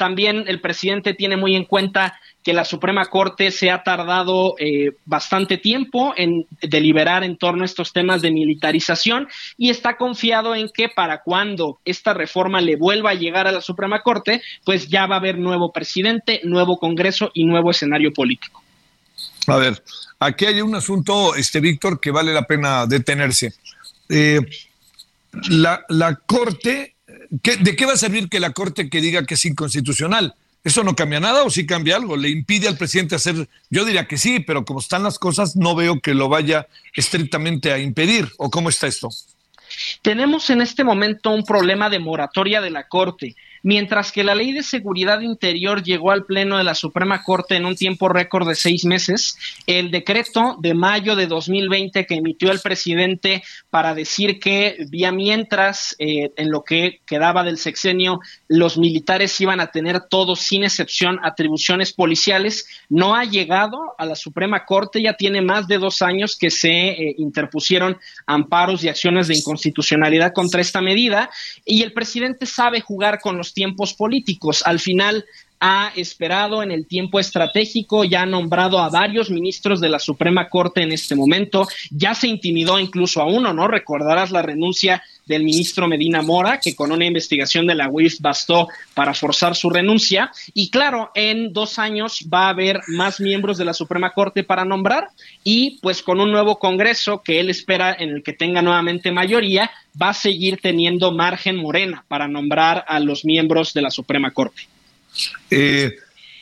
también 0.00 0.44
el 0.46 0.62
presidente 0.62 1.12
tiene 1.12 1.36
muy 1.36 1.54
en 1.54 1.66
cuenta 1.66 2.18
que 2.42 2.52
la 2.52 2.64
Suprema 2.64 3.06
Corte 3.06 3.50
se 3.50 3.70
ha 3.70 3.82
tardado 3.82 4.54
eh, 4.58 4.92
bastante 5.04 5.58
tiempo 5.58 6.14
en 6.16 6.46
deliberar 6.62 7.22
en 7.22 7.36
torno 7.36 7.62
a 7.62 7.66
estos 7.66 7.92
temas 7.92 8.22
de 8.22 8.30
militarización 8.30 9.28
y 9.58 9.70
está 9.70 9.96
confiado 9.96 10.54
en 10.54 10.70
que 10.70 10.88
para 10.88 11.22
cuando 11.22 11.80
esta 11.84 12.14
reforma 12.14 12.60
le 12.60 12.76
vuelva 12.76 13.10
a 13.10 13.14
llegar 13.14 13.46
a 13.46 13.52
la 13.52 13.60
Suprema 13.60 14.02
Corte, 14.02 14.42
pues 14.64 14.88
ya 14.88 15.06
va 15.06 15.16
a 15.16 15.18
haber 15.18 15.38
nuevo 15.38 15.72
presidente, 15.72 16.40
nuevo 16.44 16.78
Congreso 16.78 17.30
y 17.34 17.44
nuevo 17.44 17.70
escenario 17.70 18.12
político. 18.12 18.62
A 19.46 19.56
ver, 19.56 19.82
aquí 20.18 20.46
hay 20.46 20.60
un 20.60 20.74
asunto, 20.74 21.34
este 21.34 21.60
Víctor, 21.60 22.00
que 22.00 22.10
vale 22.10 22.32
la 22.32 22.46
pena 22.46 22.86
detenerse. 22.86 23.54
Eh, 24.08 24.40
la, 25.50 25.84
la 25.88 26.14
Corte, 26.14 26.94
¿de 27.06 27.76
qué 27.76 27.86
va 27.86 27.92
a 27.92 27.98
servir 27.98 28.28
que 28.28 28.40
la 28.40 28.52
Corte 28.52 28.88
que 28.88 29.00
diga 29.00 29.26
que 29.26 29.34
es 29.34 29.44
inconstitucional? 29.44 30.34
¿Eso 30.62 30.84
no 30.84 30.94
cambia 30.94 31.20
nada 31.20 31.42
o 31.44 31.50
sí 31.50 31.66
cambia 31.66 31.96
algo? 31.96 32.16
¿Le 32.16 32.28
impide 32.28 32.68
al 32.68 32.76
presidente 32.76 33.14
hacer? 33.14 33.48
Yo 33.70 33.84
diría 33.84 34.06
que 34.06 34.18
sí, 34.18 34.40
pero 34.40 34.64
como 34.64 34.80
están 34.80 35.02
las 35.02 35.18
cosas, 35.18 35.56
no 35.56 35.74
veo 35.74 36.00
que 36.00 36.12
lo 36.12 36.28
vaya 36.28 36.66
estrictamente 36.94 37.72
a 37.72 37.78
impedir. 37.78 38.28
¿O 38.36 38.50
cómo 38.50 38.68
está 38.68 38.86
esto? 38.86 39.08
Tenemos 40.02 40.50
en 40.50 40.60
este 40.60 40.84
momento 40.84 41.30
un 41.30 41.44
problema 41.44 41.88
de 41.88 41.98
moratoria 41.98 42.60
de 42.60 42.70
la 42.70 42.88
Corte. 42.88 43.36
Mientras 43.62 44.10
que 44.10 44.24
la 44.24 44.34
ley 44.34 44.52
de 44.52 44.62
seguridad 44.62 45.20
interior 45.20 45.82
llegó 45.82 46.12
al 46.12 46.24
Pleno 46.24 46.56
de 46.56 46.64
la 46.64 46.74
Suprema 46.74 47.22
Corte 47.22 47.56
en 47.56 47.66
un 47.66 47.76
tiempo 47.76 48.08
récord 48.08 48.48
de 48.48 48.54
seis 48.54 48.84
meses, 48.86 49.36
el 49.66 49.90
decreto 49.90 50.56
de 50.60 50.72
mayo 50.72 51.14
de 51.14 51.26
2020 51.26 52.06
que 52.06 52.14
emitió 52.14 52.50
el 52.52 52.60
presidente 52.60 53.42
para 53.68 53.94
decir 53.94 54.40
que 54.40 54.86
vía 54.88 55.12
mientras, 55.12 55.94
eh, 55.98 56.30
en 56.36 56.50
lo 56.50 56.64
que 56.64 57.00
quedaba 57.04 57.44
del 57.44 57.58
sexenio, 57.58 58.20
los 58.48 58.78
militares 58.78 59.38
iban 59.40 59.60
a 59.60 59.70
tener 59.70 60.00
todos, 60.08 60.40
sin 60.40 60.64
excepción, 60.64 61.18
atribuciones 61.22 61.92
policiales, 61.92 62.66
no 62.88 63.14
ha 63.14 63.24
llegado 63.24 63.94
a 63.98 64.06
la 64.06 64.16
Suprema 64.16 64.64
Corte, 64.64 65.02
ya 65.02 65.14
tiene 65.14 65.42
más 65.42 65.68
de 65.68 65.78
dos 65.78 66.00
años 66.00 66.36
que 66.36 66.50
se 66.50 66.70
eh, 66.70 67.14
interpusieron 67.18 67.98
amparos 68.26 68.82
y 68.84 68.88
acciones 68.88 69.28
de 69.28 69.36
inconstitucionalidad 69.36 70.32
contra 70.32 70.60
esta 70.60 70.80
medida, 70.80 71.30
y 71.64 71.82
el 71.82 71.92
presidente 71.92 72.46
sabe 72.46 72.80
jugar 72.80 73.20
con 73.20 73.36
los 73.36 73.49
tiempos 73.52 73.94
políticos. 73.94 74.62
Al 74.64 74.80
final 74.80 75.24
ha 75.60 75.92
esperado 75.94 76.62
en 76.62 76.70
el 76.70 76.86
tiempo 76.86 77.20
estratégico, 77.20 78.04
ya 78.04 78.22
ha 78.22 78.26
nombrado 78.26 78.78
a 78.78 78.88
varios 78.88 79.30
ministros 79.30 79.80
de 79.80 79.90
la 79.90 79.98
Suprema 79.98 80.48
Corte 80.48 80.82
en 80.82 80.90
este 80.90 81.14
momento, 81.14 81.68
ya 81.90 82.14
se 82.14 82.28
intimidó 82.28 82.80
incluso 82.80 83.20
a 83.20 83.26
uno, 83.26 83.52
¿no? 83.52 83.68
Recordarás 83.68 84.30
la 84.30 84.40
renuncia 84.40 85.02
del 85.30 85.44
ministro 85.44 85.86
Medina 85.86 86.20
Mora, 86.22 86.58
que 86.60 86.74
con 86.74 86.90
una 86.90 87.06
investigación 87.06 87.66
de 87.66 87.76
la 87.76 87.88
UIF 87.88 88.20
bastó 88.20 88.68
para 88.94 89.14
forzar 89.14 89.54
su 89.54 89.70
renuncia. 89.70 90.32
Y 90.52 90.70
claro, 90.70 91.12
en 91.14 91.52
dos 91.52 91.78
años 91.78 92.26
va 92.32 92.46
a 92.46 92.48
haber 92.50 92.80
más 92.88 93.20
miembros 93.20 93.56
de 93.56 93.64
la 93.64 93.72
Suprema 93.72 94.10
Corte 94.10 94.42
para 94.42 94.64
nombrar 94.64 95.08
y 95.44 95.78
pues 95.80 96.02
con 96.02 96.20
un 96.20 96.32
nuevo 96.32 96.58
Congreso 96.58 97.22
que 97.22 97.38
él 97.38 97.48
espera 97.48 97.94
en 97.96 98.10
el 98.10 98.22
que 98.24 98.32
tenga 98.32 98.60
nuevamente 98.60 99.12
mayoría, 99.12 99.70
va 100.00 100.08
a 100.08 100.14
seguir 100.14 100.58
teniendo 100.60 101.12
margen 101.12 101.56
morena 101.56 102.04
para 102.08 102.26
nombrar 102.26 102.84
a 102.88 102.98
los 102.98 103.24
miembros 103.24 103.72
de 103.72 103.82
la 103.82 103.90
Suprema 103.90 104.32
Corte. 104.32 104.62
Eh, 105.48 105.92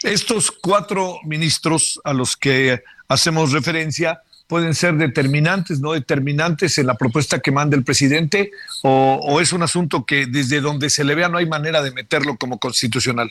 estos 0.03 0.51
cuatro 0.51 1.21
ministros 1.25 2.01
a 2.05 2.15
los 2.15 2.37
que 2.37 2.83
hacemos 3.07 3.53
referencia 3.53 4.23
pueden 4.49 4.75
ser 4.75 4.95
determinantes, 4.95 5.79
no 5.79 5.93
determinantes 5.93 6.79
en 6.79 6.87
la 6.87 6.95
propuesta 6.95 7.39
que 7.39 7.53
manda 7.53 7.77
el 7.77 7.85
presidente, 7.85 8.51
o, 8.83 9.41
es 9.41 9.53
un 9.53 9.63
asunto 9.63 10.05
que 10.05 10.27
desde 10.27 10.61
donde 10.61 10.91
se 10.91 11.05
le 11.05 11.15
vea 11.15 11.29
no 11.29 11.39
hay 11.39 11.47
manera 11.47 11.83
de 11.83 11.93
meterlo 11.93 12.37
como 12.37 12.59
constitucional. 12.59 13.31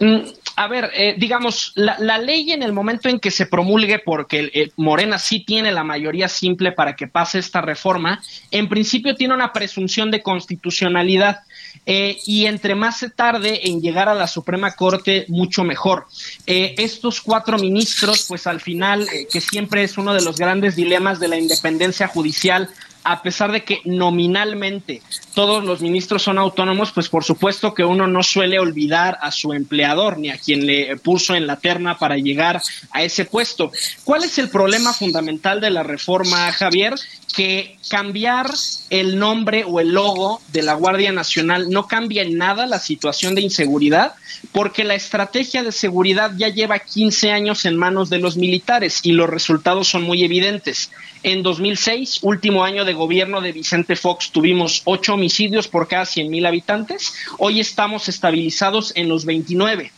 Mm, 0.00 0.18
a 0.56 0.68
ver, 0.68 0.90
eh, 0.94 1.14
digamos, 1.16 1.72
la, 1.76 2.18
ley 2.18 2.52
en 2.52 2.62
el 2.62 2.74
momento 2.74 3.08
en 3.08 3.18
que 3.18 3.30
se 3.30 3.46
promulgue, 3.46 4.00
porque 4.00 4.50
eh, 4.52 4.70
Morena 4.76 5.18
sí 5.18 5.40
tiene 5.40 5.72
la 5.72 5.82
mayoría 5.82 6.28
simple 6.28 6.72
para 6.72 6.94
que 6.94 7.06
pase 7.06 7.38
esta 7.38 7.62
reforma, 7.62 8.22
en 8.50 8.68
principio 8.68 9.14
tiene 9.14 9.32
una 9.32 9.52
presunción 9.54 10.10
de 10.10 10.22
constitucionalidad. 10.22 11.40
Eh, 11.86 12.18
y 12.26 12.46
entre 12.46 12.74
más 12.74 12.98
se 12.98 13.10
tarde 13.10 13.68
en 13.68 13.80
llegar 13.80 14.08
a 14.08 14.14
la 14.14 14.26
Suprema 14.26 14.72
Corte, 14.72 15.24
mucho 15.28 15.64
mejor. 15.64 16.06
Eh, 16.46 16.74
estos 16.78 17.20
cuatro 17.20 17.58
ministros, 17.58 18.26
pues 18.28 18.46
al 18.46 18.60
final, 18.60 19.08
eh, 19.12 19.26
que 19.30 19.40
siempre 19.40 19.82
es 19.82 19.98
uno 19.98 20.14
de 20.14 20.22
los 20.22 20.36
grandes 20.36 20.76
dilemas 20.76 21.18
de 21.18 21.28
la 21.28 21.38
independencia 21.38 22.06
judicial, 22.08 22.68
a 23.04 23.22
pesar 23.22 23.50
de 23.50 23.64
que 23.64 23.80
nominalmente 23.84 25.02
todos 25.34 25.64
los 25.64 25.80
ministros 25.80 26.22
son 26.22 26.38
autónomos, 26.38 26.92
pues 26.92 27.08
por 27.08 27.24
supuesto 27.24 27.74
que 27.74 27.84
uno 27.84 28.06
no 28.06 28.22
suele 28.22 28.58
olvidar 28.58 29.18
a 29.20 29.32
su 29.32 29.52
empleador 29.52 30.18
ni 30.18 30.30
a 30.30 30.38
quien 30.38 30.66
le 30.66 30.96
puso 30.98 31.34
en 31.34 31.46
la 31.46 31.58
terna 31.58 31.98
para 31.98 32.16
llegar 32.16 32.62
a 32.92 33.02
ese 33.02 33.24
puesto. 33.24 33.72
¿Cuál 34.04 34.24
es 34.24 34.38
el 34.38 34.50
problema 34.50 34.92
fundamental 34.92 35.60
de 35.60 35.70
la 35.70 35.82
reforma, 35.82 36.52
Javier? 36.52 36.94
Que 37.34 37.78
cambiar 37.88 38.50
el 38.90 39.18
nombre 39.18 39.64
o 39.66 39.80
el 39.80 39.92
logo 39.92 40.40
de 40.52 40.62
la 40.62 40.74
Guardia 40.74 41.12
Nacional 41.12 41.70
no 41.70 41.86
cambia 41.86 42.22
en 42.22 42.36
nada 42.36 42.66
la 42.66 42.78
situación 42.78 43.34
de 43.34 43.40
inseguridad, 43.40 44.14
porque 44.52 44.84
la 44.84 44.94
estrategia 44.94 45.62
de 45.62 45.72
seguridad 45.72 46.32
ya 46.36 46.48
lleva 46.48 46.78
15 46.78 47.30
años 47.30 47.64
en 47.64 47.76
manos 47.76 48.10
de 48.10 48.18
los 48.18 48.36
militares 48.36 49.00
y 49.02 49.12
los 49.12 49.30
resultados 49.30 49.88
son 49.88 50.02
muy 50.02 50.24
evidentes. 50.24 50.90
En 51.22 51.42
2006, 51.42 52.18
último 52.22 52.64
año 52.64 52.84
de 52.84 52.94
gobierno 52.94 53.40
de 53.40 53.52
Vicente 53.52 53.94
Fox, 53.94 54.30
tuvimos 54.32 54.82
8 54.84 55.14
homicidios 55.14 55.68
por 55.68 55.86
cada 55.86 56.04
100 56.04 56.30
mil 56.30 56.44
habitantes. 56.46 57.14
Hoy 57.38 57.60
estamos 57.60 58.08
estabilizados 58.08 58.92
en 58.96 59.08
los 59.08 59.24
29. 59.24 59.92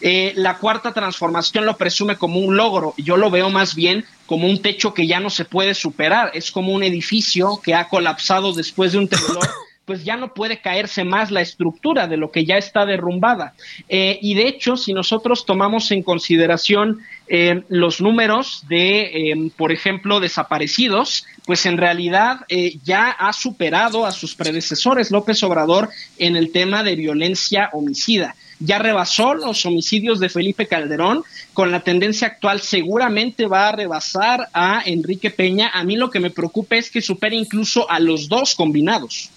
Eh, 0.00 0.32
la 0.36 0.58
cuarta 0.58 0.92
transformación 0.92 1.66
lo 1.66 1.76
presume 1.76 2.16
como 2.16 2.38
un 2.38 2.56
logro. 2.56 2.94
Yo 2.96 3.16
lo 3.16 3.30
veo 3.30 3.50
más 3.50 3.74
bien 3.74 4.04
como 4.28 4.46
un 4.46 4.60
techo 4.60 4.92
que 4.92 5.06
ya 5.06 5.18
no 5.18 5.30
se 5.30 5.46
puede 5.46 5.74
superar. 5.74 6.30
Es 6.34 6.52
como 6.52 6.72
un 6.72 6.82
edificio 6.84 7.60
que 7.64 7.74
ha 7.74 7.88
colapsado 7.88 8.52
después 8.52 8.92
de 8.92 8.98
un 8.98 9.08
temblor 9.08 9.48
pues 9.88 10.04
ya 10.04 10.18
no 10.18 10.34
puede 10.34 10.60
caerse 10.60 11.02
más 11.02 11.30
la 11.30 11.40
estructura 11.40 12.06
de 12.06 12.18
lo 12.18 12.30
que 12.30 12.44
ya 12.44 12.58
está 12.58 12.84
derrumbada. 12.84 13.54
Eh, 13.88 14.18
y 14.20 14.34
de 14.34 14.46
hecho, 14.46 14.76
si 14.76 14.92
nosotros 14.92 15.46
tomamos 15.46 15.90
en 15.92 16.02
consideración 16.02 16.98
eh, 17.26 17.62
los 17.70 18.02
números 18.02 18.66
de, 18.68 19.30
eh, 19.30 19.50
por 19.56 19.72
ejemplo, 19.72 20.20
desaparecidos, 20.20 21.24
pues 21.46 21.64
en 21.64 21.78
realidad 21.78 22.40
ya 22.84 23.10
ha 23.10 23.32
superado 23.32 24.04
a 24.04 24.12
sus 24.12 24.34
predecesores 24.34 25.10
López 25.10 25.42
Obrador 25.42 25.88
en 26.18 26.36
el 26.36 26.52
tema 26.52 26.82
de 26.82 26.94
violencia 26.94 27.70
homicida 27.72 28.34
ya 28.60 28.78
rebasó 28.78 29.34
los 29.34 29.64
homicidios 29.66 30.20
de 30.20 30.28
Felipe 30.28 30.66
Calderón, 30.66 31.24
con 31.52 31.70
la 31.70 31.80
tendencia 31.80 32.28
actual 32.28 32.60
seguramente 32.60 33.46
va 33.46 33.68
a 33.68 33.72
rebasar 33.72 34.48
a 34.52 34.82
Enrique 34.84 35.30
Peña. 35.30 35.70
A 35.72 35.84
mí 35.84 35.96
lo 35.96 36.10
que 36.10 36.20
me 36.20 36.30
preocupa 36.30 36.76
es 36.76 36.90
que 36.90 37.00
supere 37.00 37.36
incluso 37.36 37.90
a 37.90 38.00
los 38.00 38.28
dos 38.28 38.54
combinados. 38.54 39.30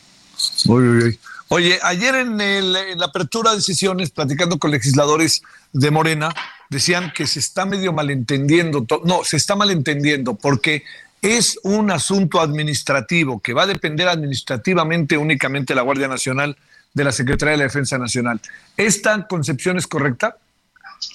Oye, 1.49 1.79
ayer 1.83 2.15
en, 2.15 2.71
la 2.71 3.05
apertura 3.05 3.53
de 3.53 3.61
sesiones, 3.61 4.09
platicando 4.09 4.57
con 4.57 4.71
legisladores 4.71 5.41
de 5.73 5.91
Morena, 5.91 6.33
decían 6.69 7.11
que 7.13 7.27
se 7.27 7.39
está 7.39 7.65
medio 7.65 7.91
malentendiendo, 7.91 8.85
no, 9.03 9.23
se 9.25 9.37
está 9.37 9.55
malentendiendo 9.55 10.35
porque 10.35 10.83
es 11.21 11.59
un 11.63 11.91
asunto 11.91 12.39
administrativo 12.39 13.41
que 13.41 13.53
va 13.53 13.63
a 13.63 13.67
depender 13.67 14.07
administrativamente 14.07 15.17
únicamente 15.17 15.73
de 15.73 15.75
la 15.75 15.81
Guardia 15.81 16.07
Nacional, 16.07 16.57
de 16.93 17.03
la 17.03 17.11
Secretaría 17.11 17.51
de 17.51 17.57
la 17.57 17.63
Defensa 17.63 17.97
Nacional. 17.97 18.39
¿Esta 18.77 19.27
concepción 19.27 19.77
es 19.77 19.87
correcta? 19.87 20.37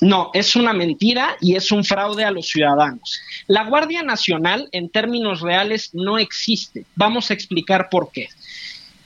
No, 0.00 0.30
es 0.34 0.56
una 0.56 0.72
mentira 0.72 1.36
y 1.40 1.54
es 1.54 1.70
un 1.70 1.84
fraude 1.84 2.24
a 2.24 2.30
los 2.30 2.48
ciudadanos. 2.48 3.20
La 3.46 3.64
Guardia 3.64 4.02
Nacional, 4.02 4.68
en 4.72 4.88
términos 4.88 5.40
reales, 5.40 5.90
no 5.92 6.18
existe. 6.18 6.84
Vamos 6.96 7.30
a 7.30 7.34
explicar 7.34 7.88
por 7.90 8.10
qué. 8.10 8.28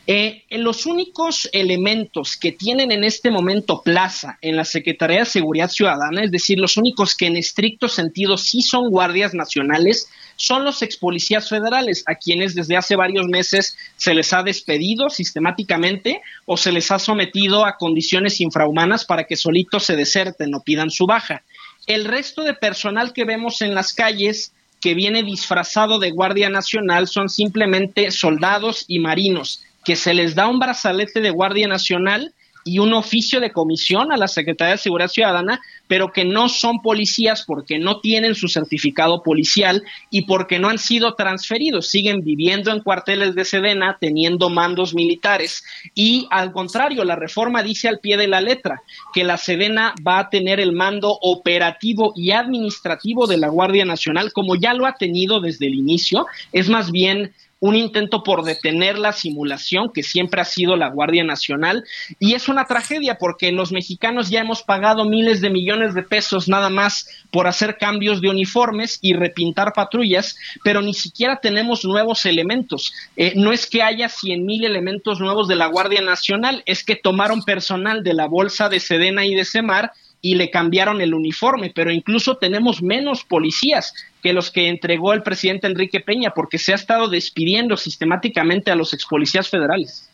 Eh, 0.06 0.44
los 0.50 0.86
únicos 0.86 1.48
elementos 1.52 2.36
que 2.36 2.50
tienen 2.50 2.90
en 2.90 3.04
este 3.04 3.30
momento 3.30 3.82
plaza 3.82 4.38
en 4.40 4.56
la 4.56 4.64
Secretaría 4.64 5.20
de 5.20 5.26
Seguridad 5.26 5.68
Ciudadana, 5.68 6.24
es 6.24 6.32
decir, 6.32 6.58
los 6.58 6.76
únicos 6.76 7.14
que 7.14 7.26
en 7.26 7.36
estricto 7.36 7.86
sentido 7.86 8.36
sí 8.36 8.62
son 8.62 8.90
guardias 8.90 9.34
nacionales, 9.34 10.08
son 10.41 10.64
los 10.64 10.80
ex 10.80 10.97
policías 10.97 11.51
federales, 11.51 12.03
a 12.07 12.14
quienes 12.14 12.55
desde 12.55 12.74
hace 12.74 12.97
varios 12.97 13.26
meses 13.26 13.76
se 13.97 14.14
les 14.14 14.32
ha 14.32 14.43
despedido 14.43 15.11
sistemáticamente 15.11 16.22
o 16.47 16.57
se 16.57 16.72
les 16.72 16.91
ha 16.91 16.99
sometido 16.99 17.66
a 17.66 17.76
condiciones 17.76 18.41
infrahumanas 18.41 19.05
para 19.05 19.24
que 19.24 19.36
solitos 19.36 19.84
se 19.84 19.97
deserten 19.97 20.55
o 20.55 20.62
pidan 20.62 20.91
su 20.91 21.05
baja. 21.05 21.43
El 21.86 22.07
resto 22.07 22.43
de 22.43 22.55
personal 22.55 23.12
que 23.12 23.26
vemos 23.26 23.61
en 23.61 23.74
las 23.74 23.93
calles 23.93 24.53
que 24.80 24.95
viene 24.95 25.22
disfrazado 25.22 25.99
de 25.99 26.11
Guardia 26.11 26.49
Nacional 26.49 27.07
son 27.07 27.28
simplemente 27.28 28.11
soldados 28.11 28.86
y 28.88 28.99
marinos 28.99 29.62
que 29.84 29.95
se 29.95 30.14
les 30.14 30.34
da 30.34 30.49
un 30.49 30.59
brazalete 30.59 31.20
de 31.20 31.30
Guardia 31.30 31.68
Nacional 31.68 32.32
y 32.70 32.78
un 32.78 32.94
oficio 32.94 33.40
de 33.40 33.50
comisión 33.50 34.12
a 34.12 34.16
la 34.16 34.28
Secretaría 34.28 34.74
de 34.74 34.78
Seguridad 34.78 35.08
Ciudadana, 35.08 35.60
pero 35.88 36.12
que 36.12 36.24
no 36.24 36.48
son 36.48 36.82
policías 36.82 37.42
porque 37.44 37.80
no 37.80 37.98
tienen 37.98 38.36
su 38.36 38.46
certificado 38.46 39.24
policial 39.24 39.82
y 40.08 40.22
porque 40.22 40.60
no 40.60 40.68
han 40.68 40.78
sido 40.78 41.14
transferidos, 41.14 41.88
siguen 41.88 42.20
viviendo 42.22 42.70
en 42.70 42.78
cuarteles 42.78 43.34
de 43.34 43.44
Sedena, 43.44 43.98
teniendo 44.00 44.50
mandos 44.50 44.94
militares 44.94 45.64
y 45.96 46.28
al 46.30 46.52
contrario, 46.52 47.04
la 47.04 47.16
reforma 47.16 47.64
dice 47.64 47.88
al 47.88 47.98
pie 47.98 48.16
de 48.16 48.28
la 48.28 48.40
letra 48.40 48.82
que 49.12 49.24
la 49.24 49.36
Sedena 49.36 49.92
va 50.06 50.20
a 50.20 50.30
tener 50.30 50.60
el 50.60 50.70
mando 50.70 51.18
operativo 51.22 52.12
y 52.14 52.30
administrativo 52.30 53.26
de 53.26 53.38
la 53.38 53.48
Guardia 53.48 53.84
Nacional 53.84 54.32
como 54.32 54.54
ya 54.54 54.74
lo 54.74 54.86
ha 54.86 54.94
tenido 54.94 55.40
desde 55.40 55.66
el 55.66 55.74
inicio, 55.74 56.28
es 56.52 56.68
más 56.68 56.92
bien 56.92 57.32
un 57.61 57.76
intento 57.76 58.22
por 58.22 58.42
detener 58.42 58.98
la 58.98 59.12
simulación 59.12 59.90
que 59.92 60.02
siempre 60.02 60.40
ha 60.40 60.44
sido 60.44 60.76
la 60.76 60.88
Guardia 60.88 61.24
Nacional 61.24 61.84
y 62.18 62.34
es 62.34 62.48
una 62.48 62.64
tragedia 62.64 63.18
porque 63.18 63.52
los 63.52 63.70
mexicanos 63.70 64.30
ya 64.30 64.40
hemos 64.40 64.62
pagado 64.62 65.04
miles 65.04 65.40
de 65.40 65.50
millones 65.50 65.94
de 65.94 66.02
pesos 66.02 66.48
nada 66.48 66.70
más 66.70 67.08
por 67.30 67.46
hacer 67.46 67.76
cambios 67.76 68.20
de 68.20 68.30
uniformes 68.30 68.98
y 69.02 69.12
repintar 69.12 69.72
patrullas, 69.74 70.36
pero 70.64 70.80
ni 70.80 70.94
siquiera 70.94 71.40
tenemos 71.40 71.84
nuevos 71.84 72.24
elementos. 72.26 72.92
Eh, 73.16 73.34
no 73.36 73.52
es 73.52 73.66
que 73.66 73.82
haya 73.82 74.08
cien 74.08 74.46
mil 74.46 74.64
elementos 74.64 75.20
nuevos 75.20 75.46
de 75.46 75.56
la 75.56 75.66
Guardia 75.66 76.00
Nacional, 76.00 76.62
es 76.66 76.82
que 76.82 76.96
tomaron 76.96 77.42
personal 77.42 78.02
de 78.02 78.14
la 78.14 78.26
bolsa 78.26 78.68
de 78.68 78.80
Sedena 78.80 79.26
y 79.26 79.34
de 79.34 79.44
Semar 79.44 79.92
y 80.22 80.34
le 80.34 80.50
cambiaron 80.50 81.00
el 81.00 81.14
uniforme, 81.14 81.72
pero 81.74 81.90
incluso 81.90 82.36
tenemos 82.36 82.82
menos 82.82 83.24
policías 83.24 83.94
que 84.22 84.32
los 84.32 84.50
que 84.50 84.68
entregó 84.68 85.12
el 85.12 85.22
presidente 85.22 85.66
Enrique 85.66 86.00
Peña, 86.00 86.32
porque 86.34 86.58
se 86.58 86.72
ha 86.72 86.76
estado 86.76 87.08
despidiendo 87.08 87.76
sistemáticamente 87.76 88.70
a 88.70 88.74
los 88.74 88.92
ex 88.92 89.06
policías 89.06 89.48
federales. 89.48 90.10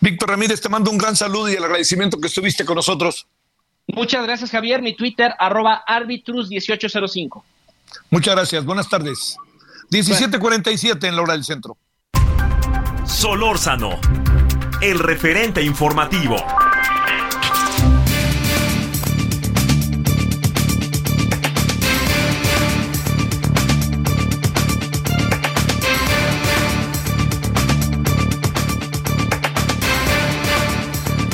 Víctor 0.00 0.30
Ramírez, 0.30 0.60
te 0.60 0.68
mando 0.68 0.90
un 0.90 0.98
gran 0.98 1.14
saludo 1.14 1.48
y 1.48 1.54
el 1.54 1.64
agradecimiento 1.64 2.18
que 2.18 2.26
estuviste 2.26 2.64
con 2.64 2.76
nosotros. 2.76 3.26
Muchas 3.86 4.24
gracias, 4.24 4.50
Javier. 4.50 4.82
Mi 4.82 4.94
Twitter, 4.94 5.32
arroba 5.38 5.84
arbitrus1805. 5.86 7.42
Muchas 8.10 8.34
gracias. 8.34 8.64
Buenas 8.64 8.88
tardes. 8.88 9.36
17:47 9.90 11.08
en 11.08 11.16
la 11.16 11.22
hora 11.22 11.32
del 11.32 11.44
centro. 11.44 11.76
Solórzano, 13.04 13.98
el 14.80 14.98
referente 14.98 15.62
informativo. 15.62 16.36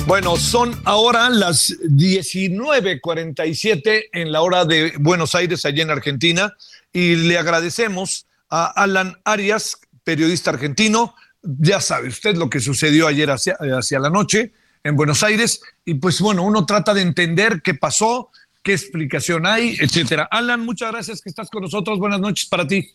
Bueno, 0.06 0.36
son 0.36 0.80
ahora 0.84 1.28
las 1.30 1.76
19:47 1.80 4.08
en 4.12 4.30
la 4.30 4.40
hora 4.40 4.64
de 4.64 4.92
Buenos 5.00 5.34
Aires, 5.34 5.64
allí 5.64 5.80
en 5.80 5.90
Argentina, 5.90 6.54
y 6.92 7.16
le 7.16 7.36
agradecemos 7.36 8.28
a 8.48 8.66
Alan 8.66 9.18
Arias, 9.24 9.78
periodista 10.04 10.50
argentino. 10.50 11.16
Ya 11.42 11.80
sabe 11.80 12.06
usted 12.06 12.36
lo 12.36 12.48
que 12.48 12.60
sucedió 12.60 13.08
ayer 13.08 13.32
hacia, 13.32 13.56
hacia 13.76 13.98
la 13.98 14.08
noche 14.08 14.52
en 14.84 14.94
Buenos 14.94 15.24
Aires, 15.24 15.60
y 15.84 15.94
pues 15.94 16.20
bueno, 16.20 16.44
uno 16.44 16.66
trata 16.66 16.94
de 16.94 17.02
entender 17.02 17.60
qué 17.60 17.74
pasó, 17.74 18.30
qué 18.62 18.74
explicación 18.74 19.44
hay, 19.44 19.76
etcétera. 19.80 20.28
Alan, 20.30 20.64
muchas 20.64 20.92
gracias 20.92 21.20
que 21.20 21.30
estás 21.30 21.50
con 21.50 21.62
nosotros. 21.62 21.98
Buenas 21.98 22.20
noches 22.20 22.46
para 22.46 22.64
ti. 22.64 22.92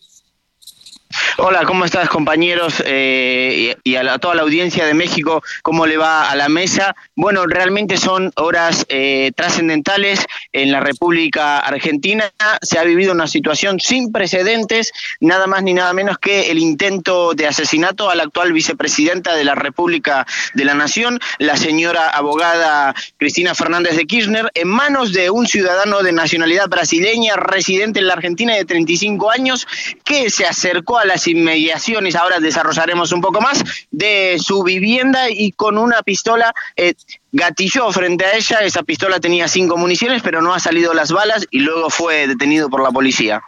Hola, 1.37 1.63
¿cómo 1.65 1.85
estás 1.85 2.09
compañeros 2.09 2.83
eh, 2.85 3.75
y 3.83 3.95
a, 3.95 4.17
toda 4.19 4.35
la 4.35 4.41
audiencia 4.41 4.85
de 4.85 4.93
México? 4.93 5.41
¿Cómo 5.63 5.85
le 5.85 5.97
va 5.97 6.29
a 6.29 6.35
la 6.35 6.49
mesa? 6.49 6.95
Bueno, 7.15 7.45
realmente 7.45 7.97
son 7.97 8.31
horas 8.35 8.85
eh, 8.89 9.31
trascendentales 9.35 10.25
en 10.51 10.71
la 10.71 10.79
República 10.79 11.59
Argentina. 11.59 12.31
Se 12.61 12.79
ha 12.79 12.83
vivido 12.83 13.13
una 13.13 13.27
situación 13.27 13.79
sin 13.79 14.11
precedentes, 14.11 14.91
nada 15.19 15.47
más 15.47 15.63
ni 15.63 15.73
nada 15.73 15.93
menos 15.93 16.17
que 16.17 16.51
el 16.51 16.59
intento 16.59 17.33
de 17.33 17.47
asesinato 17.47 18.09
a 18.09 18.15
la 18.15 18.23
actual 18.23 18.53
vicepresidenta 18.53 19.35
de 19.35 19.43
la 19.43 19.55
República 19.55 20.25
de 20.53 20.65
la 20.65 20.73
Nación, 20.73 21.19
la 21.39 21.57
señora 21.57 22.09
abogada 22.09 22.93
Cristina 23.17 23.55
Fernández 23.55 23.95
de 23.95 24.05
Kirchner, 24.05 24.51
en 24.53 24.67
manos 24.67 25.13
de 25.13 25.29
un 25.29 25.47
ciudadano 25.47 26.03
de 26.03 26.11
nacionalidad 26.11 26.67
brasileña 26.67 27.35
residente 27.35 27.99
en 27.99 28.07
la 28.07 28.13
Argentina 28.13 28.55
de 28.55 28.65
35 28.65 29.31
años 29.31 29.67
que 30.03 30.29
se 30.29 30.45
acercó 30.45 30.97
a 30.97 31.05
las 31.11 31.27
inmediaciones, 31.27 32.15
ahora 32.15 32.39
desarrollaremos 32.39 33.11
un 33.11 33.21
poco 33.21 33.41
más, 33.41 33.61
de 33.91 34.37
su 34.39 34.63
vivienda 34.63 35.29
y 35.29 35.51
con 35.51 35.77
una 35.77 36.01
pistola 36.03 36.53
eh, 36.77 36.93
gatilló 37.33 37.91
frente 37.91 38.25
a 38.25 38.35
ella. 38.35 38.59
Esa 38.59 38.83
pistola 38.83 39.19
tenía 39.19 39.47
cinco 39.47 39.75
municiones, 39.77 40.21
pero 40.23 40.41
no 40.41 40.53
ha 40.53 40.59
salido 40.59 40.93
las 40.93 41.11
balas 41.11 41.45
y 41.51 41.59
luego 41.59 41.89
fue 41.89 42.27
detenido 42.27 42.69
por 42.69 42.81
la 42.81 42.91
policía. 42.91 43.41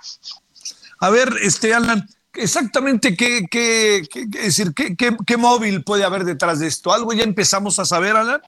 A 1.00 1.10
ver, 1.10 1.30
este 1.42 1.74
Alan, 1.74 2.08
exactamente 2.34 3.16
qué, 3.16 3.46
qué, 3.50 4.04
qué- 4.12 4.96
qué- 4.98 5.18
qué 5.26 5.38
móvil 5.38 5.84
puede 5.84 6.04
haber 6.04 6.24
detrás 6.26 6.60
de 6.60 6.68
esto. 6.68 6.94
¿Algo 6.94 7.14
ya 7.14 7.24
empezamos 7.24 7.80
a 7.80 7.86
saber, 7.86 8.16
Alan? 8.16 8.42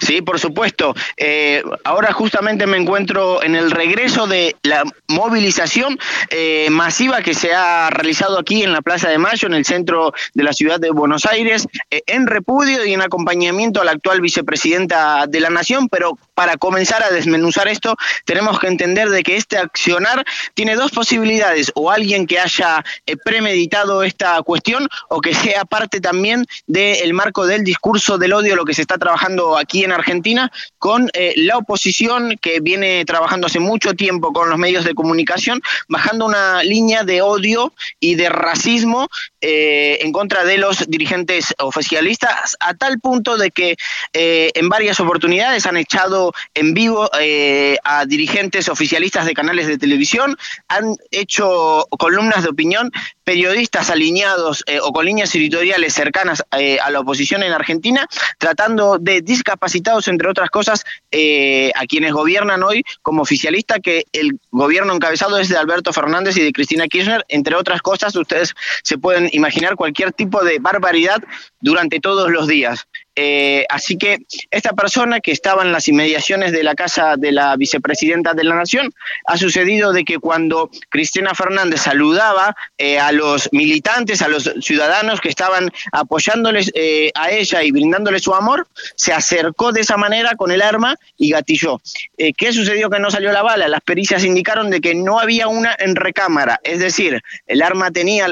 Sí, 0.00 0.22
por 0.22 0.38
supuesto. 0.38 0.94
Eh, 1.16 1.62
ahora 1.84 2.12
justamente 2.12 2.66
me 2.66 2.76
encuentro 2.76 3.42
en 3.42 3.54
el 3.54 3.70
regreso 3.70 4.26
de 4.26 4.56
la 4.62 4.82
movilización 5.08 5.98
eh, 6.30 6.68
masiva 6.70 7.22
que 7.22 7.34
se 7.34 7.52
ha 7.52 7.90
realizado 7.90 8.38
aquí 8.38 8.62
en 8.62 8.72
la 8.72 8.82
Plaza 8.82 9.08
de 9.08 9.18
Mayo, 9.18 9.46
en 9.46 9.54
el 9.54 9.64
centro 9.64 10.12
de 10.34 10.42
la 10.42 10.52
ciudad 10.52 10.80
de 10.80 10.90
Buenos 10.90 11.26
Aires, 11.26 11.66
eh, 11.90 12.02
en 12.06 12.26
repudio 12.26 12.84
y 12.84 12.92
en 12.92 13.02
acompañamiento 13.02 13.80
a 13.80 13.84
la 13.84 13.92
actual 13.92 14.20
vicepresidenta 14.20 15.26
de 15.26 15.40
la 15.40 15.50
Nación. 15.50 15.88
Pero 15.88 16.18
para 16.34 16.56
comenzar 16.56 17.02
a 17.02 17.10
desmenuzar 17.10 17.68
esto, 17.68 17.96
tenemos 18.24 18.58
que 18.58 18.68
entender 18.68 19.10
de 19.10 19.22
que 19.22 19.36
este 19.36 19.58
accionar 19.58 20.24
tiene 20.54 20.76
dos 20.76 20.90
posibilidades, 20.90 21.70
o 21.74 21.90
alguien 21.90 22.26
que 22.26 22.38
haya 22.38 22.84
premeditado 23.24 24.02
esta 24.02 24.40
cuestión 24.42 24.88
o 25.08 25.20
que 25.20 25.34
sea 25.34 25.64
parte 25.64 26.00
también 26.00 26.46
del 26.66 27.12
marco 27.14 27.46
del 27.46 27.64
discurso 27.64 28.18
del 28.18 28.32
odio, 28.32 28.56
lo 28.56 28.64
que 28.64 28.74
se 28.74 28.82
está 28.82 28.98
trabajando 28.98 29.56
aquí 29.56 29.67
en 29.74 29.92
Argentina, 29.92 30.50
con 30.78 31.10
eh, 31.12 31.34
la 31.36 31.58
oposición 31.58 32.36
que 32.40 32.60
viene 32.60 33.04
trabajando 33.04 33.46
hace 33.46 33.60
mucho 33.60 33.94
tiempo 33.94 34.32
con 34.32 34.48
los 34.48 34.58
medios 34.58 34.84
de 34.84 34.94
comunicación, 34.94 35.60
bajando 35.88 36.26
una 36.26 36.62
línea 36.62 37.04
de 37.04 37.22
odio 37.22 37.72
y 38.00 38.14
de 38.14 38.28
racismo 38.28 39.08
eh, 39.40 39.98
en 40.02 40.10
contra 40.10 40.44
de 40.44 40.58
los 40.58 40.88
dirigentes 40.88 41.54
oficialistas, 41.58 42.56
a 42.58 42.74
tal 42.74 42.98
punto 42.98 43.36
de 43.36 43.52
que 43.52 43.76
eh, 44.12 44.50
en 44.54 44.68
varias 44.68 44.98
oportunidades 44.98 45.64
han 45.66 45.76
echado 45.76 46.32
en 46.54 46.74
vivo 46.74 47.08
eh, 47.20 47.76
a 47.84 48.04
dirigentes 48.04 48.68
oficialistas 48.68 49.26
de 49.26 49.34
canales 49.34 49.68
de 49.68 49.78
televisión, 49.78 50.36
han 50.66 50.96
hecho 51.12 51.86
columnas 51.98 52.42
de 52.42 52.50
opinión, 52.50 52.90
periodistas 53.28 53.90
alineados 53.90 54.64
eh, 54.66 54.80
o 54.80 54.90
con 54.90 55.04
líneas 55.04 55.34
editoriales 55.34 55.92
cercanas 55.92 56.42
eh, 56.58 56.78
a 56.80 56.90
la 56.90 57.00
oposición 57.00 57.42
en 57.42 57.52
Argentina, 57.52 58.06
tratando 58.38 58.96
de 58.98 59.20
discapacitados, 59.20 60.08
entre 60.08 60.30
otras 60.30 60.48
cosas, 60.48 60.82
eh, 61.10 61.70
a 61.74 61.84
quienes 61.84 62.14
gobiernan 62.14 62.62
hoy 62.62 62.84
como 63.02 63.20
oficialista, 63.20 63.80
que 63.80 64.04
el 64.14 64.40
gobierno 64.50 64.94
encabezado 64.94 65.38
es 65.38 65.50
de 65.50 65.58
Alberto 65.58 65.92
Fernández 65.92 66.38
y 66.38 66.42
de 66.42 66.52
Cristina 66.52 66.88
Kirchner, 66.88 67.22
entre 67.28 67.54
otras 67.54 67.82
cosas, 67.82 68.16
ustedes 68.16 68.54
se 68.82 68.96
pueden 68.96 69.28
imaginar 69.32 69.76
cualquier 69.76 70.12
tipo 70.12 70.42
de 70.42 70.58
barbaridad 70.58 71.22
durante 71.60 72.00
todos 72.00 72.30
los 72.30 72.46
días. 72.46 72.88
Eh, 73.20 73.66
así 73.68 73.98
que 73.98 74.18
esta 74.48 74.74
persona 74.74 75.18
que 75.18 75.32
estaba 75.32 75.64
en 75.64 75.72
las 75.72 75.88
inmediaciones 75.88 76.52
de 76.52 76.62
la 76.62 76.76
casa 76.76 77.16
de 77.16 77.32
la 77.32 77.56
vicepresidenta 77.56 78.32
de 78.32 78.44
la 78.44 78.54
Nación, 78.54 78.94
ha 79.26 79.36
sucedido 79.36 79.92
de 79.92 80.04
que 80.04 80.20
cuando 80.20 80.70
Cristina 80.88 81.34
Fernández 81.34 81.80
saludaba 81.80 82.54
eh, 82.76 83.00
a 83.00 83.10
los 83.10 83.48
militantes, 83.50 84.22
a 84.22 84.28
los 84.28 84.52
ciudadanos 84.60 85.20
que 85.20 85.30
estaban 85.30 85.72
apoyándoles 85.90 86.70
eh, 86.76 87.10
a 87.16 87.32
ella 87.32 87.64
y 87.64 87.72
brindándole 87.72 88.20
su 88.20 88.32
amor, 88.36 88.68
se 88.94 89.12
acercó 89.12 89.72
de 89.72 89.80
esa 89.80 89.96
manera 89.96 90.36
con 90.36 90.52
el 90.52 90.62
arma 90.62 90.94
y 91.16 91.30
gatilló. 91.30 91.80
¿Qué 92.16 92.52
sucedió 92.52 92.88
que 92.88 93.00
no 93.00 93.10
salió 93.10 93.32
la 93.32 93.42
bala? 93.42 93.66
Las 93.66 93.80
pericias 93.80 94.22
indicaron 94.22 94.70
de 94.70 94.80
que 94.80 94.94
no 94.94 95.18
había 95.18 95.48
una 95.48 95.74
en 95.80 95.96
recámara, 95.96 96.60
es 96.62 96.78
decir, 96.78 97.20
el 97.48 97.62
arma 97.62 97.90
tenía 97.90 98.28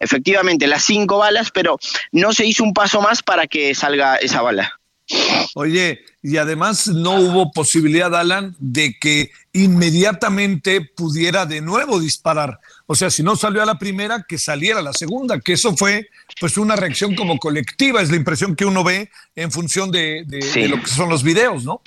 efectivamente 0.00 0.66
las 0.66 0.84
cinco 0.84 1.18
balas, 1.18 1.50
pero 1.52 1.78
no 2.10 2.32
se 2.32 2.46
hizo 2.46 2.64
un 2.64 2.72
paso 2.72 3.00
más 3.00 3.22
para 3.22 3.46
que 3.46 3.74
salga 3.74 4.16
esa 4.16 4.42
bala. 4.42 4.72
Oye, 5.54 6.00
y 6.22 6.36
además 6.36 6.86
no 6.86 7.14
hubo 7.16 7.50
posibilidad, 7.50 8.14
Alan, 8.14 8.54
de 8.60 8.96
que 9.00 9.32
inmediatamente 9.52 10.80
pudiera 10.82 11.46
de 11.46 11.60
nuevo 11.60 11.98
disparar. 11.98 12.60
O 12.86 12.94
sea, 12.94 13.10
si 13.10 13.22
no 13.24 13.34
salió 13.34 13.60
a 13.62 13.66
la 13.66 13.78
primera, 13.78 14.24
que 14.28 14.38
saliera 14.38 14.78
a 14.78 14.82
la 14.82 14.92
segunda, 14.92 15.40
que 15.40 15.54
eso 15.54 15.76
fue 15.76 16.08
pues 16.38 16.56
una 16.56 16.76
reacción 16.76 17.16
como 17.16 17.38
colectiva, 17.38 18.00
es 18.00 18.10
la 18.10 18.16
impresión 18.16 18.54
que 18.54 18.64
uno 18.64 18.84
ve 18.84 19.10
en 19.34 19.50
función 19.50 19.90
de, 19.90 20.22
de- 20.26 20.38
de 20.38 20.68
lo 20.68 20.80
que 20.80 20.86
son 20.86 21.08
los 21.08 21.22
videos, 21.24 21.64
¿no? 21.64 21.82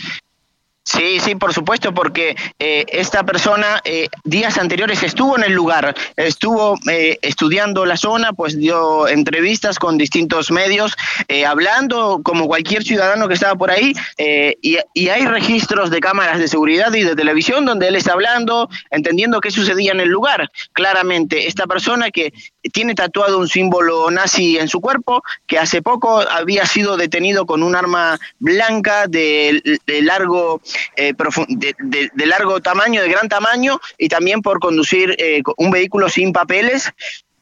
Sí, 0.86 1.20
sí, 1.22 1.36
por 1.36 1.54
supuesto, 1.54 1.94
porque 1.94 2.36
eh, 2.60 2.86
esta 2.90 3.24
persona 3.24 3.82
eh, 3.86 4.10
días 4.26 4.58
anteriores 4.58 5.02
estuvo 5.02 5.38
en 5.38 5.44
el 5.44 5.54
lugar, 5.54 5.96
estuvo 6.18 6.78
eh, 6.92 7.18
estudiando 7.22 7.86
la 7.86 7.96
zona, 7.96 8.34
pues 8.34 8.58
dio 8.58 9.08
entrevistas 9.08 9.80
con 9.80 9.98
distintos 9.98 10.52
medios, 10.52 10.94
eh, 11.30 11.46
hablando 11.46 12.20
como 12.22 12.48
cualquier 12.48 12.84
ciudadano 12.84 13.30
que 13.30 13.36
estaba 13.36 13.56
por 13.56 13.72
ahí, 13.72 13.94
eh, 14.18 14.58
y, 14.62 14.78
y 14.94 15.08
hay 15.08 15.26
registros 15.26 15.90
de 15.90 16.02
cámaras 16.02 16.38
de 16.38 16.50
seguridad 16.50 16.94
y 16.94 17.04
de 17.04 17.16
televisión 17.16 17.66
donde 17.66 17.88
él 17.88 17.96
está 17.96 18.12
hablando, 18.12 18.70
entendiendo 18.92 19.40
qué 19.40 19.52
sucedía 19.52 19.94
en 19.94 20.02
el 20.02 20.10
lugar. 20.10 20.52
Claramente, 20.74 21.48
esta 21.48 21.66
persona 21.66 22.12
que 22.12 22.34
tiene 22.74 22.94
tatuado 22.94 23.40
un 23.40 23.48
símbolo 23.48 24.12
nazi 24.12 24.58
en 24.58 24.68
su 24.68 24.82
cuerpo, 24.82 25.24
que 25.48 25.58
hace 25.60 25.82
poco 25.82 26.20
había 26.20 26.66
sido 26.66 26.98
detenido 26.98 27.46
con 27.46 27.64
un 27.64 27.74
arma 27.76 28.20
blanca 28.40 29.08
de, 29.08 29.80
de 29.86 30.02
largo 30.02 30.62
eh, 30.96 31.14
de, 31.48 32.26
largo 32.26 32.62
tamaño, 32.62 33.02
de 33.02 33.10
gran 33.10 33.30
tamaño, 33.30 33.80
y 33.98 34.10
también 34.10 34.42
por 34.42 34.60
conducir 34.60 35.16
eh, 35.20 35.42
un 35.58 35.72
vehículo 35.72 36.10
sin 36.10 36.34
papeles. 36.34 36.92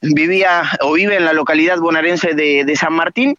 Vivía 0.02 0.64
o 0.82 0.94
vive 0.94 1.16
en 1.16 1.26
la 1.26 1.34
localidad 1.34 1.78
bonaerense 1.78 2.34
de, 2.34 2.76
San 2.76 2.94
Martín 2.94 3.38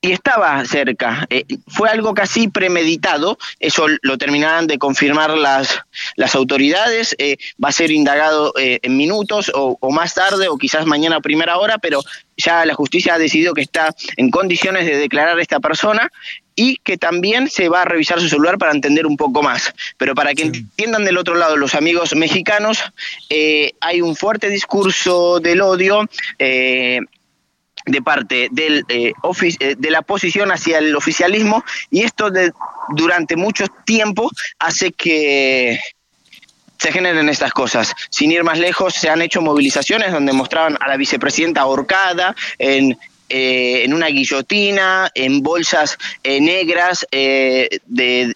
y 0.00 0.12
estaba 0.12 0.64
cerca. 0.64 1.26
Eh, 1.28 1.44
fue 1.66 1.90
algo 1.90 2.14
casi 2.14 2.48
premeditado, 2.48 3.36
eso 3.60 3.86
lo 4.02 4.16
terminarán 4.16 4.66
de 4.66 4.78
confirmar 4.78 5.30
las, 5.36 5.80
las 6.16 6.34
autoridades, 6.34 7.14
va 7.62 7.68
a 7.68 7.72
ser 7.72 7.90
indagado 7.90 8.54
eh, 8.58 8.80
en 8.82 8.96
minutos 8.96 9.50
o, 9.54 9.76
o 9.80 9.90
más 9.90 10.14
tarde 10.14 10.48
o 10.48 10.56
quizás 10.56 10.86
mañana 10.86 11.16
a 11.16 11.20
primera 11.20 11.58
hora, 11.58 11.76
pero 11.78 12.00
ya 12.36 12.64
la 12.64 12.74
justicia 12.74 13.14
ha 13.14 13.18
decidido 13.18 13.54
que 13.54 13.62
está 13.62 13.94
en 14.16 14.30
condiciones 14.30 14.86
de 14.86 14.96
declarar 14.96 15.38
a 15.38 15.42
esta 15.42 15.60
persona 15.60 16.10
y 16.56 16.76
que 16.78 16.96
también 16.96 17.48
se 17.50 17.68
va 17.68 17.82
a 17.82 17.84
revisar 17.84 18.20
su 18.20 18.28
celular 18.28 18.58
para 18.58 18.72
entender 18.72 19.06
un 19.06 19.16
poco 19.16 19.42
más. 19.42 19.72
Pero 19.98 20.14
para 20.14 20.34
que 20.34 20.42
entiendan 20.42 21.04
del 21.04 21.18
otro 21.18 21.34
lado 21.34 21.56
los 21.56 21.74
amigos 21.74 22.14
mexicanos, 22.14 22.82
eh, 23.30 23.72
hay 23.80 24.00
un 24.00 24.16
fuerte 24.16 24.48
discurso 24.48 25.40
del 25.40 25.60
odio. 25.60 26.08
eh, 26.38 27.00
de 27.86 28.00
parte 28.00 28.48
del, 28.50 28.84
eh, 28.88 29.12
de 29.76 29.90
la 29.90 29.98
oposición 30.00 30.50
hacia 30.50 30.78
el 30.78 30.96
oficialismo 30.96 31.62
y 31.90 32.02
esto 32.02 32.30
de, 32.30 32.50
durante 32.96 33.36
mucho 33.36 33.66
tiempo 33.84 34.30
hace 34.58 34.90
que 34.92 35.78
se 36.78 36.92
generen 36.92 37.28
estas 37.28 37.52
cosas. 37.52 37.94
Sin 38.10 38.32
ir 38.32 38.42
más 38.44 38.58
lejos, 38.58 38.94
se 38.94 39.08
han 39.08 39.22
hecho 39.22 39.42
movilizaciones 39.42 40.12
donde 40.12 40.32
mostraban 40.32 40.76
a 40.80 40.88
la 40.88 40.96
vicepresidenta 40.96 41.62
ahorcada 41.62 42.34
en, 42.58 42.98
eh, 43.28 43.84
en 43.84 43.94
una 43.94 44.08
guillotina, 44.08 45.10
en 45.14 45.42
bolsas 45.42 45.98
eh, 46.22 46.40
negras 46.40 47.06
eh, 47.10 47.68
de 47.86 48.34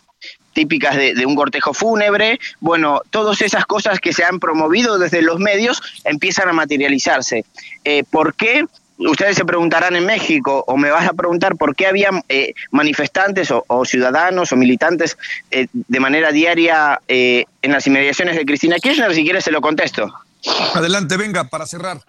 típicas 0.54 0.96
de, 0.96 1.24
un 1.26 1.36
cortejo 1.36 1.72
fúnebre. 1.74 2.40
Bueno, 2.58 3.02
todas 3.10 3.40
esas 3.42 3.64
cosas 3.66 4.00
que 4.00 4.12
se 4.12 4.24
han 4.24 4.40
promovido 4.40 4.98
desde 4.98 5.22
los 5.22 5.38
medios 5.38 5.80
empiezan 6.04 6.48
a 6.48 6.52
materializarse. 6.52 7.44
¿Por 8.10 8.34
qué? 8.34 8.64
Ustedes 8.98 9.36
se 9.36 9.44
preguntarán 9.44 9.94
en 9.94 10.04
México, 10.04 10.64
o 10.66 10.76
me 10.76 10.90
vas 10.90 11.06
a 11.06 11.12
preguntar 11.12 11.54
por 11.54 11.76
qué 11.76 11.86
había 11.86 12.10
manifestantes 12.72 13.52
o, 13.52 13.84
ciudadanos 13.84 14.50
o 14.50 14.56
militantes 14.56 15.16
de 15.48 16.00
manera 16.00 16.32
diaria 16.32 17.00
en 17.06 17.72
las 17.72 17.86
inmediaciones 17.86 18.34
de 18.34 18.44
Cristina 18.44 18.78
Kirchner. 18.80 19.14
Si 19.14 19.22
quieres, 19.22 19.44
se 19.44 19.52
lo 19.52 19.60
contesto. 19.60 20.12
Adelante, 20.74 21.16
venga, 21.16 21.44
para 21.44 21.66
cerrar. 21.66 22.00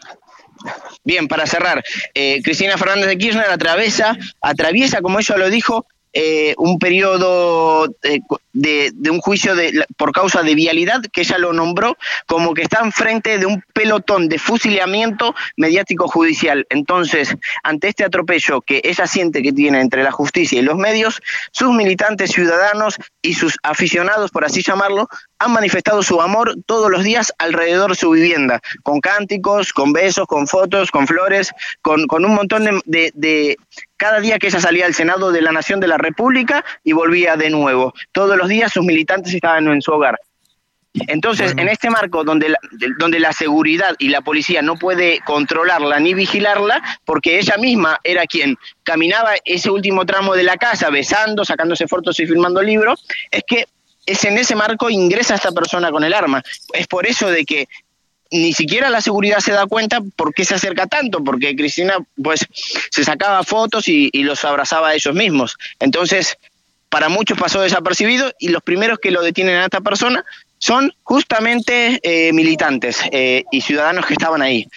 Bien, 1.03 1.27
para 1.27 1.45
cerrar, 1.45 1.83
eh, 2.13 2.41
Cristina 2.43 2.77
Fernández 2.77 3.07
de 3.07 3.17
Kirchner 3.17 3.49
atraviesa, 3.49 4.17
atraviesa, 4.41 5.01
como 5.01 5.19
ella 5.19 5.37
lo 5.37 5.49
dijo, 5.49 5.85
eh, 6.13 6.55
un 6.57 6.79
periodo 6.79 7.85
eh, 8.03 8.19
de, 8.53 8.91
un 9.09 9.19
juicio 9.19 9.55
de, 9.55 9.85
por 9.97 10.11
causa 10.11 10.41
de 10.43 10.55
vialidad, 10.55 11.01
que 11.11 11.21
ella 11.21 11.37
lo 11.37 11.53
nombró 11.53 11.97
como 12.25 12.53
que 12.53 12.63
está 12.63 12.79
enfrente 12.83 13.37
de 13.37 13.45
un 13.45 13.63
pelotón 13.73 14.27
de 14.29 14.39
fusilamiento 14.39 15.35
mediático 15.57 16.07
judicial. 16.07 16.65
Entonces, 16.69 17.35
ante 17.63 17.89
este 17.89 18.03
atropello 18.03 18.61
que 18.61 18.81
ella 18.83 19.07
siente 19.07 19.41
que 19.41 19.53
tiene 19.53 19.81
entre 19.81 20.03
la 20.03 20.11
justicia 20.11 20.59
y 20.59 20.63
los 20.63 20.75
medios, 20.75 21.21
sus 21.51 21.71
militantes 21.73 22.31
ciudadanos 22.31 22.97
y 23.21 23.33
sus 23.35 23.57
aficionados, 23.63 24.31
por 24.31 24.45
así 24.45 24.61
llamarlo, 24.61 25.07
han 25.39 25.53
manifestado 25.53 26.03
su 26.03 26.21
amor 26.21 26.55
todos 26.65 26.91
los 26.91 27.03
días 27.03 27.31
alrededor 27.37 27.91
de 27.91 27.95
su 27.95 28.09
vivienda, 28.11 28.59
con 28.83 28.99
cánticos, 28.99 29.71
con 29.73 29.93
besos, 29.93 30.27
con 30.27 30.47
fotos, 30.47 30.91
con 30.91 31.07
flores, 31.07 31.51
con, 31.81 32.07
con 32.07 32.25
un 32.25 32.35
montón 32.35 32.65
de, 32.65 32.81
de- 32.85 33.11
de- 33.15 33.57
Cada 33.95 34.19
día 34.19 34.37
que 34.39 34.47
ella 34.47 34.59
salía 34.59 34.85
al 34.85 34.93
Senado 34.93 35.31
de 35.31 35.41
la 35.41 35.51
Nación 35.51 35.79
de 35.79 35.87
la 35.87 35.97
República 35.97 36.63
y 36.83 36.91
volvía 36.93 37.35
de 37.37 37.49
nuevo. 37.49 37.93
Todos 38.11 38.37
los 38.39 38.49
días 38.49 38.71
sus 38.73 38.83
militantes 38.83 39.33
estaban 39.33 39.67
en 39.67 39.81
su 39.81 39.91
hogar. 39.91 40.19
Entonces, 41.07 41.53
en 41.55 41.69
este 41.69 41.89
marco 41.91 42.23
donde 42.23 42.49
la, 42.49 42.57
de- 42.71 42.93
donde 42.97 43.19
la 43.19 43.31
seguridad 43.31 43.95
y 43.99 44.09
la 44.09 44.21
policía 44.21 44.63
no 44.63 44.75
puede 44.75 45.19
controlarla 45.23 45.99
ni 45.99 46.15
vigilarla, 46.15 46.81
porque 47.05 47.37
ella 47.37 47.57
misma 47.57 47.99
era 48.03 48.25
quien 48.25 48.57
caminaba 48.83 49.35
ese 49.45 49.69
último 49.69 50.05
tramo 50.05 50.33
de 50.33 50.43
la 50.43 50.57
casa, 50.57 50.89
besando, 50.89 51.45
sacándose 51.45 51.87
fotos 51.87 52.19
y 52.19 52.25
filmando 52.25 52.61
libros, 52.63 53.05
es 53.29 53.43
que 53.45 53.65
es 54.05 54.23
en 54.25 54.39
ese 54.39 54.55
marco 54.55 54.89
ingresa 54.89 55.35
esta 55.35 55.51
persona 55.51 55.91
con 55.91 56.03
el 56.03 56.13
arma. 56.13 56.41
Es 56.73 56.87
por 56.87 57.05
eso 57.05 57.29
de 57.29 57.45
que 57.45 57.67
ni 58.31 58.53
siquiera 58.53 58.89
la 58.89 59.01
seguridad 59.01 59.39
se 59.39 59.51
da 59.51 59.65
cuenta 59.67 59.99
por 60.15 60.33
qué 60.33 60.45
se 60.45 60.55
acerca 60.55 60.87
tanto, 60.87 61.23
porque 61.23 61.55
Cristina 61.55 61.97
pues 62.21 62.45
se 62.91 63.03
sacaba 63.03 63.43
fotos 63.43 63.87
y, 63.87 64.09
los 64.23 64.43
abrazaba 64.45 64.89
a 64.89 64.95
ellos 64.95 65.15
mismos. 65.15 65.55
Entonces, 65.79 66.37
para 66.89 67.09
muchos 67.09 67.37
pasó 67.37 67.61
desapercibido 67.61 68.31
y 68.39 68.49
los 68.49 68.61
primeros 68.63 68.99
que 68.99 69.11
lo 69.11 69.21
detienen 69.21 69.57
a 69.57 69.65
esta 69.65 69.81
persona 69.81 70.25
son 70.57 70.93
justamente 71.03 71.99
eh, 72.03 72.33
militantes 72.33 73.01
eh, 73.11 73.45
y 73.51 73.61
ciudadanos 73.61 74.05
que 74.05 74.13
estaban 74.13 74.41
ahí. 74.41 74.67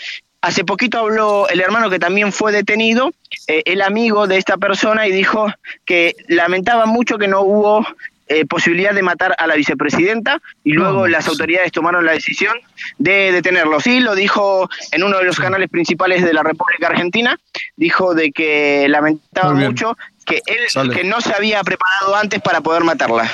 Hace 0.41 0.65
poquito 0.65 0.99
habló 0.99 1.49
el 1.49 1.61
hermano 1.61 1.89
que 1.89 1.99
también 1.99 2.33
fue 2.33 2.51
detenido, 2.51 3.13
eh, 3.47 3.63
el 3.65 3.81
amigo 3.81 4.27
de 4.27 4.39
esta 4.39 4.57
persona, 4.57 5.07
y 5.07 5.13
dijo 5.13 5.47
que 5.85 6.17
lamentaba 6.27 6.87
mucho 6.87 7.17
que 7.17 7.29
no 7.29 7.43
hubo 7.43 7.87
eh, 8.29 8.47
posibilidad 8.47 8.95
de 8.95 9.03
matar 9.03 9.35
a 9.39 9.47
la 9.47 9.55
vicepresidenta 9.55 10.41
y 10.65 10.73
luego 10.73 11.09
las 11.09 11.29
autoridades 11.29 11.73
tomaron 11.73 12.07
la 12.07 12.13
decisión 12.13 12.57
de 12.99 13.33
detenerlo. 13.33 13.81
Sí, 13.81 14.01
lo 14.01 14.15
dijo 14.15 14.69
en 14.91 15.03
uno 15.03 15.19
de 15.19 15.25
los 15.25 15.39
canales 15.39 15.69
principales 15.69 16.25
de 16.25 16.33
la 16.33 16.43
República 16.43 16.87
Argentina, 16.89 17.39
dijo 17.77 18.15
de 18.15 18.33
que 18.33 18.87
lamentaba 18.89 19.55
mucho 19.55 19.97
que 20.25 20.41
él 20.47 20.91
que 20.91 21.05
no 21.05 21.21
se 21.21 21.35
había 21.35 21.63
preparado 21.63 22.15
antes 22.17 22.41
para 22.41 22.61
poder 22.61 22.85
matarla. 22.85 23.31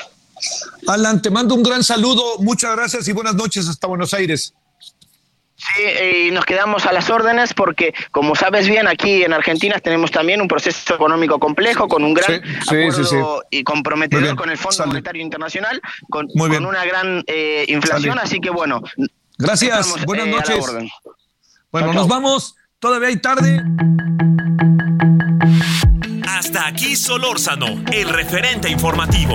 Alan, 0.86 1.20
te 1.20 1.30
mando 1.30 1.54
un 1.54 1.62
gran 1.62 1.82
saludo, 1.82 2.38
muchas 2.38 2.74
gracias 2.76 3.08
y 3.08 3.12
buenas 3.12 3.34
noches 3.34 3.68
hasta 3.68 3.86
Buenos 3.86 4.14
Aires. 4.14 4.54
Sí, 5.76 6.28
y 6.28 6.30
nos 6.30 6.44
quedamos 6.44 6.86
a 6.86 6.92
las 6.92 7.10
órdenes 7.10 7.54
porque, 7.54 7.94
como 8.10 8.34
sabes 8.34 8.68
bien, 8.68 8.86
aquí 8.86 9.22
en 9.22 9.32
Argentina 9.32 9.78
tenemos 9.78 10.10
también 10.10 10.40
un 10.40 10.48
proceso 10.48 10.94
económico 10.94 11.38
complejo 11.38 11.88
con 11.88 12.04
un 12.04 12.14
gran 12.14 12.42
acuerdo 12.60 13.44
y 13.50 13.62
comprometedor 13.64 14.36
con 14.36 14.50
el 14.50 14.58
Fondo 14.58 14.86
Monetario 14.86 15.22
Internacional, 15.22 15.80
con, 16.08 16.28
una 16.34 16.84
gran 16.84 17.22
eh, 17.26 17.64
inflación, 17.68 18.18
así 18.18 18.40
que 18.40 18.50
bueno. 18.50 18.82
Gracias, 19.38 20.04
buenas 20.04 20.26
eh, 20.26 20.30
noches. 20.30 20.66
Bueno, 21.70 21.92
nos 21.92 22.08
vamos, 22.08 22.56
todavía 22.78 23.08
hay 23.08 23.16
tarde. 23.18 23.62
Hasta 26.26 26.66
aquí 26.66 26.96
Solórzano, 26.96 27.84
el 27.92 28.08
referente 28.08 28.68
informativo. 28.70 29.34